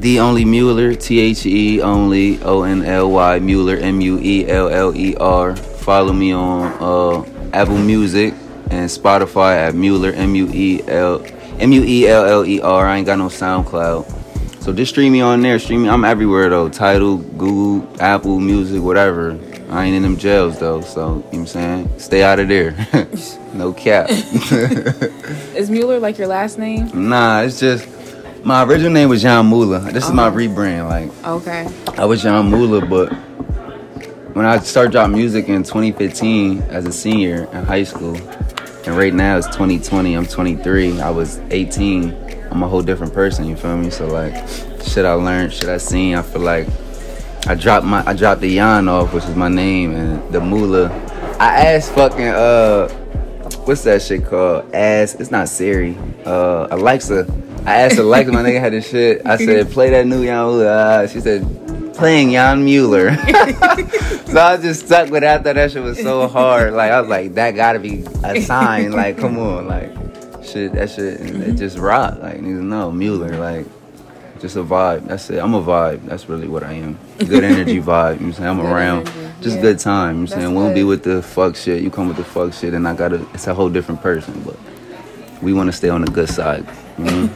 the 0.00 0.20
only 0.20 0.44
Mueller, 0.44 0.94
T 0.94 1.18
H 1.18 1.44
E 1.46 1.82
only 1.82 2.40
O 2.42 2.62
N 2.62 2.84
L 2.84 3.10
Y 3.10 3.38
Mueller, 3.40 3.76
M 3.76 4.00
U 4.00 4.18
E 4.20 4.48
L 4.48 4.68
L 4.68 4.96
E 4.96 5.16
R. 5.16 5.56
Follow 5.56 6.12
me 6.12 6.32
on 6.32 6.72
uh, 6.80 7.50
Apple 7.52 7.78
Music 7.78 8.34
and 8.70 8.88
Spotify 8.88 9.56
at 9.56 9.74
Mueller, 9.74 10.12
M 10.12 10.36
U 10.36 10.48
E 10.52 10.80
L 10.86 11.24
M 11.60 11.72
U 11.72 11.82
E 11.84 12.06
L 12.08 12.24
L 12.24 12.44
E 12.46 12.60
R. 12.60 12.86
I 12.86 12.96
ain't 12.98 13.06
got 13.06 13.18
no 13.18 13.26
SoundCloud. 13.26 14.62
So 14.62 14.72
just 14.72 14.90
stream 14.92 15.12
me 15.12 15.20
on 15.20 15.40
there. 15.40 15.58
Stream 15.58 15.82
me. 15.84 15.88
I'm 15.88 16.04
everywhere 16.04 16.48
though. 16.50 16.68
Tidal, 16.68 17.18
Google, 17.18 17.88
Apple 18.00 18.38
Music, 18.38 18.82
whatever. 18.82 19.38
I 19.70 19.84
ain't 19.84 19.96
in 19.96 20.02
them 20.02 20.16
jails 20.16 20.58
though, 20.58 20.80
so 20.80 21.00
you 21.00 21.06
know 21.08 21.20
what 21.20 21.34
I'm 21.34 21.46
saying? 21.46 21.98
Stay 21.98 22.22
out 22.22 22.38
of 22.40 22.48
there. 22.48 22.74
no 23.54 23.72
cap. 23.72 24.06
Is 24.10 25.70
Mueller 25.70 25.98
like 25.98 26.16
your 26.18 26.26
last 26.26 26.58
name? 26.58 27.08
Nah, 27.08 27.42
it's 27.42 27.60
just 27.60 27.86
my 28.44 28.62
original 28.64 28.92
name 28.92 29.08
was 29.08 29.20
John 29.22 29.46
Mula. 29.46 29.80
This 29.92 30.06
is 30.06 30.12
my 30.12 30.30
rebrand. 30.30 30.88
Like 30.88 31.26
Okay. 31.26 31.68
I 32.00 32.04
was 32.06 32.22
John 32.22 32.50
Mula, 32.50 32.86
but 32.86 33.12
when 34.34 34.46
I 34.46 34.58
started 34.60 34.92
dropping 34.92 35.16
music 35.16 35.48
in 35.48 35.62
2015 35.64 36.62
as 36.70 36.86
a 36.86 36.92
senior 36.92 37.48
in 37.52 37.64
high 37.64 37.84
school, 37.84 38.16
and 38.88 38.96
right 38.96 39.12
now 39.12 39.36
it's 39.36 39.46
2020. 39.48 40.14
I'm 40.14 40.24
23. 40.24 40.98
I 41.02 41.10
was 41.10 41.40
18. 41.50 42.10
I'm 42.50 42.62
a 42.62 42.68
whole 42.68 42.80
different 42.80 43.12
person. 43.12 43.44
You 43.44 43.54
feel 43.54 43.76
me? 43.76 43.90
So 43.90 44.06
like, 44.06 44.32
shit 44.82 45.04
I 45.04 45.12
learned, 45.12 45.52
shit 45.52 45.68
I 45.68 45.76
seen. 45.76 46.14
I 46.14 46.22
feel 46.22 46.40
like 46.40 46.66
I 47.46 47.54
dropped 47.54 47.84
my 47.84 48.02
I 48.06 48.14
dropped 48.14 48.40
the 48.40 48.48
Yan 48.48 48.88
off, 48.88 49.12
which 49.12 49.24
is 49.24 49.36
my 49.36 49.48
name, 49.48 49.94
and 49.94 50.32
the 50.32 50.40
Mula. 50.40 50.88
I 51.38 51.66
asked 51.66 51.92
fucking 51.92 52.28
uh, 52.28 52.88
what's 53.66 53.82
that 53.82 54.00
shit 54.00 54.24
called? 54.24 54.74
Ass. 54.74 55.16
It's 55.16 55.30
not 55.30 55.50
Siri. 55.50 55.94
Uh, 56.24 56.68
Alexa. 56.70 57.26
I 57.66 57.82
asked 57.82 57.98
Alexa, 57.98 58.32
my 58.32 58.42
nigga 58.42 58.58
had 58.58 58.72
this 58.72 58.88
shit. 58.88 59.20
I 59.26 59.36
said, 59.44 59.70
play 59.70 59.90
that 59.90 60.06
new 60.06 60.22
Mula. 60.22 60.66
Uh, 60.66 61.06
she 61.06 61.20
said, 61.20 61.42
playing 61.98 62.30
Jan 62.32 62.64
Mueller. 62.64 63.14
so 63.16 64.38
I 64.40 64.54
was 64.54 64.62
just 64.62 64.86
stuck 64.86 65.10
with 65.10 65.22
thought 65.22 65.42
that 65.44 65.72
shit 65.72 65.82
was 65.82 66.00
so 66.00 66.28
hard. 66.28 66.72
Like 66.72 66.92
I 66.92 67.00
was 67.00 67.10
like, 67.10 67.34
that 67.34 67.52
gotta 67.52 67.78
be 67.78 68.04
a 68.24 68.40
sign. 68.40 68.92
Like, 68.92 69.18
come 69.18 69.38
on, 69.38 69.66
like 69.66 69.92
shit, 70.44 70.72
that 70.72 70.90
shit, 70.90 71.20
and 71.20 71.42
it 71.42 71.54
just 71.56 71.76
rock. 71.76 72.18
Like, 72.20 72.38
niggas 72.38 72.62
know 72.62 72.90
Mueller. 72.90 73.36
Like, 73.36 73.66
just 74.40 74.56
a 74.56 74.62
vibe. 74.62 75.06
That's 75.08 75.28
it. 75.30 75.38
I'm 75.38 75.54
a 75.54 75.62
vibe. 75.62 76.06
That's 76.06 76.28
really 76.28 76.48
what 76.48 76.62
I 76.62 76.72
am. 76.74 76.98
Good 77.18 77.44
energy 77.44 77.80
vibe. 77.80 77.80
You 77.80 77.82
know 77.82 77.86
what 77.86 78.20
I'm 78.20 78.32
saying? 78.32 78.48
I'm 78.48 78.56
Good 78.60 78.72
around. 78.72 79.08
energy, 79.08 79.34
Just 79.42 79.56
yeah. 79.56 79.62
good 79.62 79.78
time. 79.80 80.08
You 80.08 80.12
know 80.14 80.20
what 80.22 80.32
I'm 80.32 80.40
saying? 80.40 80.54
We 80.54 80.62
don't 80.62 80.74
be 80.74 80.84
with 80.84 81.02
the 81.02 81.22
fuck 81.22 81.56
shit. 81.56 81.82
You 81.82 81.90
come 81.90 82.08
with 82.08 82.16
the 82.16 82.24
fuck 82.24 82.52
shit, 82.54 82.74
and 82.74 82.86
I 82.86 82.94
gotta. 82.94 83.26
It's 83.34 83.46
a 83.48 83.54
whole 83.54 83.68
different 83.68 84.00
person. 84.00 84.40
But 84.44 84.56
we 85.42 85.52
want 85.52 85.66
to 85.68 85.72
stay 85.72 85.88
on 85.88 86.02
the 86.02 86.10
good 86.10 86.28
side. 86.28 86.66
Know? 87.08 87.26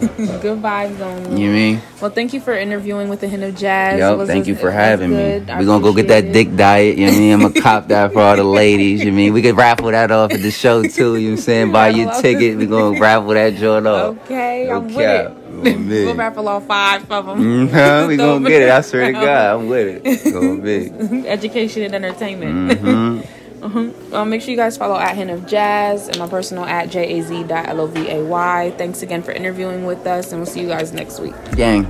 Good 0.41 0.61
vibes 0.61 0.99
only. 1.01 1.41
you 1.41 1.51
mean? 1.51 1.81
Well, 2.01 2.11
thank 2.11 2.33
you 2.33 2.41
for 2.41 2.53
interviewing 2.57 3.09
with 3.09 3.21
the 3.21 3.29
Hint 3.29 3.45
of 3.45 3.55
Jazz. 3.57 4.01
Was- 4.19 4.29
thank 4.29 4.47
you 4.49 4.57
for 4.57 4.71
having 4.73 5.11
me. 5.11 5.17
good. 5.17 5.49
We're 5.49 5.65
gonna 5.65 5.83
go 5.83 5.93
get 5.93 6.09
that 6.09 6.25
it. 6.25 6.33
dick 6.33 6.57
diet, 6.57 6.99
you 6.99 7.07
know 7.07 7.13
I 7.13 7.17
mean? 7.19 7.33
I'm 7.35 7.41
gonna 7.43 7.61
cop 7.69 7.87
that 7.89 8.13
for 8.13 8.21
all 8.21 8.35
the 8.37 8.43
ladies, 8.45 9.01
you 9.01 9.07
know 9.07 9.13
what 9.13 9.15
I 9.15 9.23
mean? 9.23 9.33
We 9.35 9.43
could 9.43 9.57
raffle 9.57 9.91
that 9.93 10.11
off 10.11 10.33
at 10.33 10.41
the 10.43 10.51
show 10.51 10.83
too, 10.83 11.17
you 11.17 11.29
know 11.29 11.35
what 11.35 11.39
I'm 11.39 11.45
saying? 11.45 11.73
Buy 11.73 11.89
your 11.91 12.11
ticket, 12.15 12.57
We're 12.59 12.67
gonna 12.67 12.99
raffle 12.99 13.29
that 13.35 13.55
joint 13.55 13.87
off. 13.87 14.17
Okay, 14.25 14.67
No 14.69 14.77
I'm 14.79 14.87
with 14.95 14.99
it. 14.99 16.07
We'll 16.07 16.15
raffle 16.17 16.49
all 16.49 16.61
five 16.61 17.09
of 17.11 17.27
them. 17.27 17.69
Mhm, 17.69 18.09
we 18.09 18.17
gonna 18.17 18.49
get 18.49 18.63
it, 18.63 18.71
I 18.71 18.81
swear 18.81 19.07
to 19.07 19.13
God, 19.13 19.61
I'm 19.61 19.69
with 19.69 20.03
it. 20.05 21.27
Education 21.27 21.83
and 21.85 21.95
entertainment. 21.95 23.25
Mhm. 23.63 24.13
Um, 24.13 24.29
make 24.31 24.43
sure 24.43 24.51
you 24.51 24.57
guys 24.57 24.77
follow 24.77 24.97
at 24.97 25.17
Hint 25.17 25.31
of 25.31 25.47
Jazz 25.47 26.09
and 26.09 26.19
my 26.19 26.27
personal 26.27 26.65
at 26.65 26.91
jaz.lovay. 26.91 28.77
Thanks 28.77 29.03
again 29.03 29.23
for 29.23 29.31
interviewing 29.31 29.87
with 29.87 30.05
us, 30.07 30.33
and 30.33 30.41
we'll 30.41 30.51
see 30.51 30.61
you 30.61 30.69
guys 30.69 30.93
next 30.93 31.21
week. 31.21 31.35
Gang. 31.55 31.87